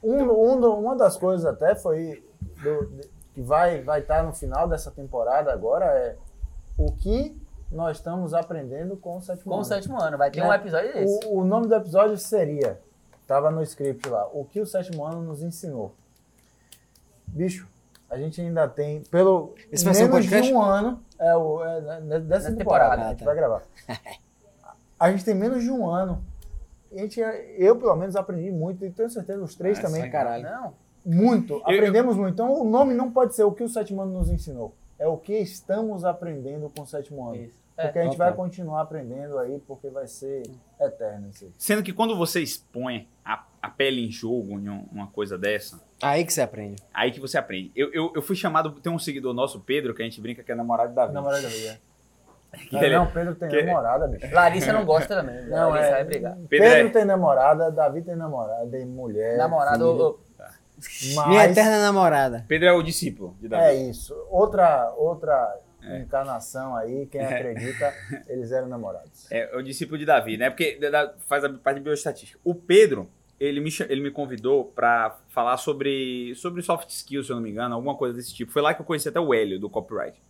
um, 0.02 0.52
um 0.52 0.60
do- 0.60 0.74
uma 0.74 0.96
das 0.96 1.16
coisas 1.16 1.44
até 1.46 1.74
foi 1.74 2.24
do- 2.62 2.86
de- 2.86 3.08
que 3.34 3.40
vai 3.42 3.80
vai 3.82 4.00
estar 4.00 4.22
no 4.24 4.32
final 4.32 4.66
dessa 4.68 4.90
temporada 4.90 5.52
agora 5.52 5.84
é 5.86 6.16
o 6.78 6.90
que 6.92 7.36
nós 7.70 7.98
estamos 7.98 8.34
aprendendo 8.34 8.96
com 8.96 9.18
o 9.18 9.20
sétimo 9.22 9.44
Com 9.44 9.50
o 9.50 9.54
ano. 9.56 9.64
sétimo 9.64 10.00
ano. 10.02 10.18
Vai 10.18 10.30
ter 10.30 10.40
Né? 10.40 10.48
um 10.48 10.52
episódio 10.52 10.92
desse. 10.92 11.26
O, 11.26 11.38
o 11.40 11.44
nome 11.44 11.68
do 11.68 11.74
episódio 11.76 12.16
seria, 12.18 12.80
tava 13.26 13.50
no 13.50 13.62
script 13.62 14.08
lá, 14.08 14.26
o 14.32 14.44
que 14.44 14.60
o 14.60 14.66
sétimo 14.66 15.06
ano 15.06 15.22
nos 15.22 15.40
ensinou. 15.42 15.94
Bicho, 17.28 17.68
a 18.10 18.16
gente 18.18 18.40
ainda 18.40 18.66
tem, 18.68 19.02
pelo 19.04 19.54
Esse 19.70 19.84
vai 19.84 19.94
ser 19.94 20.08
menos 20.08 20.26
de 20.26 20.52
um 20.52 20.60
ano, 20.60 21.00
é, 21.16 21.36
o, 21.36 21.62
é, 21.64 22.00
né, 22.00 22.18
dessa 22.18 22.50
temporada, 22.52 22.56
temporada, 22.56 23.02
a 23.04 23.08
gente 23.10 23.18
tá. 23.20 23.24
vai 23.26 23.34
gravar. 23.36 23.62
A 24.98 25.10
gente 25.10 25.24
tem 25.24 25.34
menos 25.34 25.62
de 25.62 25.70
um 25.70 25.88
ano. 25.88 26.22
A 26.92 26.98
gente, 26.98 27.20
eu, 27.56 27.76
pelo 27.76 27.94
menos, 27.96 28.16
aprendi 28.16 28.50
muito, 28.50 28.84
e 28.84 28.90
tenho 28.90 29.08
certeza 29.10 29.42
os 29.42 29.54
três 29.54 29.78
Ah, 29.78 29.82
também. 29.82 30.02
sim. 30.02 30.10
Caralho. 30.10 30.42
Não. 30.44 30.74
Muito. 31.06 31.54
Eu- 31.54 31.60
Aprendemos 31.60 32.16
muito. 32.16 32.32
Então, 32.34 32.52
o 32.52 32.64
nome 32.68 32.94
não 32.94 33.10
pode 33.10 33.34
ser 33.34 33.44
o 33.44 33.52
que 33.52 33.62
o 33.62 33.68
sétimo 33.68 34.02
ano 34.02 34.12
nos 34.12 34.28
ensinou. 34.30 34.74
É 34.98 35.06
o 35.06 35.16
que 35.16 35.32
estamos 35.34 36.04
aprendendo 36.04 36.70
com 36.76 36.82
o 36.82 36.86
sétimo 36.86 37.24
ano. 37.26 37.36
Isso. 37.36 37.58
É. 37.76 37.84
Porque 37.84 37.98
a 38.00 38.04
gente 38.04 38.18
vai 38.18 38.34
continuar 38.34 38.82
aprendendo 38.82 39.38
aí, 39.38 39.58
porque 39.66 39.88
vai 39.88 40.06
ser 40.06 40.42
eterno 40.78 41.30
isso 41.30 41.44
aí. 41.46 41.50
Sendo 41.56 41.82
que 41.82 41.92
quando 41.94 42.14
você 42.14 42.42
expõe 42.42 43.08
a, 43.24 43.42
a 43.62 43.70
pele 43.70 44.06
em 44.06 44.10
jogo 44.10 44.58
em 44.58 44.68
um- 44.68 44.84
uma 44.92 45.06
coisa 45.06 45.38
dessa, 45.38 45.80
Aí 46.02 46.22
que 46.26 46.32
você 46.32 46.42
aprende. 46.42 46.82
aí 46.92 47.10
que 47.10 47.20
você 47.20 47.38
aprende. 47.38 47.70
Eu, 47.74 47.90
eu, 47.94 48.12
eu 48.14 48.20
fui 48.20 48.36
chamado, 48.36 48.70
tem 48.80 48.92
um 48.92 48.98
seguidor 48.98 49.32
nosso, 49.32 49.60
Pedro, 49.60 49.94
que 49.94 50.02
a 50.02 50.04
gente 50.04 50.20
brinca 50.20 50.42
que 50.42 50.52
é 50.52 50.54
namorado 50.54 50.92
da 50.94 51.02
vida. 51.06 51.14
Namorada 51.14 51.40
da 51.42 51.48
vida. 51.48 51.80
Que 52.68 52.74
Não, 52.74 52.82
ele- 52.82 52.94
não, 52.96 53.06
Pedro 53.06 53.34
tem 53.36 53.48
que- 53.48 53.62
namorada, 53.62 54.08
bicho. 54.08 54.34
Larissa 54.34 54.72
não 54.72 54.84
gosta 54.84 55.16
também. 55.22 55.44
Não, 55.46 55.70
Larissa 55.70 55.88
é. 55.88 55.92
vai 55.92 56.04
brigar. 56.04 56.34
Pedro 56.34 56.48
Pedro, 56.48 56.88
é- 56.88 56.90
tem 56.90 57.04
namorada, 57.04 57.70
Davi 57.70 58.02
tem 58.02 58.16
namorada, 58.16 58.66
tem 58.68 58.84
mulher. 58.86 59.36
Namorado. 59.38 60.18
Mas 61.14 61.28
Minha 61.28 61.44
eterna 61.44 61.78
namorada. 61.80 62.44
Pedro 62.48 62.68
é 62.68 62.72
o 62.72 62.82
discípulo 62.82 63.36
de 63.40 63.48
Davi. 63.48 63.64
é 63.64 63.74
isso. 63.74 64.14
Outra, 64.30 64.90
outra 64.96 65.56
encarnação 66.00 66.74
aí, 66.76 67.06
quem 67.06 67.20
acredita, 67.24 67.92
eles 68.28 68.50
eram 68.52 68.66
namorados. 68.68 69.30
É 69.30 69.54
o 69.56 69.62
discípulo 69.62 69.98
de 69.98 70.04
Davi, 70.06 70.36
né? 70.36 70.50
Porque 70.50 70.78
faz 71.26 71.44
a 71.44 71.48
parte 71.50 71.78
de 71.78 71.84
bioestatística. 71.84 72.38
O 72.44 72.54
Pedro, 72.54 73.08
ele 73.38 73.60
me, 73.60 73.70
ele 73.88 74.00
me 74.02 74.10
convidou 74.10 74.64
pra 74.74 75.18
falar 75.28 75.56
sobre, 75.56 76.34
sobre 76.36 76.62
soft 76.62 76.88
skills, 76.90 77.26
se 77.26 77.32
eu 77.32 77.36
não 77.36 77.42
me 77.42 77.50
engano, 77.50 77.74
alguma 77.74 77.94
coisa 77.96 78.14
desse 78.14 78.34
tipo. 78.34 78.50
Foi 78.52 78.62
lá 78.62 78.74
que 78.74 78.80
eu 78.80 78.86
conheci 78.86 79.08
até 79.08 79.20
o 79.20 79.32
Hélio, 79.34 79.58
do 79.60 79.68
copyright. 79.70 80.20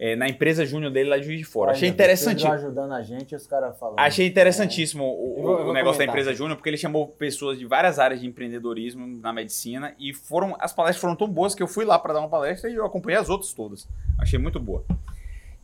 É, 0.00 0.14
na 0.14 0.28
empresa 0.28 0.64
júnior 0.64 0.92
dele 0.92 1.10
lá 1.10 1.18
de 1.18 1.24
Juiz 1.24 1.38
de 1.40 1.44
Fora. 1.44 1.72
Achei 1.72 1.88
Olha, 1.88 1.94
interessantíssimo. 1.94 2.52
Pedro 2.52 2.66
ajudando 2.68 2.92
a 2.92 3.02
gente, 3.02 3.34
os 3.34 3.46
caras 3.48 3.76
falando. 3.76 3.98
Achei 3.98 4.28
interessantíssimo 4.28 5.02
o, 5.04 5.34
Eu 5.38 5.42
vou- 5.42 5.54
o 5.70 5.72
negócio 5.72 5.74
da 5.74 5.82
comentar 5.82 6.08
empresa 6.08 6.30
aqui. 6.30 6.38
júnior, 6.38 6.56
porque 6.56 6.70
ele 6.70 6.76
chamou 6.76 7.08
pessoas 7.08 7.58
de 7.58 7.66
várias 7.66 7.98
áreas 7.98 8.20
de 8.20 8.26
empreendedorismo 8.28 9.04
na 9.20 9.32
medicina 9.32 9.96
e 9.98 10.14
foram 10.14 10.56
as 10.60 10.72
palestras 10.72 11.00
foram 11.00 11.16
tão 11.16 11.28
boas 11.28 11.52
que 11.52 11.62
eu 11.62 11.66
fui 11.66 11.84
lá 11.84 11.98
para 11.98 12.14
dar 12.14 12.20
uma 12.20 12.28
palestra 12.28 12.70
e 12.70 12.74
eu 12.76 12.86
acompanhei 12.86 13.18
as 13.18 13.28
outras 13.28 13.52
todas. 13.52 13.88
Achei 14.16 14.38
muito 14.38 14.60
boa. 14.60 14.84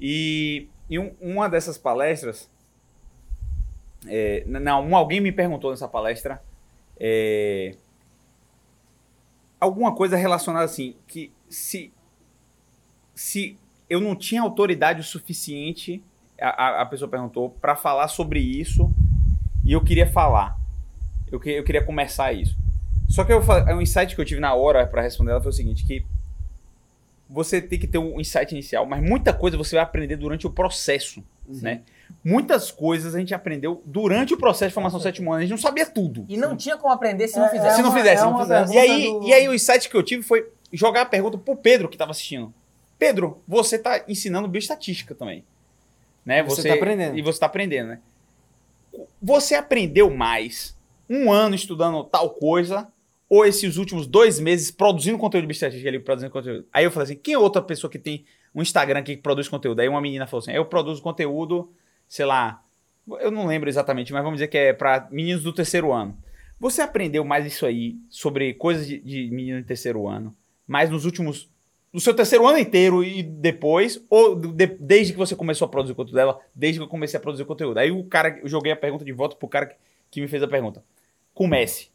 E, 0.01 0.67
e 0.91 0.99
um- 0.99 1.15
uma 1.21 1.49
dessas 1.49 1.79
palestras, 1.79 2.51
é, 4.09 4.43
não, 4.49 4.85
um, 4.85 4.97
alguém 4.97 5.21
me 5.21 5.31
perguntou 5.31 5.71
nessa 5.71 5.87
palestra 5.87 6.43
é, 6.99 7.77
alguma 9.61 9.95
coisa 9.95 10.17
relacionada 10.17 10.65
assim 10.65 10.97
que 11.07 11.33
se 11.49 11.93
se 13.15 13.57
eu 13.89 14.01
não 14.01 14.15
tinha 14.17 14.43
autoridade 14.43 15.01
o 15.01 15.05
suficiente 15.05 16.03
a, 16.41 16.81
a- 16.83 16.87
pessoa 16.87 17.09
perguntou 17.09 17.51
para 17.51 17.77
falar 17.77 18.09
sobre 18.09 18.41
isso 18.41 18.91
e 19.65 19.73
eu 19.73 19.83
queria 19.83 20.07
falar. 20.11 20.59
Eu, 21.31 21.39
que- 21.41 21.51
eu 21.51 21.65
queria 21.65 21.83
começar 21.85 22.33
isso. 22.33 22.57
Só 23.09 23.25
que 23.25 23.33
eu, 23.33 23.43
fa- 23.43 23.65
um 23.75 23.81
insight 23.81 24.15
que 24.15 24.21
eu 24.21 24.25
tive 24.25 24.41
na 24.41 24.55
hora 24.55 24.87
para 24.87 25.03
responder 25.03 25.31
ela 25.33 25.41
foi 25.41 25.51
o 25.51 25.55
seguinte, 25.55 25.85
que 25.87 26.05
você 27.29 27.61
tem 27.61 27.79
que 27.79 27.87
ter 27.87 27.99
um 27.99 28.21
insight 28.21 28.53
inicial, 28.53 28.85
mas 28.87 29.03
muita 29.03 29.33
coisa 29.33 29.57
você 29.57 29.77
vai 29.77 29.85
aprender 29.85 30.17
durante 30.17 30.47
o 30.47 30.51
processo, 30.51 31.23
né? 31.49 31.83
Muitas 32.23 32.71
coisas 32.71 33.15
a 33.15 33.19
gente 33.19 33.35
aprendeu 33.35 33.83
durante 33.87 34.35
o 34.35 34.37
processo 34.37 34.69
de 34.71 34.75
formação 34.75 35.01
sétimo 35.01 35.31
ano, 35.33 35.39
a 35.39 35.43
gente 35.43 35.51
não 35.51 35.59
sabia 35.59 35.87
tudo. 35.87 36.25
E 36.29 36.37
não 36.37 36.55
tinha 36.57 36.77
como 36.77 36.93
aprender 36.93 37.29
se 37.29 37.39
não 37.39 37.47
É, 37.47 37.51
fizesse. 37.51 37.77
Se 37.77 37.83
não 37.83 37.89
uma- 37.91 37.97
fizesse, 37.99 38.17
é 38.23 38.27
se 38.27 38.31
não 38.33 38.39
fizesse. 38.41 38.75
E 38.75 38.79
aí, 38.79 39.03
do- 39.13 39.23
e 39.29 39.33
aí 39.33 39.49
o 39.49 39.55
insight 39.55 39.89
que 39.89 39.97
eu 39.97 40.03
tive 40.03 40.23
foi 40.23 40.47
jogar 40.73 41.03
a 41.03 41.07
pergunta 41.07 41.39
pro 41.39 41.57
Pedro 41.57 41.89
que 41.89 41.95
estava 41.95 42.11
assistindo. 42.11 42.53
Pedro, 42.99 43.43
você 43.47 43.79
tá 43.79 44.05
ensinando 44.09 44.49
bioestatística 44.49 45.15
também. 45.15 45.45
Né? 46.25 46.43
Você 46.43 46.69
tá 46.69 46.75
aprendendo. 46.75 47.19
E 47.19 47.23
você 47.23 47.41
tá 47.41 47.47
aprendendo, 47.47 47.89
né? 47.89 48.01
Você 49.21 49.55
aprendeu 49.55 50.11
mais 50.11 50.77
um 51.09 51.31
ano 51.31 51.55
estudando 51.55 52.03
tal 52.05 52.31
coisa 52.31 52.89
ou 53.29 53.45
esses 53.45 53.77
últimos 53.77 54.07
dois 54.07 54.39
meses 54.39 54.71
produzindo 54.71 55.19
conteúdo 55.19 55.43
de 55.43 55.49
bioestatística 55.49 55.89
ali, 55.89 55.99
produzindo 55.99 56.33
conteúdo? 56.33 56.67
Aí 56.73 56.85
eu 56.85 56.91
falei 56.91 57.05
assim, 57.05 57.17
quem 57.17 57.35
é 57.35 57.39
outra 57.39 57.61
pessoa 57.61 57.91
que 57.91 57.99
tem 57.99 58.25
um 58.55 58.63
Instagram 58.63 59.03
que 59.03 59.17
produz 59.17 59.49
conteúdo? 59.49 59.81
Aí 59.81 59.89
uma 59.89 60.01
menina 60.01 60.27
falou 60.27 60.43
assim, 60.43 60.53
eu 60.53 60.65
produzo 60.65 61.03
conteúdo, 61.03 61.73
sei 62.09 62.25
lá, 62.25 62.63
eu 63.21 63.31
não 63.31 63.47
lembro 63.47 63.69
exatamente, 63.69 64.13
mas 64.13 64.23
vamos 64.23 64.39
dizer 64.39 64.49
que 64.49 64.57
é 64.57 64.73
para 64.73 65.09
meninos 65.11 65.43
do 65.43 65.53
terceiro 65.53 65.93
ano. 65.93 66.17
Você 66.59 66.81
aprendeu 66.81 67.25
mais 67.25 67.45
isso 67.45 67.67
aí 67.67 67.97
sobre 68.09 68.55
coisas 68.55 68.87
de, 68.87 68.99
de 69.01 69.29
menino 69.31 69.61
de 69.61 69.67
terceiro 69.67 70.09
ano, 70.09 70.35
mais 70.67 70.89
nos 70.89 71.05
últimos. 71.05 71.51
No 71.95 72.01
seu 72.01 72.13
terceiro 72.13 72.45
ano 72.47 72.59
inteiro 72.59 73.05
e 73.05 73.23
depois, 73.23 74.03
ou 74.11 74.35
de- 74.35 74.67
desde 74.67 75.13
que 75.13 75.19
você 75.19 75.37
começou 75.37 75.67
a 75.67 75.69
produzir 75.69 75.95
conteúdo 75.95 76.17
dela, 76.17 76.41
desde 76.55 76.81
que 76.81 76.85
eu 76.85 76.89
comecei 76.89 77.17
a 77.17 77.21
produzir 77.21 77.45
conteúdo. 77.45 77.79
Aí 77.79 77.91
o 77.93 78.03
cara, 78.05 78.41
eu 78.43 78.49
joguei 78.49 78.73
a 78.73 78.77
pergunta 78.77 79.05
de 79.05 79.13
volta 79.13 79.37
pro 79.37 79.47
cara 79.47 79.67
que, 79.67 79.77
que 80.11 80.21
me 80.21 80.27
fez 80.27 80.43
a 80.43 80.49
pergunta. 80.49 80.83
Comece. 81.33 81.89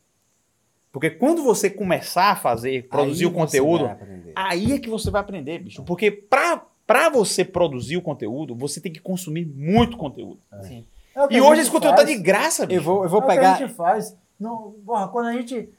Porque 0.91 1.09
quando 1.09 1.43
você 1.43 1.69
começar 1.69 2.31
a 2.31 2.35
fazer, 2.35 2.87
produzir 2.87 3.25
Aí 3.25 3.29
o 3.29 3.33
conteúdo. 3.33 3.89
Aí 4.35 4.71
é 4.71 4.79
que 4.79 4.89
você 4.89 5.11
vai 5.11 5.21
aprender, 5.21 5.59
bicho. 5.59 5.83
Porque 5.83 6.09
pra, 6.09 6.65
pra 6.87 7.09
você 7.09 7.43
produzir 7.45 7.97
o 7.97 8.01
conteúdo, 8.01 8.55
você 8.55 8.81
tem 8.81 8.91
que 8.91 8.99
consumir 9.01 9.45
muito 9.45 9.97
conteúdo. 9.97 10.39
Sim. 10.61 10.85
É 11.15 11.27
que 11.27 11.35
E 11.35 11.41
hoje 11.41 11.61
esse 11.61 11.69
conteúdo 11.71 11.95
tá 11.97 12.03
faz. 12.03 12.15
de 12.17 12.23
graça, 12.23 12.65
bicho. 12.65 12.79
Eu 12.79 12.83
vou, 12.83 13.03
eu 13.03 13.09
vou 13.09 13.21
É 13.21 13.23
o 13.25 13.27
que 13.27 13.35
pegar. 13.35 13.53
a 13.53 13.57
gente 13.57 13.73
faz. 13.73 14.15
Não, 14.39 14.71
porra, 14.85 15.09
quando 15.09 15.27
a 15.27 15.33
gente. 15.33 15.69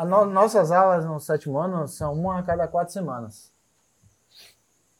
A 0.00 0.04
no- 0.04 0.26
nossas 0.26 0.70
aulas 0.72 1.04
no 1.04 1.18
sétimo 1.20 1.58
ano 1.58 1.86
são 1.88 2.12
uma 2.14 2.38
a 2.38 2.42
cada 2.42 2.66
quatro 2.68 2.92
semanas. 2.92 3.52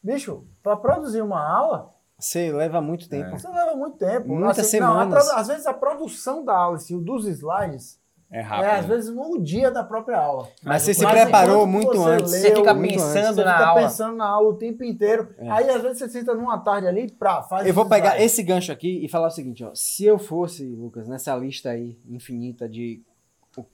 Bicho, 0.03 0.45
para 0.63 0.77
produzir 0.77 1.23
uma 1.23 1.47
aula, 1.47 1.95
Você 2.19 2.51
leva 2.53 2.81
muito 2.81 3.09
tempo. 3.09 3.31
você 3.39 3.49
leva 3.49 3.75
muito 3.75 3.97
tempo. 3.99 4.29
Muitas 4.29 4.57
não, 4.59 4.65
a 4.65 4.69
semanas. 4.69 5.25
produ- 5.27 5.41
às 5.41 5.49
vezes 5.49 5.67
a 5.67 5.75
produção 5.75 6.45
da 6.45 6.55
aula, 6.57 6.77
assim, 6.77 6.95
o 6.97 7.01
dos 7.01 7.27
slides, 7.27 7.99
É 8.31 8.39
é 8.39 8.43
rápido. 8.43 8.71
às 8.71 8.87
vezes 8.87 9.11
o 9.15 9.39
dia 9.39 9.71
da 9.71 9.83
própria 9.85 10.19
aula. 10.19 10.49
Mas 10.63 10.83
você 10.83 10.95
se 10.95 11.03
Mas 11.05 11.13
preparou 11.21 11.67
enquanto 11.67 11.71
muito 11.71 11.99
você 11.99 12.11
antes. 12.11 12.33
leu, 12.33 12.41
Você 12.43 12.55
fica 12.57 12.75
pensando 12.75 13.17
antes. 13.19 13.35
Você 13.35 13.45
na 13.45 13.53
fica 13.53 13.67
aula. 13.67 13.81
pensando 13.83 14.17
na 14.17 14.27
aula 14.27 14.49
o 14.49 14.55
tempo 14.57 14.85
inteiro. 14.85 15.35
É. 15.39 15.51
Aí 15.51 15.69
às 15.71 15.83
vezes 15.83 15.99
você 15.99 16.09
senta 16.09 16.35
numa 16.35 16.59
tarde 16.59 16.87
ali 16.87 17.07
e 17.07 17.11
pra, 17.13 17.43
faz 17.43 17.67
Eu 17.67 17.75
vou 17.75 17.87
pegar 17.87 18.11
slides. 18.15 18.33
esse 18.33 18.43
gancho 18.43 18.73
aqui 18.73 19.05
e 19.05 19.09
falar 19.09 19.27
o 19.29 19.31
seguinte, 19.31 19.63
ó. 19.65 19.71
Se 19.75 20.05
eu 20.07 20.19
fosse, 20.19 20.65
Lucas, 20.65 21.09
nessa 21.09 21.35
lista 21.37 21.71
aí 21.71 21.99
infinita 22.09 22.67
de. 22.69 23.03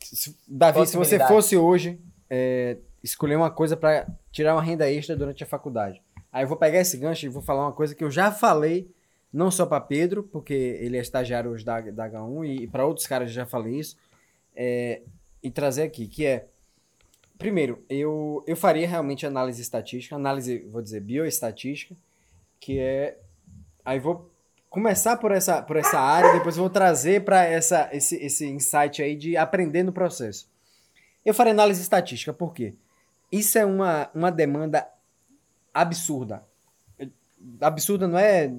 Se- 0.02 0.36
Davi, 0.46 0.86
se 0.86 0.96
você 0.96 1.16
fosse 1.28 1.56
hoje 1.56 2.00
é, 2.28 2.76
escolher 3.02 3.36
uma 3.36 3.50
coisa 3.50 3.76
pra 3.76 4.06
tirar 4.32 4.54
uma 4.54 4.62
renda 4.62 4.90
extra 4.90 5.16
durante 5.16 5.42
a 5.42 5.46
faculdade. 5.46 6.02
Aí 6.32 6.44
eu 6.44 6.48
vou 6.48 6.56
pegar 6.56 6.80
esse 6.80 6.96
gancho 6.96 7.24
e 7.26 7.28
vou 7.28 7.42
falar 7.42 7.62
uma 7.62 7.72
coisa 7.72 7.94
que 7.94 8.04
eu 8.04 8.10
já 8.10 8.30
falei, 8.30 8.90
não 9.32 9.50
só 9.50 9.64
pra 9.64 9.80
Pedro, 9.80 10.22
porque 10.24 10.52
ele 10.54 10.96
é 10.96 11.00
estagiário 11.00 11.50
hoje 11.50 11.64
da, 11.64 11.80
da 11.80 12.10
H1 12.10 12.46
e, 12.62 12.66
pra 12.66 12.84
outros 12.86 13.06
caras 13.06 13.28
eu 13.28 13.34
já 13.34 13.46
falei 13.46 13.78
isso, 13.78 13.96
é, 14.54 15.02
e 15.42 15.50
trazer 15.50 15.82
aqui, 15.82 16.06
que 16.06 16.26
é. 16.26 16.46
Primeiro, 17.38 17.84
eu, 17.88 18.42
eu 18.46 18.56
faria 18.56 18.88
realmente 18.88 19.26
análise 19.26 19.60
estatística, 19.60 20.16
análise, 20.16 20.60
vou 20.70 20.80
dizer, 20.80 21.00
bioestatística, 21.00 21.94
que 22.58 22.78
é 22.78 23.18
Aí 23.86 24.00
vou 24.00 24.28
começar 24.76 25.16
por 25.16 25.32
essa, 25.32 25.62
por 25.62 25.78
essa 25.78 25.98
área, 25.98 26.34
depois 26.34 26.54
vou 26.54 26.68
trazer 26.68 27.24
para 27.24 27.50
esse, 27.50 28.16
esse 28.16 28.46
insight 28.46 29.02
aí 29.02 29.16
de 29.16 29.34
aprender 29.34 29.82
no 29.82 29.90
processo. 29.90 30.50
Eu 31.24 31.32
farei 31.32 31.54
análise 31.54 31.80
estatística, 31.80 32.30
por 32.30 32.52
quê? 32.52 32.74
Isso 33.32 33.56
é 33.56 33.64
uma, 33.64 34.10
uma 34.14 34.30
demanda 34.30 34.86
absurda. 35.72 36.44
Absurda 37.58 38.06
não 38.06 38.18
é 38.18 38.52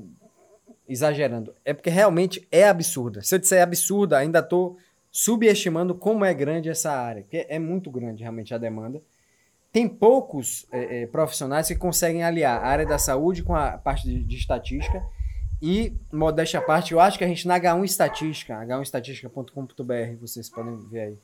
exagerando, 0.89 1.53
é 1.63 1.71
porque 1.71 1.91
realmente 1.91 2.47
é 2.51 2.67
absurda. 2.67 3.21
Se 3.21 3.35
eu 3.35 3.39
disser 3.39 3.61
absurda, 3.61 4.17
ainda 4.17 4.41
tô 4.41 4.75
subestimando 5.11 5.93
como 5.93 6.25
é 6.25 6.33
grande 6.33 6.67
essa 6.67 6.91
área, 6.91 7.21
porque 7.21 7.45
é 7.47 7.59
muito 7.59 7.91
grande 7.91 8.23
realmente 8.23 8.55
a 8.55 8.57
demanda. 8.57 8.99
Tem 9.71 9.87
poucos 9.87 10.65
é, 10.71 11.03
é, 11.03 11.05
profissionais 11.05 11.67
que 11.67 11.75
conseguem 11.75 12.23
aliar 12.23 12.59
a 12.59 12.67
área 12.67 12.87
da 12.87 12.97
saúde 12.97 13.43
com 13.43 13.53
a 13.55 13.77
parte 13.77 14.07
de, 14.07 14.23
de 14.23 14.35
estatística. 14.35 15.05
E, 15.61 15.93
modéstia 16.11 16.59
à 16.59 16.63
parte, 16.63 16.93
eu 16.93 16.99
acho 16.99 17.17
que 17.17 17.23
a 17.23 17.27
gente 17.27 17.47
na 17.47 17.59
H1 17.59 17.83
Estatística, 17.83 18.53
h1estatística.com.br, 18.65 20.19
vocês 20.21 20.49
podem 20.49 20.77
ver 20.77 20.99
aí, 20.99 21.17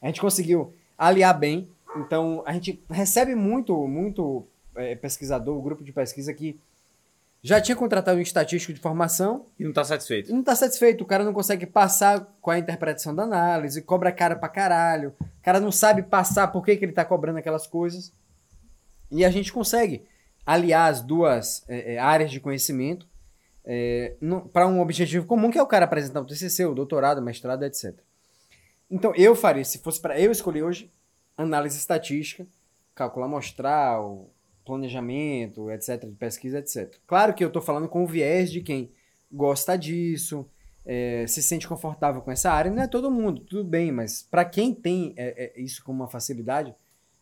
a 0.00 0.06
gente 0.06 0.20
conseguiu 0.20 0.72
aliar 0.96 1.36
bem. 1.36 1.68
Então, 1.96 2.42
a 2.46 2.52
gente 2.52 2.80
recebe 2.88 3.34
muito, 3.34 3.76
muito 3.88 4.46
é, 4.76 4.94
pesquisador, 4.94 5.60
grupo 5.60 5.82
de 5.82 5.92
pesquisa 5.92 6.32
que 6.32 6.58
já 7.42 7.60
tinha 7.60 7.74
contratado 7.74 8.18
um 8.18 8.22
estatístico 8.22 8.72
de 8.72 8.80
formação 8.80 9.46
E 9.58 9.64
não 9.64 9.72
tá 9.72 9.82
satisfeito. 9.82 10.30
e 10.30 10.32
não 10.32 10.42
tá 10.42 10.54
satisfeito. 10.54 11.02
O 11.02 11.06
cara 11.06 11.24
não 11.24 11.32
consegue 11.32 11.66
passar 11.66 12.26
com 12.40 12.50
a 12.50 12.58
interpretação 12.58 13.14
da 13.14 13.22
análise, 13.22 13.82
cobra 13.82 14.12
cara 14.12 14.36
pra 14.36 14.48
caralho. 14.48 15.14
O 15.18 15.42
cara 15.42 15.58
não 15.58 15.72
sabe 15.72 16.02
passar 16.02 16.48
por 16.48 16.64
que, 16.64 16.76
que 16.76 16.84
ele 16.84 16.92
tá 16.92 17.04
cobrando 17.04 17.38
aquelas 17.38 17.66
coisas. 17.66 18.12
E 19.10 19.24
a 19.24 19.30
gente 19.30 19.52
consegue 19.52 20.04
aliar 20.46 20.90
as 20.90 21.00
duas 21.00 21.64
é, 21.66 21.94
é, 21.94 21.98
áreas 21.98 22.30
de 22.30 22.40
conhecimento 22.40 23.06
para 24.52 24.66
um 24.66 24.80
objetivo 24.80 25.26
comum, 25.26 25.50
que 25.50 25.58
é 25.58 25.62
o 25.62 25.66
cara 25.66 25.84
apresentar 25.84 26.20
o 26.20 26.26
TCC, 26.26 26.64
o 26.64 26.74
doutorado, 26.74 27.18
o 27.18 27.22
mestrado, 27.22 27.64
etc. 27.64 27.94
Então, 28.90 29.14
eu 29.14 29.36
faria, 29.36 29.64
se 29.64 29.78
fosse 29.78 30.00
para 30.00 30.18
eu 30.20 30.32
escolher 30.32 30.64
hoje, 30.64 30.90
análise 31.36 31.78
estatística, 31.78 32.46
cálculo 32.94 33.26
amostral, 33.26 34.28
planejamento, 34.64 35.70
etc., 35.70 36.06
de 36.06 36.16
pesquisa, 36.16 36.58
etc. 36.58 36.96
Claro 37.06 37.34
que 37.34 37.44
eu 37.44 37.48
estou 37.48 37.62
falando 37.62 37.88
com 37.88 38.04
o 38.04 38.06
viés 38.06 38.50
de 38.50 38.60
quem 38.60 38.90
gosta 39.30 39.76
disso, 39.76 40.46
é, 40.84 41.24
se 41.26 41.42
sente 41.42 41.68
confortável 41.68 42.20
com 42.20 42.30
essa 42.30 42.50
área. 42.50 42.70
Não 42.70 42.82
é 42.82 42.88
todo 42.88 43.10
mundo, 43.10 43.42
tudo 43.42 43.64
bem, 43.64 43.92
mas 43.92 44.22
para 44.22 44.44
quem 44.44 44.74
tem 44.74 45.14
é, 45.16 45.52
é, 45.56 45.60
isso 45.60 45.84
como 45.84 46.02
uma 46.02 46.08
facilidade, 46.08 46.74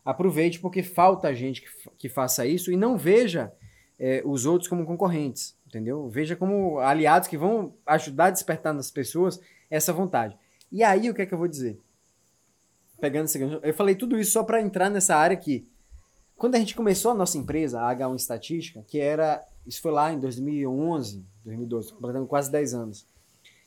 aproveite 0.04 0.58
porque 0.60 0.82
falta 0.82 1.34
gente 1.34 1.62
que, 1.62 1.68
que 1.98 2.08
faça 2.08 2.46
isso 2.46 2.72
e 2.72 2.76
não 2.76 2.96
veja 2.96 3.52
é, 3.98 4.22
os 4.24 4.46
outros 4.46 4.68
como 4.68 4.86
concorrentes, 4.86 5.56
entendeu? 5.68 6.08
Veja 6.08 6.34
como 6.34 6.78
aliados 6.80 7.28
que 7.28 7.36
vão 7.36 7.74
ajudar 7.86 8.26
a 8.26 8.30
despertar 8.30 8.74
nas 8.74 8.90
pessoas 8.90 9.38
essa 9.70 9.92
vontade. 9.92 10.36
E 10.72 10.82
aí, 10.82 11.08
o 11.08 11.14
que 11.14 11.22
é 11.22 11.26
que 11.26 11.34
eu 11.34 11.38
vou 11.38 11.48
dizer? 11.48 11.78
Pegando 13.00 13.26
esse 13.26 13.40
eu 13.40 13.74
falei 13.74 13.94
tudo 13.94 14.18
isso 14.18 14.32
só 14.32 14.42
para 14.42 14.60
entrar 14.60 14.90
nessa 14.90 15.14
área 15.14 15.36
que 15.36 15.68
quando 16.36 16.54
a 16.54 16.58
gente 16.58 16.74
começou 16.74 17.10
a 17.10 17.14
nossa 17.14 17.36
empresa, 17.36 17.80
a 17.80 17.94
H1 17.94 18.16
Estatística, 18.16 18.82
que 18.86 18.98
era, 18.98 19.44
isso 19.66 19.82
foi 19.82 19.90
lá 19.90 20.12
em 20.12 20.18
2011, 20.18 21.24
2012, 21.44 21.92
completando 21.92 22.26
quase 22.26 22.50
10 22.50 22.74
anos. 22.74 23.06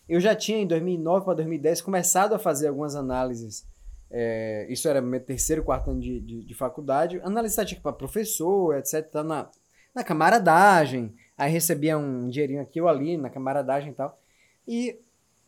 Eu 0.07 0.19
já 0.19 0.35
tinha 0.35 0.57
em 0.57 0.67
2009 0.67 1.25
para 1.25 1.35
2010 1.35 1.81
começado 1.81 2.33
a 2.33 2.39
fazer 2.39 2.67
algumas 2.67 2.95
análises. 2.95 3.65
é, 4.09 4.65
isso 4.69 4.87
era 4.87 5.01
meu 5.01 5.19
terceiro, 5.19 5.63
quarto 5.63 5.91
ano 5.91 5.99
de, 5.99 6.19
de, 6.19 6.43
de 6.43 6.53
faculdade. 6.53 7.19
Análise 7.23 7.53
estatística 7.53 7.81
para 7.81 7.93
professor, 7.93 8.77
etc. 8.77 9.05
Na, 9.25 9.49
na 9.93 10.03
camaradagem. 10.03 11.13
Aí 11.41 11.51
recebia 11.51 11.97
um 11.97 12.29
dinheirinho 12.29 12.61
aqui 12.61 12.79
ou 12.79 12.87
ali, 12.87 13.17
na 13.17 13.27
camaradagem 13.27 13.89
e 13.89 13.95
tal. 13.95 14.21
E 14.67 14.99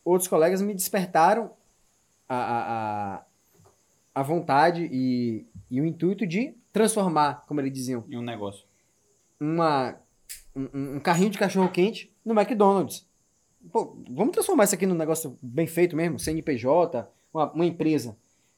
outros 0.03 0.27
colegas 0.27 0.59
me 0.59 0.73
despertaram 0.73 1.51
a, 2.27 2.35
a, 2.35 3.25
a, 4.15 4.23
vontade 4.23 4.89
e, 4.91 5.45
e 5.69 5.79
o 5.79 5.85
intuito 5.85 6.25
de 6.25 6.57
transformar, 6.71 7.45
como 7.47 7.61
eles 7.61 7.71
diziam, 7.71 8.03
Em 8.09 8.17
um 8.17 8.23
negócio. 8.23 8.65
uma, 9.39 9.95
um, 10.55 10.95
um 10.95 10.99
carrinho 10.99 11.29
de 11.29 11.37
cachorro 11.37 11.69
quente 11.69 12.11
no 12.25 12.33
McDonald's. 12.33 13.05
Pô, 13.71 13.95
vamos 14.09 14.33
transformar 14.33 14.63
isso 14.63 14.73
aqui 14.73 14.87
num 14.87 14.95
negócio 14.95 15.37
bem 15.43 15.67
feito 15.67 15.95
mesmo, 15.95 16.17
CNPJ, 16.17 17.07
uma, 17.31 17.51
uma 17.51 17.65
empresa. 17.67 18.17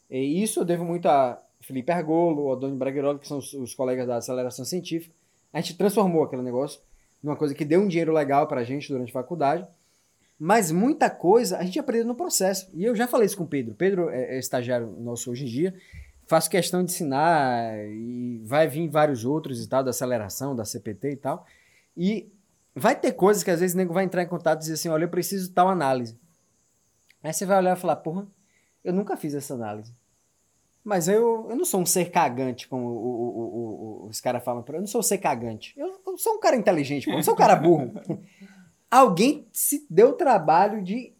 E 0.09 0.41
isso 0.41 0.61
eu 0.61 0.65
devo 0.65 0.85
muito 0.85 1.09
a 1.09 1.37
Felipe 1.59 1.91
Argolo, 1.91 2.53
a 2.53 2.55
Doni 2.55 2.77
Bragueroli, 2.77 3.19
que 3.19 3.27
são 3.27 3.39
os, 3.39 3.51
os 3.51 3.75
colegas 3.75 4.07
da 4.07 4.15
aceleração 4.15 4.63
científica. 4.63 5.13
A 5.51 5.59
gente 5.59 5.77
transformou 5.77 6.23
aquele 6.23 6.41
negócio 6.41 6.79
numa 7.25 7.35
coisa 7.35 7.55
que 7.55 7.65
deu 7.65 7.81
um 7.81 7.87
dinheiro 7.87 8.13
legal 8.13 8.47
pra 8.47 8.63
gente 8.63 8.87
durante 8.87 9.09
a 9.09 9.13
faculdade. 9.13 9.67
Mas 10.37 10.71
muita 10.71 11.09
coisa 11.09 11.57
a 11.57 11.63
gente 11.63 11.79
aprendeu 11.79 12.05
no 12.05 12.13
processo. 12.13 12.69
E 12.73 12.83
eu 12.83 12.95
já 12.95 13.07
falei 13.07 13.25
isso 13.25 13.37
com 13.37 13.45
o 13.45 13.47
Pedro. 13.47 13.73
Pedro 13.73 14.09
é, 14.09 14.35
é 14.35 14.39
estagiário 14.39 14.87
nosso 14.99 15.31
hoje 15.31 15.45
em 15.45 15.47
dia. 15.47 15.73
Faço 16.27 16.49
questão 16.49 16.83
de 16.83 16.91
ensinar 16.91 17.77
e 17.87 18.41
vai 18.45 18.67
vir 18.67 18.87
vários 18.89 19.25
outros 19.25 19.63
e 19.63 19.67
tal, 19.67 19.83
da 19.83 19.89
aceleração, 19.89 20.55
da 20.55 20.65
CPT 20.65 21.11
e 21.11 21.15
tal. 21.15 21.45
E 21.97 22.31
vai 22.75 22.95
ter 22.95 23.13
coisas 23.13 23.43
que 23.43 23.51
às 23.51 23.59
vezes 23.59 23.73
o 23.73 23.77
nego 23.77 23.93
vai 23.93 24.03
entrar 24.03 24.21
em 24.21 24.27
contato 24.27 24.59
e 24.59 24.61
dizer 24.61 24.73
assim: 24.73 24.89
olha, 24.89 25.05
eu 25.05 25.09
preciso 25.09 25.47
de 25.47 25.53
tal 25.53 25.67
análise. 25.67 26.17
Aí 27.23 27.33
você 27.33 27.45
vai 27.45 27.57
olhar 27.57 27.75
e 27.75 27.79
falar: 27.79 27.95
porra, 27.97 28.27
eu 28.83 28.93
nunca 28.93 29.17
fiz 29.17 29.33
essa 29.33 29.53
análise. 29.53 29.91
Mas 30.85 31.07
eu, 31.07 31.47
eu 31.49 31.55
não 31.55 31.65
sou 31.65 31.81
um 31.81 31.85
ser 31.85 32.11
cagante, 32.11 32.67
como 32.67 32.85
o- 32.85 32.91
o- 32.91 34.05
o- 34.05 34.07
os 34.07 34.21
caras 34.21 34.43
falam. 34.43 34.63
Eu 34.67 34.79
não 34.81 34.87
sou 34.87 34.99
um 34.99 35.03
ser 35.03 35.17
cagante. 35.17 35.73
Eu, 35.75 35.99
eu 36.05 36.15
sou 36.17 36.35
um 36.35 36.39
cara 36.39 36.55
inteligente, 36.55 37.05
pô. 37.05 37.11
eu 37.11 37.15
não 37.15 37.23
sou 37.23 37.33
um 37.33 37.37
cara 37.37 37.55
burro. 37.55 37.91
Alguém 38.91 39.47
se 39.51 39.83
deu 39.89 40.09
o 40.09 40.13
trabalho 40.13 40.83
de 40.83 41.11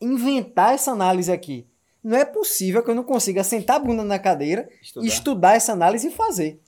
inventar 0.00 0.74
essa 0.74 0.90
análise 0.90 1.30
aqui. 1.30 1.66
Não 2.02 2.16
é 2.16 2.24
possível 2.24 2.82
que 2.82 2.90
eu 2.90 2.94
não 2.94 3.04
consiga 3.04 3.44
sentar 3.44 3.76
a 3.76 3.80
bunda 3.80 4.02
na 4.04 4.18
cadeira 4.18 4.68
Estudar. 4.80 5.06
estudar 5.06 5.54
essa 5.56 5.72
análise 5.72 6.08
e 6.08 6.10
fazer. 6.10 6.60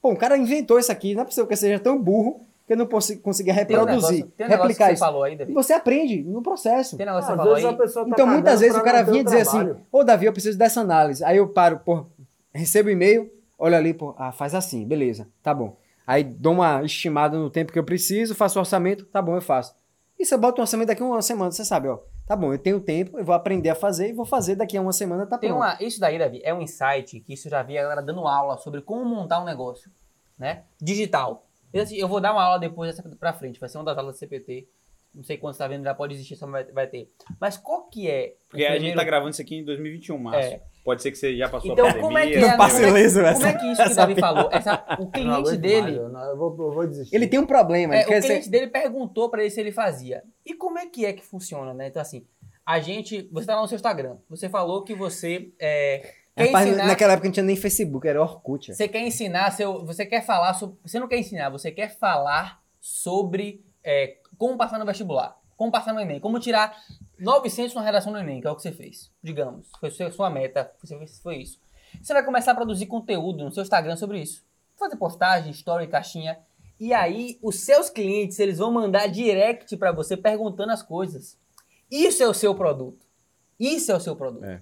Pô, 0.00 0.10
o 0.12 0.16
cara 0.16 0.36
inventou 0.36 0.78
isso 0.80 0.90
aqui, 0.90 1.14
não 1.14 1.22
é 1.22 1.24
possível 1.24 1.46
que 1.46 1.52
eu 1.52 1.56
seja 1.58 1.78
tão 1.78 1.96
burro 2.02 2.44
que 2.66 2.72
eu 2.72 2.76
não 2.76 2.86
possi- 2.86 3.16
consiga 3.18 3.52
Tem 3.52 3.54
um 3.54 3.68
reproduzir, 3.84 3.94
negócio, 4.18 4.32
tem 4.36 4.46
um 4.46 4.48
negócio 4.48 4.48
que 4.48 4.68
replicar 4.68 4.86
você 4.86 4.92
isso. 4.92 5.00
falou 5.04 5.22
aí, 5.24 5.32
E 5.34 5.36
Davi. 5.36 5.52
você 5.52 5.72
aprende 5.72 6.22
no 6.22 6.42
processo. 6.42 6.96
Tem 6.96 7.06
um 7.06 7.10
negócio 7.10 7.26
que 7.26 7.32
Às 7.32 7.38
você 7.38 7.42
falou 7.44 7.70
aí. 7.70 7.76
tá 8.04 8.04
Então, 8.08 8.26
muitas 8.26 8.60
vezes 8.60 8.76
o 8.78 8.82
cara 8.82 9.02
vinha 9.02 9.24
dizer 9.24 9.44
trabalho. 9.44 9.72
assim: 9.72 9.82
Ô, 9.90 10.04
Davi, 10.04 10.26
eu 10.26 10.32
preciso 10.32 10.56
dessa 10.58 10.80
análise. 10.80 11.24
Aí 11.24 11.36
eu 11.38 11.48
paro, 11.48 11.80
pô, 11.84 12.06
recebo 12.54 12.88
o 12.88 12.92
e-mail, 12.92 13.30
olha 13.58 13.76
ali, 13.78 13.92
pô, 13.94 14.14
ah, 14.18 14.32
faz 14.32 14.54
assim, 14.54 14.86
beleza, 14.86 15.26
tá 15.42 15.52
bom. 15.52 15.76
Aí 16.06 16.22
dou 16.24 16.52
uma 16.54 16.82
estimada 16.84 17.38
no 17.38 17.48
tempo 17.50 17.72
que 17.72 17.78
eu 17.78 17.84
preciso, 17.84 18.34
faço 18.34 18.58
o 18.58 18.60
orçamento, 18.60 19.04
tá 19.06 19.22
bom, 19.22 19.34
eu 19.36 19.40
faço. 19.42 19.74
E 20.18 20.24
você 20.26 20.36
bota 20.36 20.60
o 20.60 20.62
orçamento 20.62 20.88
daqui 20.88 21.02
a 21.02 21.06
uma 21.06 21.22
semana, 21.22 21.50
você 21.50 21.64
sabe, 21.64 21.88
ó, 21.88 21.98
tá 22.26 22.36
bom, 22.36 22.52
eu 22.52 22.58
tenho 22.58 22.78
tempo, 22.80 23.18
eu 23.18 23.24
vou 23.24 23.34
aprender 23.34 23.70
a 23.70 23.74
fazer 23.74 24.08
e 24.10 24.12
vou 24.12 24.24
fazer 24.24 24.54
daqui 24.56 24.76
a 24.76 24.80
uma 24.82 24.92
semana, 24.92 25.26
tá 25.26 25.38
pronto. 25.38 25.54
uma, 25.56 25.76
isso 25.80 25.98
daí, 26.00 26.18
Davi, 26.18 26.40
é 26.44 26.52
um 26.54 26.60
insight 26.60 27.20
que 27.20 27.32
isso 27.34 27.46
eu 27.48 27.50
já 27.50 27.62
vi 27.62 27.78
a 27.78 27.82
galera 27.82 28.02
dando 28.02 28.26
aula 28.26 28.56
sobre 28.58 28.82
como 28.82 29.04
montar 29.04 29.40
um 29.40 29.44
negócio, 29.44 29.90
né? 30.38 30.62
Digital. 30.80 31.44
Eu, 31.72 31.82
assim, 31.82 31.96
eu 31.96 32.08
vou 32.08 32.20
dar 32.20 32.32
uma 32.32 32.42
aula 32.42 32.58
depois 32.58 32.94
dessa 32.94 33.08
pra 33.16 33.32
frente, 33.32 33.58
vai 33.60 33.68
ser 33.68 33.78
uma 33.78 33.84
das 33.84 33.96
aulas 33.98 34.14
do 34.16 34.18
CPT. 34.18 34.66
Não 35.14 35.22
sei 35.22 35.36
quando 35.36 35.52
você 35.52 35.58
tá 35.58 35.68
vendo, 35.68 35.84
já 35.84 35.94
pode 35.94 36.14
existir, 36.14 36.36
só 36.36 36.46
vai, 36.46 36.64
vai 36.64 36.86
ter. 36.86 37.10
Mas 37.38 37.58
qual 37.58 37.82
que 37.88 38.08
é? 38.10 38.34
o 38.46 38.48
Porque 38.50 38.64
a 38.64 38.68
gente 38.70 38.76
primeiro- 38.76 38.98
tá 38.98 39.04
gravando 39.04 39.30
isso 39.32 39.42
aqui 39.42 39.56
em 39.56 39.64
2021, 39.64 40.16
março. 40.18 40.40
É. 40.48 40.62
Pode 40.84 41.02
ser 41.02 41.10
que 41.12 41.18
você 41.18 41.36
já 41.36 41.48
passou 41.48 41.70
Então, 41.72 41.84
a 41.84 41.88
pandemia. 41.88 42.02
como 42.08 42.18
é 42.18 42.26
que 42.26 42.34
é, 42.34 42.40
como 42.40 42.50
é, 42.50 42.56
como 42.56 42.96
essa- 42.96 43.48
é 43.48 43.52
que 43.52 43.66
isso 43.66 43.84
que 43.84 43.92
o 43.92 43.94
Davi 43.94 44.14
piada. 44.14 44.34
falou? 44.34 44.50
Essa, 44.52 44.96
o 44.98 45.10
cliente 45.10 45.56
dele, 45.58 45.82
mais, 45.82 45.96
eu, 45.96 46.08
não- 46.08 46.24
eu 46.30 46.36
vou, 46.36 46.50
eu 46.58 46.72
vou 46.72 46.86
desistir. 46.86 47.14
Ele 47.14 47.26
tem 47.28 47.38
um 47.38 47.46
problema, 47.46 47.94
É, 47.94 48.02
o 48.02 48.06
cliente 48.06 48.44
ser... 48.44 48.50
dele 48.50 48.66
perguntou 48.68 49.28
pra 49.30 49.42
ele 49.42 49.50
se 49.50 49.60
ele 49.60 49.70
fazia. 49.70 50.22
E 50.46 50.54
como 50.54 50.78
é 50.78 50.86
que 50.86 51.04
é 51.04 51.12
que 51.12 51.22
funciona, 51.24 51.72
né? 51.74 51.88
Então, 51.88 52.00
assim, 52.02 52.26
a 52.64 52.80
gente. 52.80 53.28
Você 53.30 53.46
tá 53.46 53.54
lá 53.54 53.62
no 53.62 53.68
seu 53.68 53.76
Instagram. 53.76 54.16
Você 54.30 54.48
falou 54.48 54.82
que 54.82 54.94
você 54.94 55.52
é, 55.60 56.10
quer 56.36 56.46
Rapaz, 56.46 56.66
ensinar. 56.68 56.86
naquela 56.86 57.12
época 57.14 57.28
não 57.28 57.32
tinha 57.32 57.44
nem 57.44 57.56
Facebook, 57.56 58.06
era 58.06 58.20
Orkut. 58.20 58.74
Você 58.74 58.88
quer 58.88 59.00
ensinar, 59.06 59.50
seu, 59.52 59.84
você 59.84 60.04
quer 60.06 60.24
falar 60.24 60.54
sobre. 60.54 60.78
Você 60.84 60.98
não 61.00 61.08
quer 61.08 61.18
ensinar, 61.18 61.50
você 61.50 61.70
quer 61.70 61.96
falar 61.98 62.62
sobre 62.80 63.64
é, 63.84 64.16
como 64.38 64.56
passar 64.56 64.78
no 64.78 64.86
vestibular, 64.86 65.36
como 65.56 65.70
passar 65.72 65.92
no 65.92 66.00
Enem, 66.00 66.18
como 66.20 66.38
tirar 66.40 66.76
900 67.18 67.74
na 67.74 67.82
redação 67.82 68.12
do 68.12 68.18
Enem, 68.18 68.40
que 68.40 68.46
é 68.46 68.50
o 68.50 68.56
que 68.56 68.62
você 68.62 68.72
fez. 68.72 69.10
Digamos, 69.22 69.68
foi 69.78 69.90
sua 69.90 70.10
sua 70.10 70.30
meta, 70.30 70.70
você 70.82 70.96
fez- 70.98 71.20
foi 71.20 71.36
isso. 71.38 71.60
Você 72.02 72.12
vai 72.14 72.24
começar 72.24 72.52
a 72.52 72.54
produzir 72.54 72.86
conteúdo 72.86 73.44
no 73.44 73.52
seu 73.52 73.62
Instagram 73.62 73.96
sobre 73.96 74.20
isso. 74.20 74.44
Fazer 74.78 74.96
postagem, 74.96 75.50
story, 75.52 75.86
caixinha. 75.86 76.38
E 76.80 76.92
aí, 76.92 77.38
os 77.42 77.60
seus 77.60 77.88
clientes, 77.90 78.38
eles 78.40 78.58
vão 78.58 78.72
mandar 78.72 79.06
direct 79.06 79.76
pra 79.76 79.92
você 79.92 80.16
perguntando 80.16 80.72
as 80.72 80.82
coisas. 80.82 81.38
Isso 81.90 82.22
é 82.22 82.26
o 82.26 82.34
seu 82.34 82.54
produto. 82.54 83.06
Isso 83.60 83.92
é 83.92 83.94
o 83.94 84.00
seu 84.00 84.16
produto. 84.16 84.42
É. 84.44 84.60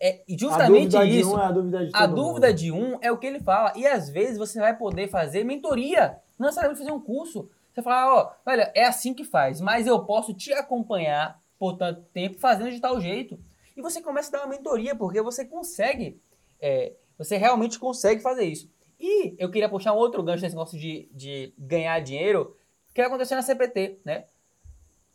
É, 0.00 0.22
e 0.26 0.34
a 0.34 0.38
justamente 0.38 0.98
de 0.98 1.20
isso. 1.20 1.34
um 1.34 1.38
é 1.38 1.44
a 1.44 1.52
dúvida 1.52 1.86
de 1.86 1.90
A 1.92 2.06
dúvida 2.06 2.54
de 2.54 2.72
um 2.72 2.98
é 3.02 3.12
o 3.12 3.18
que 3.18 3.26
ele 3.26 3.40
fala. 3.40 3.72
E 3.76 3.86
às 3.86 4.08
vezes 4.08 4.38
você 4.38 4.58
vai 4.58 4.76
poder 4.76 5.08
fazer 5.08 5.44
mentoria. 5.44 6.18
Não 6.38 6.46
necessariamente 6.46 6.80
fazer 6.80 6.92
um 6.92 7.00
curso. 7.00 7.50
Você 7.72 7.82
fala, 7.82 8.14
ó, 8.14 8.32
olha, 8.46 8.72
é 8.74 8.84
assim 8.84 9.12
que 9.12 9.24
faz, 9.24 9.60
mas 9.60 9.86
eu 9.86 10.04
posso 10.04 10.34
te 10.34 10.52
acompanhar 10.52 11.40
por 11.58 11.76
tanto 11.76 12.02
tempo 12.12 12.38
fazendo 12.38 12.70
de 12.70 12.80
tal 12.80 13.00
jeito. 13.00 13.38
E 13.76 13.82
você 13.82 14.00
começa 14.00 14.28
a 14.28 14.32
dar 14.32 14.46
uma 14.46 14.56
mentoria, 14.56 14.94
porque 14.96 15.22
você 15.22 15.44
consegue, 15.44 16.20
é, 16.60 16.94
você 17.16 17.36
realmente 17.36 17.78
consegue 17.78 18.22
fazer 18.22 18.44
isso. 18.44 18.68
E 18.98 19.34
eu 19.38 19.50
queria 19.50 19.68
puxar 19.68 19.92
um 19.92 19.96
outro 19.96 20.22
gancho 20.22 20.42
nesse 20.42 20.54
negócio 20.54 20.78
de, 20.78 21.08
de 21.12 21.54
ganhar 21.58 22.00
dinheiro, 22.00 22.56
que 22.92 23.00
aconteceu 23.00 23.36
na 23.36 23.42
CPT, 23.42 24.00
né? 24.04 24.24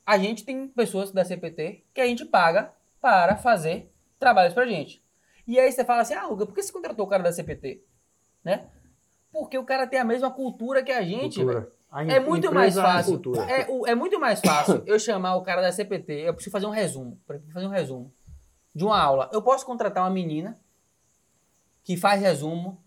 A 0.05 0.17
gente 0.17 0.45
tem 0.45 0.67
pessoas 0.67 1.11
da 1.11 1.25
CPT 1.25 1.83
que 1.93 1.99
a 1.99 2.07
gente 2.07 2.25
paga 2.25 2.71
para 3.01 3.35
fazer 3.35 3.91
trabalhos 4.25 4.53
pra 4.55 4.65
gente. 4.65 5.03
E 5.47 5.59
aí 5.59 5.71
você 5.71 5.85
fala 5.85 6.01
assim, 6.01 6.15
ah, 6.15 6.25
Luga, 6.25 6.45
por 6.47 6.55
que 6.55 6.63
você 6.63 6.71
contratou 6.73 7.05
o 7.05 7.09
cara 7.09 7.21
da 7.21 7.31
CPT? 7.31 7.83
Né? 8.43 8.65
Porque 9.31 9.57
o 9.57 9.63
cara 9.63 9.85
tem 9.85 9.99
a 9.99 10.03
mesma 10.03 10.31
cultura 10.31 10.81
que 10.83 10.91
a 10.91 11.03
gente, 11.03 11.43
velho. 11.43 11.67
É 12.07 12.19
muito 12.19 12.51
mais 12.51 12.75
é 12.75 12.81
fácil. 12.81 13.21
É, 13.47 13.67
o- 13.69 13.85
é 13.87 13.93
muito 13.95 14.19
mais 14.19 14.39
fácil 14.41 14.81
eu 14.87 14.97
chamar 14.99 15.35
o 15.35 15.43
cara 15.43 15.61
da 15.61 15.71
CPT. 15.71 16.13
Eu 16.13 16.33
preciso 16.33 16.51
fazer 16.51 16.65
um 16.65 16.71
resumo. 16.71 17.19
Pra 17.27 17.39
fazer 17.53 17.67
um 17.67 17.69
resumo. 17.69 18.11
de 18.73 18.83
uma 18.83 18.99
aula. 18.99 19.29
Eu 19.31 19.41
posso 19.41 19.65
contratar 19.65 20.03
uma 20.03 20.09
menina 20.09 20.59
que 21.83 21.95
faz 21.95 22.19
resumo, 22.21 22.81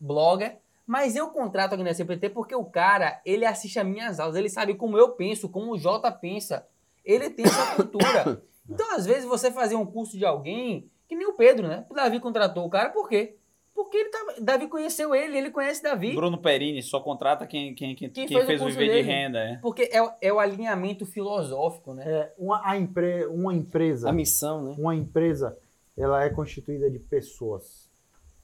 blogger, 0.00 0.58
mas 0.86 1.14
eu 1.16 1.28
contrato 1.30 1.74
aqui 1.74 1.82
na 1.84 1.94
CPT 1.94 2.30
porque 2.30 2.54
o 2.54 2.64
cara, 2.64 3.20
ele 3.24 3.46
assiste 3.46 3.78
as 3.78 3.86
minhas 3.86 4.18
aulas, 4.20 4.36
ele 4.36 4.50
sabe 4.50 4.74
como 4.74 4.98
eu 4.98 5.10
penso, 5.12 5.48
como 5.48 5.72
o 5.72 5.78
Jota 5.78 6.10
pensa. 6.10 6.66
Ele 7.04 7.30
tem 7.30 7.44
essa 7.46 7.74
cultura. 7.76 8.42
Então, 8.68 8.94
às 8.94 9.06
vezes, 9.06 9.24
você 9.24 9.50
fazer 9.50 9.74
um 9.74 9.84
curso 9.86 10.16
de 10.16 10.24
alguém, 10.24 10.90
que 11.08 11.14
nem 11.16 11.26
o 11.26 11.34
Pedro, 11.34 11.66
né? 11.68 11.84
O 11.90 11.94
Davi 11.94 12.20
contratou 12.20 12.64
o 12.64 12.70
cara, 12.70 12.90
por 12.90 13.08
quê? 13.08 13.36
Porque 13.74 13.96
ele 13.96 14.10
tava, 14.10 14.34
Davi 14.40 14.68
conheceu 14.68 15.14
ele, 15.14 15.36
ele 15.36 15.50
conhece 15.50 15.82
Davi. 15.82 16.14
Bruno 16.14 16.36
Perini 16.38 16.82
só 16.82 17.00
contrata 17.00 17.46
quem, 17.46 17.74
quem, 17.74 17.94
quem, 17.96 18.10
Quem 18.10 18.26
quem 18.26 18.36
fez 18.36 18.44
o 18.44 18.46
fez 18.46 18.60
o 18.60 18.64
curso 18.64 18.78
viver 18.78 18.90
de 18.90 18.96
dele. 18.98 19.08
renda. 19.08 19.38
É. 19.38 19.56
Porque 19.58 19.88
é, 19.90 20.02
o- 20.02 20.12
é 20.20 20.32
o 20.32 20.38
alinhamento 20.38 21.06
filosófico, 21.06 21.94
né? 21.94 22.04
É, 22.06 22.32
uma, 22.38 22.60
a 22.64 22.76
empre, 22.78 23.24
uma 23.26 23.54
empresa. 23.54 24.10
A 24.10 24.12
missão, 24.12 24.62
né? 24.62 24.74
uma 24.78 24.94
empresa 24.94 25.58
ela 25.96 26.22
é 26.22 26.28
constituída 26.30 26.90
de 26.90 26.98
pessoas 26.98 27.90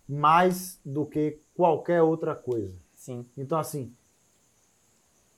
mais 0.08 0.80
do 0.84 1.04
que 1.04 1.38
qualquer 1.54 2.02
outra 2.02 2.34
coisa. 2.34 2.74
Sim. 2.94 3.24
Então 3.36 3.58
assim, 3.58 3.92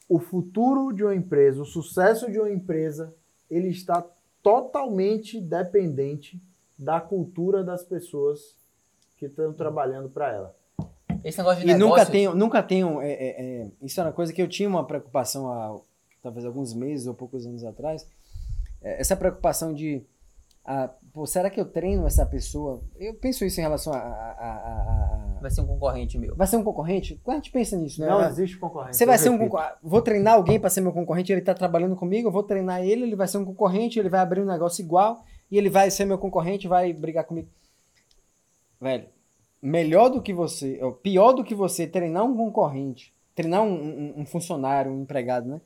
o 0.09 0.19
futuro 0.19 0.93
de 0.93 1.03
uma 1.05 1.15
empresa, 1.15 1.61
o 1.63 1.65
sucesso 1.65 2.31
de 2.31 2.39
uma 2.39 2.51
empresa, 2.51 3.15
ele 3.51 3.69
está 3.69 4.05
totalmente 4.43 5.41
dependente 5.41 6.41
da 6.79 7.01
cultura 7.01 7.63
das 7.63 7.83
pessoas 7.85 8.57
que 9.17 9.27
estão 9.27 9.53
trabalhando 9.53 10.09
para 10.09 10.33
ela. 10.33 10.57
Esse 11.23 11.37
negócio 11.39 11.61
de 11.61 11.71
E 11.71 11.75
negócio, 11.75 11.89
nunca 11.89 12.07
tenho, 12.11 12.35
nunca 12.35 12.63
tenho. 12.63 13.01
é, 13.03 13.13
é, 13.13 13.43
é, 13.63 13.71
isso 13.83 14.01
é 14.01 14.05
uma 14.05 14.13
coisa 14.13 14.33
que 14.33 14.41
eu 14.41 14.49
tinha 14.49 14.69
uma 14.69 14.87
preocupação 14.87 15.53
há 15.53 15.79
talvez 16.23 16.47
alguns 16.47 16.73
meses 16.73 17.07
ou 17.07 17.15
poucos 17.15 17.47
anos 17.47 17.63
atrás. 17.65 18.07
É, 18.81 18.99
essa 19.01 19.15
preocupação 19.15 19.75
de. 19.75 20.03
ah, 20.65 20.89
pô, 21.13 21.27
será 21.27 21.51
que 21.51 21.61
eu 21.61 21.67
treino 21.67 22.07
essa 22.07 22.25
pessoa? 22.25 22.81
Eu 22.97 23.13
penso 23.15 23.45
isso 23.45 23.61
em 23.61 23.63
relação 23.63 23.93
a. 23.93 23.99
a- 23.99 24.03
a- 24.03 24.57
a- 24.57 25.15
a- 25.15 25.20
vai 25.41 25.51
ser 25.51 25.61
um 25.63 25.67
concorrente 25.67 26.19
meu. 26.19 26.35
vai 26.37 26.47
ser 26.47 26.57
um 26.57 26.65
concorrente? 26.65 27.21
Quando 27.25 27.37
a 27.37 27.39
gente 27.41 27.51
pensa 27.51 27.77
nisso, 27.77 28.01
né? 28.01 28.09
Não 28.09 28.19
existe 28.29 28.57
concorrência. 28.59 28.95
Você 28.95 29.07
vai 29.07 29.15
eu 29.17 29.19
ser 29.19 29.29
um 29.31 29.39
concorrente. 29.39 29.75
Vou 29.83 30.03
treinar 30.03 30.35
alguém 30.35 30.59
para 30.61 30.71
ser 30.71 30.81
meu 30.81 30.93
concorrente, 30.93 31.33
ele 31.33 31.41
tá 31.41 31.55
trabalhando 31.55 31.97
comigo, 31.97 32.29
eu 32.29 32.33
vou 32.33 32.43
treinar 32.43 32.83
ele, 32.83 33.03
ele 33.03 33.17
vai 33.17 33.27
ser 33.29 33.39
um 33.39 33.45
concorrente, 33.45 33.99
ele 33.99 34.09
vai 34.09 34.21
abrir 34.21 34.41
um 34.41 34.47
negócio 34.47 34.83
igual 34.83 35.25
e 35.51 35.59
ele 35.59 35.69
vai 35.71 35.91
ser 35.91 36.05
meu 36.05 36.19
concorrente, 36.19 36.69
vai 36.69 36.93
brigar 36.93 37.25
comigo. 37.25 37.49
Velho, 38.81 39.07
melhor 39.61 40.09
do 40.09 40.23
que 40.23 40.33
você, 40.33 40.79
ou 40.83 40.93
pior 40.93 41.33
do 41.33 41.45
que 41.45 41.55
você 41.55 41.87
treinar 41.87 42.25
um 42.25 42.37
concorrente, 42.37 43.13
treinar 43.35 43.63
um, 43.63 43.73
um- 43.73 44.15
um 44.19 44.27
funcionário, 44.27 44.91
um 44.91 45.03
empregado, 45.03 45.49
né? 45.49 45.61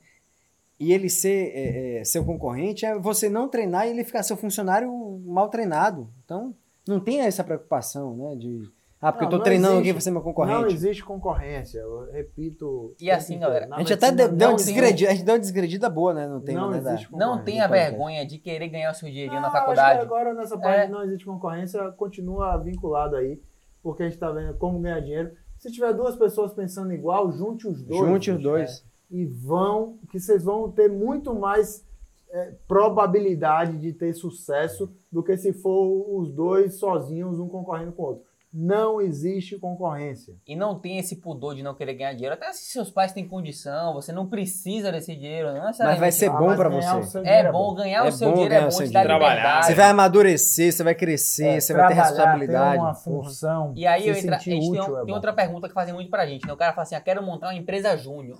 E 0.77 0.91
ele 0.91 1.09
ser 1.09 1.51
é, 1.55 1.99
é, 1.99 2.03
seu 2.03 2.25
concorrente 2.25 2.85
é 2.85 2.97
você 2.99 3.29
não 3.29 3.47
treinar 3.47 3.87
e 3.87 3.91
ele 3.91 4.03
ficar 4.03 4.23
seu 4.23 4.35
funcionário 4.35 4.91
mal 5.25 5.47
treinado. 5.49 6.09
Então, 6.25 6.53
não 6.85 6.99
tem 6.99 7.21
essa 7.21 7.43
preocupação, 7.45 8.15
né? 8.17 8.35
De, 8.35 8.69
ah, 9.07 9.11
porque 9.11 9.25
Não, 9.25 9.27
eu 9.27 9.31
tô 9.31 9.37
não 9.37 9.43
treinando 9.43 9.67
existe. 9.73 9.77
alguém 9.79 9.93
para 9.93 10.01
ser 10.01 10.11
meu 10.11 10.19
Não 10.19 10.23
concorrente. 10.25 10.73
existe 10.73 11.03
concorrência, 11.03 11.79
eu 11.79 12.11
repito. 12.11 12.95
E 12.99 13.11
assim, 13.11 13.39
galera, 13.39 13.67
A 13.71 13.79
gente 13.79 13.93
até 13.93 14.11
deu, 14.11 14.27
deu 14.29 14.47
uma 14.47 14.51
não 14.51 14.57
tem- 14.57 14.65
desgredida, 14.65 15.09
a 15.11 15.13
gente 15.13 15.25
deu 15.25 15.33
uma 15.35 15.39
desgredida 15.39 15.89
boa, 15.89 16.13
né? 16.13 16.27
No 16.27 16.41
tema, 16.41 16.61
Não 16.61 16.71
né? 16.71 16.79
da- 16.81 16.93
existe 16.93 17.11
Não 17.11 17.19
concorrência. 17.19 17.43
tenha 17.45 17.67
vergonha 17.67 18.25
de 18.25 18.37
querer 18.39 18.67
ganhar 18.69 18.91
o 18.91 18.93
seu 18.95 19.09
dinheirinho 19.09 19.35
Não, 19.35 19.41
na 19.41 19.47
acho 19.47 19.55
que 19.55 19.61
faculdade. 19.61 19.99
agora 20.01 20.33
nessa 20.33 20.57
parte 20.57 20.81
É. 20.81 20.87
não 20.87 21.03
existe 21.03 21.25
concorrência, 21.25 21.91
continua 21.91 22.57
vinculado 22.57 23.15
aí, 23.15 23.41
porque 23.83 24.03
a 24.03 24.05
gente 24.05 24.15
está 24.15 24.31
vendo 24.31 24.53
como 24.57 24.79
ganhar 24.79 24.99
dinheiro. 24.99 25.31
Se 25.57 25.71
tiver 25.71 25.93
duas 25.93 26.15
pessoas 26.15 26.53
pensando 26.53 26.91
igual, 26.93 27.31
junte 27.31 27.67
os 27.67 27.81
dois. 27.83 27.99
Junte 28.09 28.31
os 28.31 28.41
dois. 28.41 28.83
E 29.09 29.25
vão, 29.25 29.97
que 30.11 30.19
vocês 30.19 30.43
vão 30.43 30.69
ter 30.71 30.89
muito 30.89 31.33
mais 31.33 31.85
é, 32.31 32.51
probabilidade 32.67 33.77
de 33.77 33.93
ter 33.93 34.13
sucesso 34.13 34.91
do 35.11 35.23
que 35.23 35.37
se 35.37 35.53
for 35.53 36.19
os 36.19 36.29
dois 36.33 36.75
sozinhos, 36.75 37.39
um 37.39 37.47
concorrendo 37.47 37.91
com 37.93 38.01
o 38.03 38.05
outro. 38.07 38.23
Não 38.57 39.01
existe 39.01 39.59
concorrência. 39.59 40.33
E 40.47 40.55
não 40.55 40.79
tem 40.79 40.97
esse 40.97 41.17
pudor 41.17 41.53
de 41.55 41.61
não 41.61 41.75
querer 41.75 41.93
ganhar 41.95 42.13
dinheiro. 42.13 42.33
Até 42.35 42.53
se 42.53 42.71
seus 42.71 42.89
pais 42.89 43.11
têm 43.11 43.27
condição, 43.27 43.93
você 43.93 44.13
não 44.13 44.27
precisa 44.27 44.93
desse 44.93 45.13
dinheiro. 45.13 45.53
Não 45.53 45.61
Mas 45.65 45.99
vai 45.99 46.09
ser 46.09 46.27
Ah, 46.29 46.37
bom 46.37 46.55
ganhar 46.55 46.97
o 46.97 47.03
você. 47.03 47.09
seu 47.11 47.21
É 47.21 47.23
dinheiro 47.25 47.51
bom 47.51 47.75
ganhar 47.75 48.05
É 48.05 48.07
o 48.07 48.11
seu 48.13 48.29
bom 48.29 48.33
dinheiro, 48.35 48.55
é 48.55 48.61
bom 48.61 48.71
seu 48.71 48.87
te 48.87 48.93
dar 48.93 49.03
liberdade. 49.03 49.65
Você 49.65 49.75
vai 49.75 49.89
amadurecer, 49.89 50.71
você 50.71 50.83
vai 50.83 50.95
crescer, 50.95 51.47
É, 51.47 51.59
você 51.59 51.73
vai 51.73 51.87
ter 51.89 51.93
responsabilidade. 51.95 52.73
Ter 52.75 52.79
uma 52.79 52.93
função. 52.95 53.73
E 53.75 53.85
aí 53.85 54.03
se 54.03 54.07
eu 54.07 54.15
entra, 54.15 54.35
a 54.37 54.39
gente 54.39 54.49
tem, 54.49 54.69
útil, 54.79 54.93
um- 54.95 55.01
é 55.01 55.05
tem 55.05 55.13
outra 55.13 55.33
pergunta 55.33 55.67
que 55.67 55.73
fazem 55.73 55.93
muito 55.93 56.09
pra 56.09 56.25
gente. 56.25 56.47
Né? 56.47 56.53
O 56.53 56.57
cara 56.57 56.71
fala 56.71 56.83
assim: 56.83 56.95
ah, 56.95 57.01
quero 57.01 57.21
montar 57.21 57.47
uma 57.47 57.55
empresa 57.55 57.97
júnior. 57.97 58.39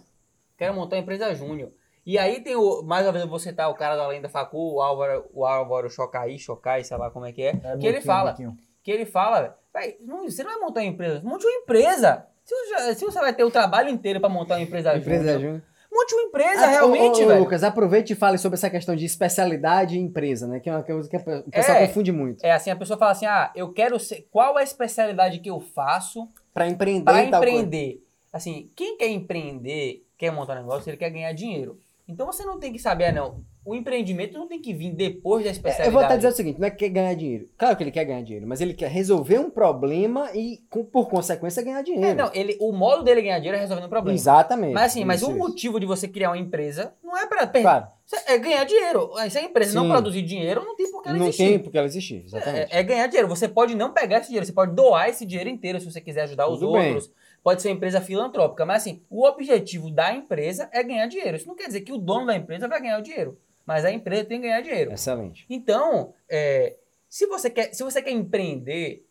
Quero 0.58 0.74
montar 0.74 0.96
uma 0.96 1.02
empresa 1.02 1.36
júnior. 1.36 1.72
E 2.06 2.18
aí 2.18 2.40
tem 2.42 2.56
o. 2.56 2.84
Mais 2.84 3.06
uma 3.06 3.12
vez 3.12 3.24
eu 3.26 3.30
vou 3.30 3.40
citar 3.40 3.70
o 3.70 3.74
cara 3.74 3.98
da 3.98 4.08
Lenda 4.08 4.30
Facu, 4.30 4.76
o 4.76 4.82
Álvaro, 4.82 5.26
o 5.34 5.46
Álvaro 5.46 5.90
Chocai, 5.90 6.38
Chocai, 6.38 6.84
sei 6.86 6.96
lá 6.96 7.10
como 7.12 7.26
é 7.26 7.34
que 7.34 7.42
é. 7.42 7.60
É, 7.64 7.78
que 7.78 7.86
ele 7.86 8.00
fala. 8.00 8.32
Boquinho. 8.32 8.56
Que 8.86 8.92
ele 8.92 9.06
fala, 9.06 9.58
"Véi, 9.74 9.98
não- 10.02 10.30
você 10.30 10.44
não 10.44 10.52
vai 10.52 10.62
montar 10.62 10.82
uma 10.82 10.86
empresa, 10.88 11.20
monte 11.24 11.44
uma 11.46 11.52
empresa. 11.58 12.26
Se 12.44 12.54
você, 12.56 12.94
se 12.96 13.04
você 13.04 13.20
vai 13.20 13.34
ter 13.34 13.44
o 13.44 13.50
trabalho 13.50 13.90
inteiro 13.90 14.20
pra 14.20 14.30
montar 14.30 14.56
uma 14.58 14.62
empresa, 14.62 14.96
Empresa 14.96 15.24
júnior, 15.34 15.40
júnior. 15.42 15.64
monte 15.92 16.14
uma 16.14 16.22
empresa 16.24 16.66
Ah, 16.66 16.68
realmente, 16.68 17.20
ô, 17.22 17.26
ô, 17.26 17.28
velho. 17.30 17.40
Lucas, 17.40 17.64
aproveite 17.64 18.14
e 18.14 18.16
fale 18.16 18.38
sobre 18.38 18.58
essa 18.58 18.70
questão 18.70 18.96
de 18.96 19.04
especialidade 19.04 19.96
e 19.96 20.00
empresa, 20.00 20.46
né? 20.48 20.60
Que 20.60 20.70
é 20.70 20.72
uma 20.74 20.84
coisa 20.84 21.10
que 21.10 21.18
o 21.18 21.50
pessoal 21.52 21.78
É. 21.80 21.88
confunde 21.88 22.12
muito. 22.12 22.46
É 22.46 22.52
assim, 22.52 22.70
a 22.70 22.76
pessoa 22.76 23.00
fala 23.00 23.12
assim: 23.14 23.26
ah, 23.26 23.52
eu 23.56 23.74
quero 23.74 24.00
ser. 24.00 24.28
Qual 24.32 24.56
é 24.60 24.62
a 24.62 24.64
especialidade 24.64 25.40
que 25.40 25.50
eu 25.50 25.60
faço 25.60 26.30
Pra 26.54 26.68
empreender 26.70 27.04
para 27.06 27.14
coisa. 27.24 27.38
empreender? 27.38 28.04
Assim, 28.32 28.70
quem 28.76 28.96
quer 28.98 29.08
empreender, 29.10 30.06
quer 30.16 30.30
montar 30.32 30.54
um 30.54 30.58
negócio, 30.58 30.88
ele 30.92 30.98
quer 30.98 31.10
ganhar 31.10 31.34
dinheiro. 31.34 31.80
Então 32.08 32.28
você 32.28 32.46
não 32.46 32.60
tem 32.60 32.72
que 32.72 32.78
saber, 32.78 33.06
ah, 33.06 33.12
não. 33.12 33.44
O 33.66 33.74
empreendimento 33.74 34.38
não 34.38 34.48
tem 34.48 34.62
que 34.62 34.74
vir 34.74 34.92
depois 34.94 35.44
da 35.44 35.50
É, 35.50 35.52
especialidade. 35.52 35.88
Eu 35.90 35.92
vou 35.94 36.02
até 36.04 36.16
dizer 36.18 36.28
o 36.28 36.32
seguinte, 36.32 36.60
não 36.60 36.68
é 36.68 36.72
que 36.72 36.78
quer 36.78 36.90
ganhar 36.90 37.14
dinheiro. 37.16 37.50
Claro 37.58 37.76
que 37.76 37.82
ele 37.84 37.92
quer 37.92 38.06
ganhar 38.06 38.22
dinheiro, 38.22 38.46
mas 38.48 38.62
ele 38.62 38.74
quer 38.76 38.90
resolver 38.90 39.40
um 39.40 39.50
problema 39.50 40.30
e, 40.36 40.60
com- 40.70 40.86
por 40.86 41.10
consequência, 41.10 41.64
ganhar 41.64 41.82
dinheiro. 41.82 42.06
É, 42.08 42.14
não, 42.14 42.30
ele, 42.34 42.56
o 42.62 42.72
modo 42.72 43.04
dele 43.04 43.24
ganhar 43.24 43.40
dinheiro 43.40 43.58
é 43.58 43.62
resolvendo 43.62 43.86
um 43.88 43.90
problema. 43.90 44.16
Exatamente. 44.16 44.74
Mas 44.74 44.92
assim, 44.92 45.04
mas 45.04 45.22
Isso, 45.22 45.32
o 45.32 45.36
motivo 45.38 45.80
de 45.80 45.86
você 45.88 46.08
criar 46.08 46.30
uma 46.30 46.38
empresa 46.38 46.94
não 47.04 47.18
é 47.18 47.26
para 47.26 47.48
perder. 47.48 47.62
Claro, 47.64 47.88
É 48.28 48.38
ganhar 48.38 48.64
dinheiro. 48.66 49.10
Se 49.32 49.38
a 49.40 49.42
empresa 49.42 49.74
não 49.74 49.86
Sim. 49.86 49.90
produzir 49.90 50.22
dinheiro, 50.22 50.64
não 50.64 50.76
tem 50.76 50.92
por 50.92 51.02
que 51.02 51.10
ela 51.10 51.18
não 51.18 51.26
existir. 51.26 51.44
tem 51.50 51.60
porque 51.60 51.78
ela 51.78 51.88
existir, 51.88 52.24
exatamente. 52.24 52.72
É, 52.72 52.80
é 52.80 52.84
ganhar 52.84 53.08
dinheiro. 53.08 53.28
Você 53.28 53.48
pode 53.48 53.74
não 53.76 53.92
pegar 53.92 54.18
esse 54.20 54.28
dinheiro, 54.28 54.46
você 54.46 54.54
pode 54.54 54.76
doar 54.76 55.10
esse 55.10 55.26
dinheiro 55.26 55.50
inteiro 55.50 55.80
se 55.80 55.92
você 55.92 56.00
quiser 56.00 56.22
ajudar 56.24 56.48
os 56.48 56.60
Tudo 56.60 56.74
bem. 56.74 56.94
outros. 56.94 57.12
Pode 57.44 57.62
ser 57.62 57.70
uma 57.70 57.76
empresa 57.76 58.02
filantrópica, 58.02 58.66
mas 58.66 58.82
assim, 58.82 59.02
o 59.10 59.24
objetivo 59.24 59.92
da 59.92 60.12
empresa 60.14 60.68
é 60.72 60.82
ganhar 60.84 61.06
dinheiro. 61.08 61.38
Isso 61.38 61.48
não 61.48 61.56
quer 61.56 61.68
dizer 61.68 61.82
que 61.82 61.92
o 61.92 61.98
dono 61.98 62.26
da 62.26 62.36
empresa 62.36 62.68
vai 62.68 62.82
ganhar 62.82 62.98
o 63.00 63.04
dinheiro, 63.04 63.38
mas 63.66 63.84
a 63.84 63.92
empresa 63.92 64.26
tem 64.26 64.40
que 64.40 64.48
ganhar 64.48 64.62
dinheiro. 64.62 64.94
Excelente. 64.94 65.46
Então, 65.50 66.14
é, 66.30 66.78
se, 67.10 67.26
você 67.28 67.50
quer, 67.50 67.74
se 67.74 67.84
você 67.84 68.02
quer 68.02 68.12
empreender, 68.12 69.06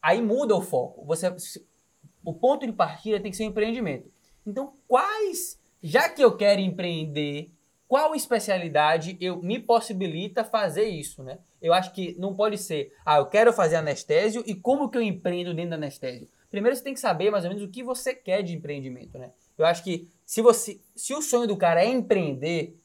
aí 0.00 0.22
muda 0.22 0.56
o 0.56 0.62
foco. 0.62 1.04
Você, 1.06 1.32
o 2.24 2.32
ponto 2.32 2.66
de 2.66 2.72
partida 2.72 3.20
tem 3.20 3.30
que 3.30 3.36
ser 3.36 3.44
o 3.44 3.46
empreendimento. 3.46 4.10
Então, 4.46 4.72
quais, 4.88 5.60
já 5.82 6.08
que 6.08 6.22
eu 6.22 6.36
quero 6.36 6.60
empreender, 6.60 7.52
qual 7.86 8.14
especialidade 8.14 9.16
eu 9.20 9.42
me 9.42 9.58
possibilita 9.58 10.44
fazer 10.44 10.84
isso, 10.84 11.22
né? 11.22 11.38
Eu 11.60 11.74
acho 11.74 11.92
que 11.92 12.16
não 12.18 12.34
pode 12.34 12.56
ser, 12.56 12.94
ah, 13.04 13.18
eu 13.18 13.26
quero 13.26 13.52
fazer 13.52 13.76
anestésio 13.76 14.42
e 14.46 14.54
como 14.54 14.88
que 14.88 14.96
eu 14.96 15.02
empreendo 15.02 15.52
dentro 15.52 15.70
do 15.70 15.74
anestésio? 15.74 16.28
Primeiro 16.50 16.76
você 16.76 16.82
tem 16.82 16.94
que 16.94 17.00
saber 17.00 17.30
mais 17.30 17.44
ou 17.44 17.50
menos 17.50 17.62
o 17.62 17.70
que 17.70 17.82
você 17.82 18.14
quer 18.14 18.42
de 18.42 18.54
empreendimento, 18.54 19.18
né? 19.18 19.30
Eu 19.58 19.66
acho 19.66 19.84
que 19.84 20.08
se 20.24 20.40
você, 20.40 20.80
se 20.96 21.12
o 21.14 21.20
sonho 21.20 21.46
do 21.46 21.56
cara 21.56 21.84
é 21.84 21.88
empreender, 21.88 22.79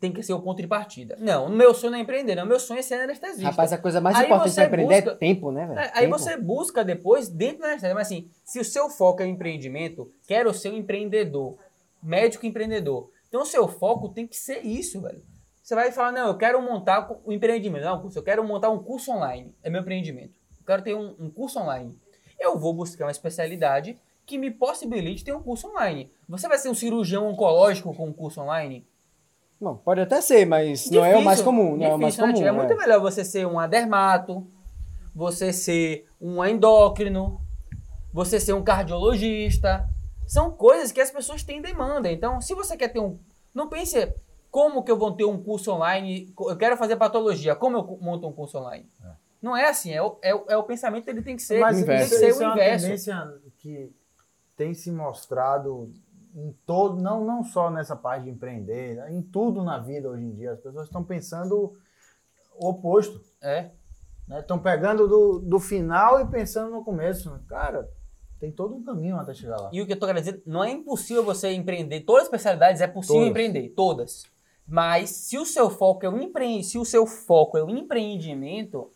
tem 0.00 0.12
que 0.12 0.22
ser 0.22 0.32
o 0.32 0.40
ponto 0.40 0.60
de 0.62 0.68
partida. 0.68 1.16
Não, 1.18 1.46
o 1.46 1.48
meu 1.48 1.74
sonho 1.74 1.90
não 1.92 1.98
é 1.98 2.02
empreender, 2.02 2.34
não. 2.34 2.44
O 2.44 2.46
meu 2.46 2.60
sonho 2.60 2.78
é 2.78 2.82
ser 2.82 2.94
anestesista. 3.00 3.44
Rapaz, 3.50 3.72
a 3.72 3.78
coisa 3.78 4.00
mais 4.00 4.16
Aí 4.16 4.26
importante 4.26 4.50
você 4.50 4.54
pra 4.56 4.66
empreender 4.66 4.94
é 4.94 5.00
busca- 5.02 5.16
tempo, 5.16 5.50
né, 5.50 5.66
velho? 5.66 5.78
É, 5.80 5.90
Aí 5.94 6.04
Tempo. 6.06 6.18
você 6.18 6.36
busca 6.36 6.84
depois 6.84 7.28
dentro 7.28 7.58
da 7.60 7.66
anestesia. 7.68 7.94
Mas 7.94 8.06
assim, 8.06 8.28
se 8.44 8.60
o 8.60 8.64
seu 8.64 8.88
foco 8.88 9.22
é 9.22 9.26
empreendimento, 9.26 10.10
quero 10.26 10.52
ser 10.54 10.70
um 10.70 10.76
empreendedor, 10.76 11.56
médico 12.02 12.46
empreendedor. 12.46 13.10
Então 13.28 13.42
o 13.42 13.46
seu 13.46 13.66
foco 13.68 14.08
tem 14.08 14.26
que 14.26 14.36
ser 14.36 14.64
isso, 14.64 15.00
velho. 15.00 15.22
Você 15.62 15.74
vai 15.74 15.92
falar, 15.92 16.12
não, 16.12 16.28
eu 16.28 16.36
quero 16.36 16.62
montar 16.62 17.10
o 17.24 17.32
empreendimento. 17.32 17.84
Não, 17.84 18.00
curso, 18.00 18.18
eu 18.18 18.22
quero 18.22 18.42
montar 18.42 18.70
um 18.70 18.78
curso 18.82 19.10
online. 19.12 19.52
É 19.62 19.68
meu 19.68 19.82
empreendimento. 19.82 20.32
Eu 20.60 20.64
quero 20.66 20.82
ter 20.82 20.94
um, 20.94 21.14
um 21.18 21.28
curso 21.30 21.58
online. 21.58 21.94
Eu 22.38 22.56
vou 22.58 22.72
buscar 22.72 23.04
uma 23.04 23.10
especialidade 23.10 23.98
que 24.24 24.38
me 24.38 24.50
possibilite 24.50 25.24
ter 25.24 25.34
um 25.34 25.42
curso 25.42 25.68
online. 25.68 26.10
Você 26.28 26.46
vai 26.48 26.56
ser 26.56 26.68
um 26.68 26.74
cirurgião 26.74 27.26
oncológico 27.28 27.92
com 27.94 28.06
um 28.06 28.12
curso 28.12 28.40
online? 28.40 28.86
Bom, 29.60 29.76
pode 29.76 30.00
até 30.00 30.20
ser, 30.20 30.46
mas 30.46 30.88
não 30.90 31.04
é 31.04 31.16
o 31.16 31.24
mais 31.24 31.38
Difícil, 31.38 31.44
comum. 31.44 31.76
Não 31.76 31.84
é 31.84 31.94
o 31.94 31.98
mais 31.98 32.14
difícil, 32.14 32.26
né, 32.26 32.32
comum. 32.32 32.38
tio? 32.38 32.46
É 32.46 32.48
é. 32.48 32.52
muito 32.52 32.76
melhor 32.76 33.00
você 33.00 33.24
ser 33.24 33.46
um 33.46 33.68
dermato, 33.68 34.46
você 35.14 35.52
ser 35.52 36.06
um 36.20 36.44
endócrino, 36.44 37.40
você 38.12 38.38
ser 38.38 38.52
um 38.52 38.62
cardiologista. 38.62 39.88
São 40.26 40.50
coisas 40.50 40.92
que 40.92 41.00
as 41.00 41.10
pessoas 41.10 41.42
têm 41.42 41.60
demanda. 41.60 42.10
Então, 42.10 42.40
se 42.40 42.54
você 42.54 42.76
quer 42.76 42.88
ter 42.88 43.00
um. 43.00 43.18
Não 43.52 43.68
pense 43.68 44.12
como 44.50 44.84
que 44.84 44.90
eu 44.90 44.96
vou 44.98 45.12
ter 45.12 45.24
um 45.24 45.42
curso 45.42 45.72
online. 45.72 46.32
Eu 46.38 46.56
quero 46.56 46.76
fazer 46.76 46.96
patologia. 46.96 47.56
Como 47.56 47.76
eu 47.78 47.98
monto 48.00 48.28
um 48.28 48.32
curso 48.32 48.58
online? 48.58 48.86
Não 49.42 49.56
é 49.56 49.68
assim. 49.68 49.92
É 49.92 50.02
o, 50.02 50.18
é, 50.22 50.34
o- 50.34 50.44
é 50.48 50.56
o 50.56 50.62
pensamento 50.62 51.08
ele 51.08 51.22
tem 51.22 51.34
que 51.36 51.42
ser. 51.42 51.60
Mas 51.60 51.76
tem 51.76 51.82
inverso. 51.84 52.08
que 52.08 52.14
isso, 52.14 52.18
ser 52.24 52.28
isso 52.30 52.40
o 52.40 52.42
é 52.42 52.46
uma 52.46 52.54
inverso. 52.54 52.84
tendência 52.84 53.34
que 53.58 53.90
tem 54.56 54.74
se 54.74 54.90
mostrado 54.92 55.92
em 56.38 56.52
todo, 56.64 57.00
não, 57.02 57.24
não 57.24 57.42
só 57.42 57.70
nessa 57.70 57.96
parte 57.96 58.24
de 58.24 58.30
empreender, 58.30 58.96
né? 58.96 59.12
em 59.12 59.22
tudo 59.22 59.64
na 59.64 59.78
vida 59.78 60.08
hoje 60.08 60.24
em 60.24 60.34
dia. 60.34 60.52
As 60.52 60.60
pessoas 60.60 60.86
estão 60.86 61.02
pensando 61.02 61.74
o 62.54 62.68
oposto. 62.68 63.20
É. 63.42 63.70
Estão 64.30 64.58
pegando 64.58 65.08
do, 65.08 65.38
do 65.40 65.58
final 65.58 66.20
e 66.20 66.26
pensando 66.26 66.70
no 66.70 66.84
começo. 66.84 67.40
Cara, 67.48 67.88
tem 68.38 68.52
todo 68.52 68.74
um 68.74 68.84
caminho 68.84 69.16
até 69.16 69.34
chegar 69.34 69.56
lá. 69.56 69.70
E 69.72 69.80
o 69.80 69.86
que 69.86 69.94
eu 69.94 69.98
tô 69.98 70.06
querendo 70.06 70.24
dizer, 70.24 70.42
não 70.46 70.62
é 70.62 70.70
impossível 70.70 71.24
você 71.24 71.52
empreender. 71.52 72.00
Todas 72.00 72.22
as 72.22 72.28
especialidades 72.28 72.80
é 72.80 72.86
possível 72.86 73.22
Todas. 73.22 73.30
empreender, 73.30 73.68
todas. 73.70 74.26
Mas 74.66 75.10
se 75.10 75.38
o 75.38 75.46
seu 75.46 75.70
foco 75.70 76.04
é 76.04 76.08
o 76.08 76.20
empre... 76.20 76.62
se 76.62 76.78
o 76.78 76.84
seu 76.84 77.06
foco 77.06 77.56
é 77.56 77.64
o 77.64 77.70
empreendimento, 77.70 78.90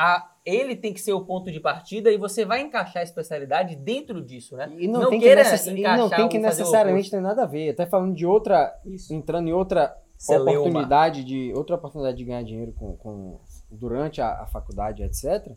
a... 0.00 0.30
ele 0.46 0.74
tem 0.74 0.92
que 0.94 1.00
ser 1.00 1.12
o 1.12 1.24
ponto 1.24 1.52
de 1.52 1.60
partida 1.60 2.10
e 2.10 2.16
você 2.16 2.44
vai 2.44 2.62
encaixar 2.62 3.00
a 3.00 3.04
especialidade 3.04 3.76
dentro 3.76 4.22
disso, 4.24 4.56
né? 4.56 4.72
E 4.78 4.88
não, 4.88 5.02
Não 5.02 5.10
tem 5.10 5.20
que, 5.20 5.34
necess... 5.34 5.66
e 5.66 5.82
não 5.82 6.08
tem 6.08 6.28
que 6.28 6.38
necessariamente 6.38 7.10
ter 7.10 7.20
nada 7.20 7.42
a 7.42 7.46
ver. 7.46 7.70
Até 7.70 7.84
falando 7.86 8.14
de 8.14 8.24
outra. 8.24 8.74
Isso. 8.86 9.12
Entrando 9.12 9.48
em 9.48 9.52
outra 9.52 9.94
Celeuma. 10.16 10.50
oportunidade 10.60 11.22
de. 11.24 11.52
Outra 11.54 11.76
oportunidade 11.76 12.16
de 12.16 12.24
ganhar 12.24 12.42
dinheiro 12.42 12.72
com, 12.72 12.96
com- 12.96 13.40
durante 13.70 14.20
a, 14.22 14.42
a 14.42 14.46
faculdade, 14.46 15.02
etc. 15.02 15.52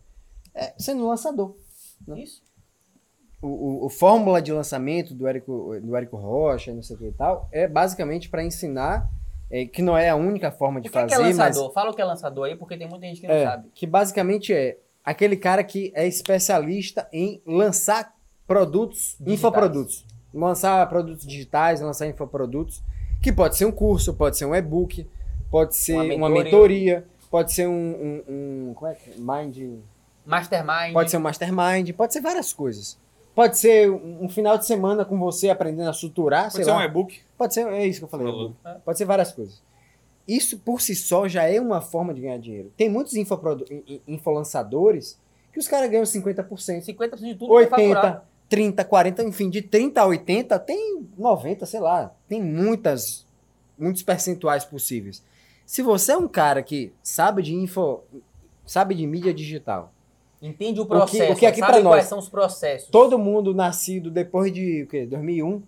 É 0.53 0.73
sendo 0.77 1.07
lançador. 1.07 1.55
Isso. 2.15 2.43
O, 3.41 3.47
o, 3.47 3.85
o 3.85 3.89
fórmula 3.89 4.41
de 4.41 4.51
lançamento 4.53 5.13
do 5.13 5.27
Érico, 5.27 5.73
do 5.81 5.95
Érico 5.95 6.15
Rocha, 6.17 6.73
não 6.73 6.81
sei 6.83 6.95
o 6.95 6.99
que 6.99 7.05
e 7.07 7.11
tal, 7.11 7.47
é 7.51 7.67
basicamente 7.67 8.29
para 8.29 8.43
ensinar, 8.43 9.09
é, 9.55 9.65
que 9.67 9.81
não 9.83 9.95
é 9.95 10.09
a 10.09 10.15
única 10.15 10.51
forma 10.51 10.81
de 10.81 10.89
O 10.89 10.91
que, 10.91 10.97
é 10.97 11.03
que 11.05 11.09
fazer, 11.11 11.21
é 11.21 11.25
mas 11.27 11.37
lançador? 11.37 11.71
Fala 11.73 11.91
o 11.91 11.93
que 11.93 12.01
é 12.01 12.05
lançador 12.05 12.45
aí, 12.45 12.55
porque 12.55 12.75
tem 12.75 12.87
muita 12.89 13.05
gente 13.05 13.21
que 13.21 13.27
não 13.27 13.35
É, 13.35 13.45
sabe. 13.45 13.69
que 13.75 13.85
basicamente 13.85 14.51
é 14.51 14.77
aquele 15.05 15.37
cara 15.37 15.63
que 15.63 15.91
é 15.95 16.07
especialista 16.07 17.07
em 17.13 17.39
lançar 17.45 18.13
produtos, 18.47 19.15
Digitais. 19.19 19.33
infoprodutos. 19.39 20.05
Lançar 20.33 20.89
produtos 20.89 21.25
digitais, 21.27 21.79
lançar 21.81 22.07
infoprodutos, 22.07 22.81
que 23.21 23.31
pode 23.31 23.55
ser 23.55 23.65
um 23.65 23.71
curso, 23.71 24.13
pode 24.15 24.37
ser 24.37 24.45
um 24.45 24.55
e-book, 24.55 25.07
pode 25.51 25.75
ser 25.77 25.93
Uma 25.93 26.03
uma 26.15 26.29
mentoria. 26.29 26.43
mentoria, 26.43 27.05
pode 27.29 27.53
ser 27.53 27.67
um, 27.67 27.71
um, 27.71 28.23
um- 28.69 28.73
como 28.73 28.91
é 28.91 28.95
que 28.95 29.11
é? 29.11 29.13
Mind, 29.17 29.79
Mastermind. 30.25 30.93
pode 30.93 31.11
ser 31.11 31.17
um 31.17 31.21
mastermind, 31.21 31.91
pode 31.95 32.13
ser 32.13 32.21
várias 32.21 32.51
coisas. 32.51 32.97
Pode 33.35 33.57
ser 33.57 33.89
um 33.89 34.29
final 34.29 34.57
de 34.57 34.65
semana 34.65 35.03
com 35.03 35.17
você 35.17 35.49
aprendendo 35.49 35.89
a 35.89 35.93
suturar, 35.93 36.51
sei 36.51 36.59
Pode 36.59 36.65
ser 36.65 36.71
lá. 36.71 36.77
um 36.77 36.81
e-book. 36.81 37.19
Pode 37.37 37.53
ser, 37.53 37.67
é 37.67 37.85
isso 37.85 37.99
que 37.99 38.05
eu 38.05 38.09
falei. 38.09 38.27
Falou. 38.27 38.53
Edu. 38.65 38.79
Pode 38.85 38.97
ser 38.97 39.05
várias 39.05 39.31
coisas. 39.31 39.61
Isso 40.27 40.57
por 40.59 40.79
si 40.79 40.95
só 40.95 41.27
já 41.27 41.43
é 41.43 41.59
uma 41.59 41.81
forma 41.81 42.13
de 42.13 42.21
ganhar 42.21 42.37
dinheiro. 42.37 42.71
Tem 42.77 42.89
muitos 42.89 43.13
infolançadores 44.07 45.19
que 45.51 45.59
os 45.59 45.67
caras 45.67 45.89
ganham 45.89 46.03
50%, 46.03 46.47
50% 46.47 47.17
de 47.17 47.35
tudo 47.35 47.57
que 47.57 47.63
é 47.63 47.67
faturado. 47.67 48.21
80%, 48.49 48.75
30%, 48.75 48.85
40%, 48.85 49.27
enfim, 49.27 49.49
de 49.49 49.61
30% 49.61 49.97
a 49.97 50.05
80% 50.05 50.59
tem 50.59 51.03
90%, 51.19 51.65
sei 51.65 51.79
lá. 51.79 52.13
Tem 52.27 52.41
muitas, 52.41 53.25
muitos 53.77 54.03
percentuais 54.03 54.63
possíveis. 54.63 55.23
Se 55.65 55.81
você 55.81 56.11
é 56.11 56.17
um 56.17 56.27
cara 56.27 56.61
que 56.61 56.93
sabe 57.01 57.41
de 57.41 57.53
info, 57.53 58.01
sabe 58.65 58.95
de 58.95 59.05
mídia 59.05 59.33
digital, 59.33 59.91
Entende 60.43 60.79
o 60.81 60.83
que- 60.83 60.89
processo. 60.89 61.31
o 61.31 61.35
que 61.35 61.45
aqui 61.45 61.59
sabe 61.61 61.71
pra 61.71 61.81
quais 61.81 61.97
nós? 62.03 62.05
são 62.05 62.19
os 62.19 62.27
processos. 62.29 62.89
todo 62.89 63.17
mundo 63.17 63.53
nascido 63.53 64.11
depois 64.11 64.51
de 64.51 64.83
o 64.83 64.87
quê? 64.87 65.05
2001, 65.05 65.63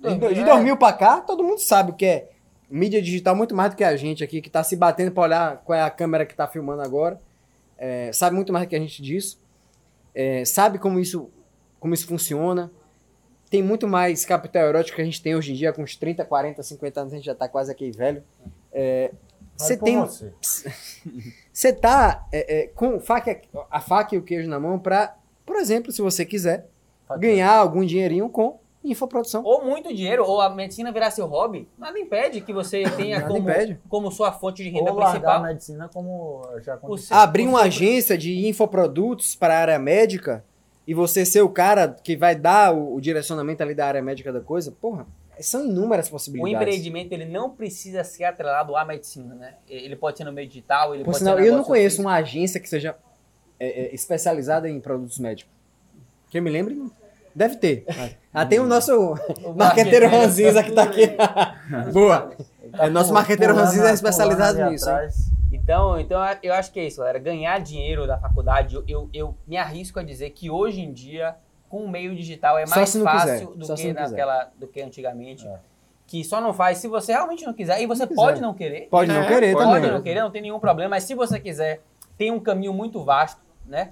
de, 0.00 0.14
Dois- 0.16 0.34
de 0.34 0.40
é. 0.40 0.44
2000 0.44 0.76
pra 0.76 0.92
cá, 0.92 1.20
todo 1.20 1.44
mundo 1.44 1.58
sabe 1.60 1.92
o 1.92 1.94
que 1.94 2.04
é 2.04 2.28
mídia 2.68 3.00
digital, 3.00 3.36
muito 3.36 3.54
mais 3.54 3.70
do 3.70 3.76
que 3.76 3.84
a 3.84 3.96
gente 3.96 4.24
aqui, 4.24 4.40
que 4.42 4.50
tá 4.50 4.62
se 4.64 4.74
batendo 4.76 5.12
pra 5.12 5.22
olhar 5.22 5.56
qual 5.64 5.78
é 5.78 5.82
a 5.82 5.90
câmera 5.90 6.26
que 6.26 6.34
tá 6.34 6.46
filmando 6.48 6.82
agora. 6.82 7.20
É, 7.78 8.10
sabe 8.12 8.34
muito 8.34 8.52
mais 8.52 8.66
do 8.66 8.68
que 8.68 8.76
a 8.76 8.80
gente 8.80 9.00
disso. 9.00 9.38
É, 10.14 10.44
sabe 10.44 10.78
como 10.78 10.98
isso, 10.98 11.30
como 11.78 11.94
isso 11.94 12.06
funciona. 12.06 12.70
Tem 13.50 13.62
muito 13.62 13.86
mais 13.86 14.24
capital 14.24 14.64
erótico 14.64 14.96
que 14.96 15.02
a 15.02 15.04
gente 15.04 15.22
tem 15.22 15.36
hoje 15.36 15.52
em 15.52 15.54
dia, 15.54 15.72
com 15.72 15.82
uns 15.82 15.94
30, 15.94 16.24
40, 16.24 16.62
50 16.62 17.00
anos, 17.00 17.12
a 17.12 17.16
gente 17.16 17.26
já 17.26 17.34
tá 17.34 17.48
quase 17.48 17.70
aqui 17.70 17.90
velho. 17.92 18.24
É, 18.72 19.12
Você 19.56 19.76
tem, 19.76 20.00
você. 20.00 20.32
você 21.52 21.72
tá 21.72 22.26
é, 22.32 22.62
é, 22.62 22.66
com 22.68 22.98
faca, 23.00 23.40
a 23.70 23.80
faca 23.80 24.14
e 24.14 24.18
o 24.18 24.22
queijo 24.22 24.48
na 24.48 24.58
mão 24.58 24.78
pra, 24.78 25.16
por 25.46 25.56
exemplo, 25.56 25.92
se 25.92 26.02
você 26.02 26.24
quiser, 26.24 26.66
ganhar 27.18 27.54
algum 27.56 27.84
dinheirinho 27.84 28.28
com 28.28 28.58
infoprodução. 28.82 29.42
Ou 29.44 29.64
muito 29.64 29.94
dinheiro, 29.94 30.26
ou 30.26 30.40
a 30.42 30.50
medicina 30.50 30.92
virar 30.92 31.10
seu 31.10 31.26
hobby, 31.26 31.66
nada 31.78 31.98
impede 31.98 32.40
que 32.42 32.52
você 32.52 32.82
tenha 32.90 33.22
como, 33.22 33.38
impede. 33.38 33.80
como 33.88 34.10
sua 34.10 34.30
fonte 34.32 34.62
de 34.62 34.68
renda 34.68 34.90
Ou 34.92 34.98
largar 34.98 35.08
a 35.08 35.10
principal. 35.12 35.42
medicina 35.42 35.88
como 35.92 36.42
já 36.62 36.74
aconteceu. 36.74 37.08
Você- 37.08 37.14
Abrir 37.14 37.46
uma 37.46 37.62
agência 37.62 38.18
de 38.18 38.46
infoprodutos 38.46 39.34
para 39.36 39.54
a 39.54 39.58
área 39.58 39.78
médica 39.78 40.44
e 40.86 40.92
você 40.92 41.24
ser 41.24 41.40
o 41.40 41.48
cara 41.48 41.88
que 41.88 42.14
vai 42.14 42.34
dar 42.34 42.74
o, 42.74 42.96
o 42.96 43.00
direcionamento 43.00 43.62
ali 43.62 43.74
da 43.74 43.86
área 43.86 44.02
médica 44.02 44.30
da 44.30 44.40
coisa, 44.42 44.70
porra, 44.70 45.06
são 45.40 45.64
inúmeras 45.66 46.08
O 46.08 46.10
possibilidades. 46.12 46.54
empreendimento 46.56 47.12
ele 47.12 47.24
não 47.24 47.50
precisa 47.50 48.02
ser 48.04 48.24
atrelado 48.24 48.76
à 48.76 48.84
medicina, 48.84 49.34
né? 49.34 49.54
Ele 49.68 49.96
pode 49.96 50.18
ser 50.18 50.24
no 50.24 50.32
meio 50.32 50.46
digital, 50.48 50.94
ele 50.94 51.04
Por 51.04 51.10
pode 51.12 51.18
sinal, 51.18 51.36
ser 51.36 51.46
eu 51.46 51.56
não 51.56 51.64
conheço 51.64 51.96
físico. 51.96 52.08
uma 52.08 52.14
agência 52.16 52.60
que 52.60 52.68
seja 52.68 52.96
é, 53.58 53.86
é, 53.86 53.94
especializada 53.94 54.68
em 54.68 54.80
produtos 54.80 55.18
médicos. 55.18 55.52
Que 56.30 56.38
eu 56.38 56.42
me 56.42 56.50
lembre, 56.50 56.82
deve 57.34 57.56
ter. 57.56 57.84
Ah, 58.32 58.44
tem 58.44 58.58
o 58.58 58.66
nosso 58.66 58.92
O 59.44 59.54
marqueteiro. 59.54 60.08
Ranzinza 60.08 60.62
que 60.62 60.72
tá 60.72 60.82
aqui. 60.84 61.08
Boa. 61.92 62.32
Tá 62.76 62.86
É, 62.86 62.90
nosso 62.90 63.06
pul- 63.08 63.14
marqueteiro 63.14 63.54
Ranzinza 63.54 63.90
é 63.90 63.94
especializado 63.94 64.54
pulando 64.54 64.62
ali 64.66 64.72
nisso. 64.72 65.34
Então, 65.52 65.98
então 66.00 66.20
eu 66.42 66.52
acho 66.52 66.72
que 66.72 66.80
é 66.80 66.86
isso, 66.86 66.98
galera. 66.98 67.18
Ganhar 67.18 67.58
dinheiro 67.60 68.06
da 68.06 68.18
faculdade, 68.18 68.74
eu, 68.74 68.84
eu, 68.88 69.08
eu 69.14 69.34
me 69.46 69.56
arrisco 69.56 69.98
a 70.00 70.02
dizer 70.02 70.30
que 70.30 70.50
hoje 70.50 70.80
em 70.80 70.92
dia, 70.92 71.36
com 71.74 71.84
o 71.84 71.88
meio 71.88 72.14
digital, 72.14 72.56
é 72.56 72.64
mais 72.66 72.94
não 72.94 73.04
fácil 73.04 73.28
quiser, 73.28 73.44
do, 73.46 73.50
que 73.52 73.58
não 73.58 73.76
quiser. 73.76 73.92
naquela, 74.10 74.50
do 74.56 74.66
que 74.68 74.80
antigamente. 74.80 75.44
É. 75.46 75.58
Que 76.06 76.22
só 76.22 76.40
não 76.40 76.52
faz 76.54 76.78
se 76.78 76.86
você 76.86 77.12
realmente 77.12 77.44
não 77.44 77.52
quiser. 77.52 77.80
E 77.82 77.86
você 77.86 78.06
quiser. 78.06 78.14
pode 78.22 78.40
não 78.40 78.54
querer. 78.54 78.88
Pode 78.88 79.10
não 79.10 79.22
É, 79.22 79.26
querer 79.26 79.52
pode 79.54 79.64
também. 79.64 79.80
Pode 79.82 79.92
não 79.92 80.02
querer, 80.02 80.20
não 80.20 80.30
tem 80.30 80.42
nenhum 80.42 80.60
problema, 80.60 80.90
mas 80.90 81.02
se 81.02 81.14
você 81.14 81.40
quiser, 81.40 81.80
tem 82.16 82.30
um 82.30 82.38
caminho 82.38 82.72
muito 82.72 83.02
vasto, 83.02 83.40
né? 83.66 83.90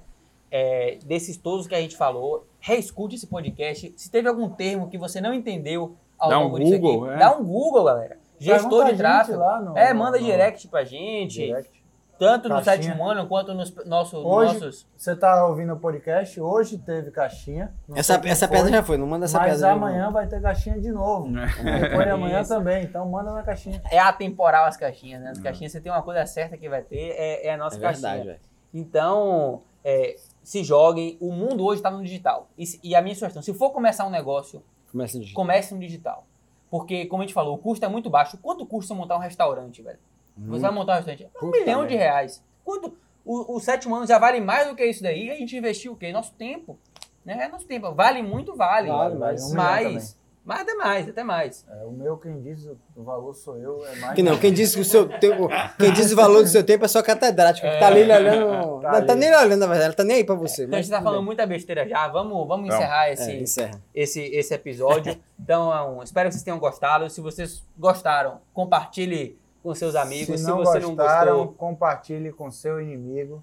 É, 0.49 0.97
desses 1.05 1.35
todos 1.35 1.67
que 1.67 1.75
a 1.75 1.81
gente 1.81 1.97
falou. 1.97 2.47
Reescute 2.59 3.15
esse 3.15 3.27
podcast. 3.27 3.93
Se 3.97 4.09
teve 4.09 4.29
algum 4.29 4.47
termo 4.47 4.87
que 4.89 4.97
você 4.97 5.19
não 5.19 5.33
entendeu 5.33 5.97
ao 6.17 6.29
Dá 6.29 6.39
um 6.39 6.43
longo 6.43 6.59
disso 6.59 6.79
Google, 6.79 7.05
aqui, 7.09 7.15
é. 7.15 7.17
dá 7.19 7.35
um 7.37 7.43
Google, 7.43 7.83
galera. 7.83 8.17
Gestor 8.39 8.85
de 8.91 8.95
tráfego. 8.97 9.39
lá 9.39 9.59
no- 9.59 9.77
é, 9.77 9.93
manda 9.93 10.17
no- 10.19 10.23
direct 10.25 10.67
pra 10.69 10.83
gente. 10.85 11.33
Direct. 11.45 11.82
Tanto 12.25 12.49
no 12.49 12.55
Caixinha. 12.61 12.83
sétimo 12.89 13.03
ano 13.09 13.27
quanto 13.27 13.53
nos 13.53 13.73
nosso, 13.85 14.17
Hoje- 14.17 14.53
nossos. 14.53 14.87
Você 14.95 15.15
tá 15.15 15.45
ouvindo 15.45 15.73
o 15.73 15.79
podcast, 15.79 16.39
hoje 16.39 16.77
teve 16.77 17.11
caixinha. 17.11 17.73
Essa, 17.95 18.21
essa 18.25 18.47
foi, 18.47 18.57
pedra 18.57 18.71
já 18.71 18.83
foi, 18.83 18.97
não 18.97 19.05
manda 19.07 19.25
essa 19.25 19.37
Mas 19.39 19.53
pedra. 19.53 19.67
de 19.67 19.73
amanhã 19.73 20.09
vai 20.11 20.27
ter 20.27 20.41
caixinha 20.41 20.79
de 20.79 20.91
novo. 20.91 21.27
Depois 21.29 22.05
de 22.05 22.11
amanhã 22.11 22.41
Isso. 22.41 22.49
também, 22.49 22.83
então 22.83 23.07
manda 23.09 23.31
na 23.31 23.43
caixinha. 23.43 23.81
É 23.91 23.99
atemporal 23.99 24.65
as 24.65 24.77
caixinhas, 24.77 25.21
né? 25.21 25.29
As 25.31 25.39
caixinhas, 25.39 25.71
você 25.71 25.81
tem 25.81 25.91
uma 25.91 26.01
coisa 26.01 26.25
certa 26.25 26.57
que 26.57 26.69
vai 26.69 26.81
ter, 26.81 27.11
é, 27.17 27.47
é 27.47 27.53
a 27.53 27.57
nossa. 27.57 27.75
É 27.75 27.79
verdade, 27.79 28.01
caixinha. 28.03 28.25
velho. 28.25 28.39
Então, 28.73 29.61
é, 29.83 30.15
se 30.41 30.63
joguem. 30.63 31.17
O 31.21 31.31
mundo 31.31 31.63
hoje 31.65 31.79
está 31.79 31.91
no 31.91 32.01
digital. 32.03 32.47
E, 32.57 32.63
e 32.83 32.95
a 32.95 33.01
minha 33.01 33.13
sugestão, 33.15 33.41
se 33.41 33.53
for 33.53 33.69
começar 33.71 34.05
um 34.05 34.09
negócio, 34.09 34.63
Começa 34.91 35.19
de 35.19 35.33
comece 35.33 35.73
no 35.73 35.79
digital. 35.79 36.25
Porque, 36.69 37.05
como 37.05 37.21
a 37.21 37.25
gente 37.25 37.33
falou, 37.35 37.53
o 37.55 37.57
custo 37.57 37.85
é 37.85 37.87
muito 37.87 38.09
baixo. 38.09 38.37
Quanto 38.37 38.65
custa 38.65 38.93
montar 38.95 39.15
um 39.15 39.19
restaurante, 39.19 39.81
velho? 39.81 39.99
Você 40.37 40.61
vai 40.61 40.71
montar 40.71 40.93
um 40.93 40.95
restaurante? 40.95 41.25
Um 41.35 41.39
Puta 41.39 41.59
milhão 41.59 41.85
de 41.87 41.95
reais. 41.95 42.43
Quanto? 42.63 42.97
O, 43.25 43.55
o 43.55 43.59
sétimo 43.59 43.95
ano 43.95 44.05
já 44.07 44.17
vale 44.19 44.41
mais 44.41 44.67
do 44.67 44.75
que 44.75 44.85
isso 44.85 45.01
daí. 45.03 45.29
A 45.31 45.35
gente 45.35 45.55
investiu 45.55 45.93
o 45.93 45.95
quê? 45.95 46.11
Nosso 46.11 46.33
tempo. 46.33 46.77
Né? 47.23 47.45
É 47.45 47.47
nosso 47.47 47.65
tempo. 47.65 47.93
Vale 47.93 48.21
muito, 48.21 48.55
vale. 48.55 48.89
Vale, 48.89 49.15
vale 49.15 49.19
mas- 49.19 49.43
um 49.51 49.55
mas, 49.55 50.19
mas 50.43 50.59
até 50.59 50.73
mais, 50.75 51.07
até 51.07 51.23
mais. 51.23 51.65
É, 51.69 51.85
o 51.85 51.91
meu, 51.91 52.17
quem 52.17 52.41
diz 52.41 52.65
o 52.97 53.01
valor 53.01 53.33
sou 53.33 53.57
eu, 53.57 53.85
é 53.85 53.95
mais. 53.95 54.13
Que 54.13 54.21
não, 54.21 54.37
quem 54.37 54.53
que 54.53 54.61
o 54.61 54.83
seu 54.83 55.07
tempo, 55.07 55.47
quem 55.79 55.93
diz 55.93 56.11
o 56.11 56.17
valor 56.17 56.41
do 56.43 56.49
seu 56.49 56.65
tempo 56.65 56.83
é 56.83 56.87
só 56.89 57.01
catedrático, 57.01 57.65
que 57.65 57.79
tá 57.79 57.87
ali 57.87 58.01
olhando, 58.01 58.81
Tá 58.83 58.99
não 58.99 59.05
tá 59.07 59.15
nem 59.15 59.33
olhando 59.33 59.59
na 59.61 59.67
verdade, 59.67 59.85
ela 59.85 59.93
tá 59.93 60.03
nem 60.03 60.17
aí 60.17 60.23
pra 60.25 60.35
você. 60.35 60.63
Então 60.65 60.75
a 60.75 60.77
mas 60.79 60.85
gente 60.87 60.97
tá 60.97 61.01
falando 61.01 61.19
bem. 61.19 61.25
muita 61.27 61.45
besteira 61.47 61.87
já. 61.87 62.09
Vamos, 62.09 62.45
vamos 62.45 62.67
encerrar 62.67 63.07
É, 63.07 63.13
esse, 63.13 63.31
encerra. 63.37 63.81
esse, 63.95 64.19
esse 64.21 64.53
episódio. 64.53 65.17
Então, 65.43 65.97
um, 65.97 66.03
espero 66.03 66.29
que 66.29 66.33
vocês 66.35 66.43
tenham 66.43 66.57
gostado. 66.59 67.09
Se 67.09 67.19
vocês 67.19 67.65
gostaram, 67.77 68.39
compartilhe 68.53 69.37
com 69.63 69.73
seus 69.73 69.95
amigos. 69.95 70.39
Se 70.39 70.45
Se, 70.45 70.49
não 70.49 70.57
você 70.57 70.79
não 70.79 70.95
gostaram, 70.95 71.37
gostou, 71.37 71.53
compartilhe 71.55 72.31
com 72.31 72.51
seu 72.51 72.81
inimigo. 72.81 73.41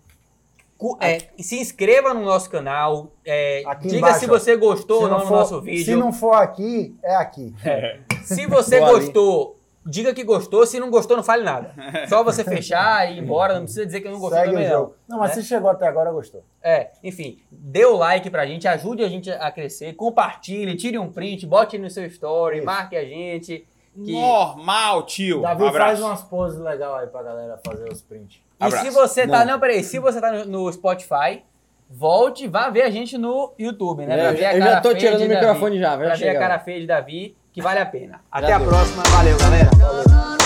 é, 1.01 1.19
se 1.43 1.59
inscreva 1.59 2.15
no 2.15 2.25
nosso 2.25 2.49
canal. 2.51 3.11
é, 3.25 3.63
Aqui 3.67 3.89
diga 3.89 3.99
embaixo, 3.99 4.21
se 4.21 4.27
você 4.27 4.57
gostou 4.57 4.99
Se 4.99 5.05
ou 5.05 5.09
não, 5.11 5.17
não 5.19 5.25
no 5.25 5.29
for- 5.29 5.37
nosso 5.39 5.59
Se 5.61 5.65
vídeo. 5.67 5.99
não 5.99 6.13
for 6.13 6.33
aqui, 6.35 6.95
é 7.03 7.17
aqui. 7.17 7.55
Se 8.25 8.47
você 8.47 8.79
Boa 8.79 8.91
ali. 8.91 9.01
gostou, 9.01 9.57
diga 9.85 10.13
que 10.15 10.23
gostou. 10.23 10.67
Se 10.67 10.79
não 10.79 10.91
gostou, 10.91 11.17
não 11.17 11.25
fale 11.25 11.43
nada. 11.43 11.75
Só 12.09 12.23
você 12.23 12.45
fechar 12.45 13.11
e 13.11 13.17
ir 13.17 13.23
embora. 13.23 13.55
Não 13.55 13.63
precisa 13.63 13.85
dizer 13.87 14.01
que 14.03 14.09
não 14.09 14.19
gostou 14.19 14.39
Segue 14.39 14.51
o 14.51 14.53
também, 14.53 14.69
não. 14.69 14.77
jogo. 14.79 14.95
Não, 15.09 15.19
mas 15.19 15.31
né? 15.37 15.43
se 15.43 15.49
chegou 15.49 15.71
até 15.71 15.87
agora, 15.87 16.13
gostou. 16.13 16.43
É, 16.63 16.91
enfim, 17.03 17.39
dê 17.51 17.85
o 17.87 17.97
like 17.97 18.29
pra 18.31 18.47
gente, 18.47 18.69
ajude 18.69 19.03
a 19.03 19.09
gente 19.09 19.31
a 19.31 19.51
crescer, 19.51 19.95
compartilhe, 19.95 20.77
tire 20.77 20.99
um 20.99 21.11
print, 21.11 21.47
bote 21.47 21.77
no 21.79 21.89
seu 21.91 22.05
story, 22.07 22.59
Isso. 22.59 22.67
marque 22.67 22.95
a 22.97 23.05
gente. 23.05 23.67
Que... 23.95 24.13
Normal, 24.13 25.03
tio. 25.05 25.43
Davi 25.43 25.63
um 25.63 25.67
abraço. 25.67 25.87
faz 25.89 26.01
umas 26.01 26.23
poses 26.23 26.59
legais 26.61 26.93
aí 27.03 27.07
pra 27.09 27.23
galera 27.23 27.59
fazer 27.65 27.91
os 27.93 28.01
prints. 28.01 28.41
E 28.61 28.65
Abraço. 28.65 28.85
se 28.85 28.91
você 28.91 29.27
tá, 29.27 29.41
Não. 29.45 29.53
não, 29.55 29.61
peraí, 29.61 29.83
se 29.83 29.99
você 29.99 30.21
tá 30.21 30.33
no, 30.45 30.73
Spotify, 30.73 31.43
volte, 31.89 32.47
vá 32.47 32.69
ver 32.71 32.83
a 32.83 32.91
gente 32.91 33.19
no 33.19 33.53
YouTube, 33.59 34.07
né? 34.07 34.17
Pra 34.17 34.33
ver 34.33 34.45
a 34.45 34.53
É, 34.53 34.57
eu 34.59 34.63
já 34.63 34.81
tô 34.81 34.95
tirando 34.95 35.17
o 35.17 35.29
Davi. 35.29 35.35
microfone 35.35 35.79
já, 35.79 35.97
vai 35.97 36.07
Pra 36.07 36.17
ver 36.17 36.29
a 36.37 36.39
cara 36.39 36.59
feia 36.61 36.81
de 36.81 36.87
Davi, 36.87 37.37
que 37.53 37.61
vale 37.61 37.81
a 37.81 37.87
pena. 37.87 38.21
Até 38.31 38.49
Já 38.49 38.57
a 38.57 38.59
deu. 38.59 38.69
próxima, 38.69 39.03
valeu, 39.03 39.37
galera. 39.39 39.71
Valeu. 39.77 40.40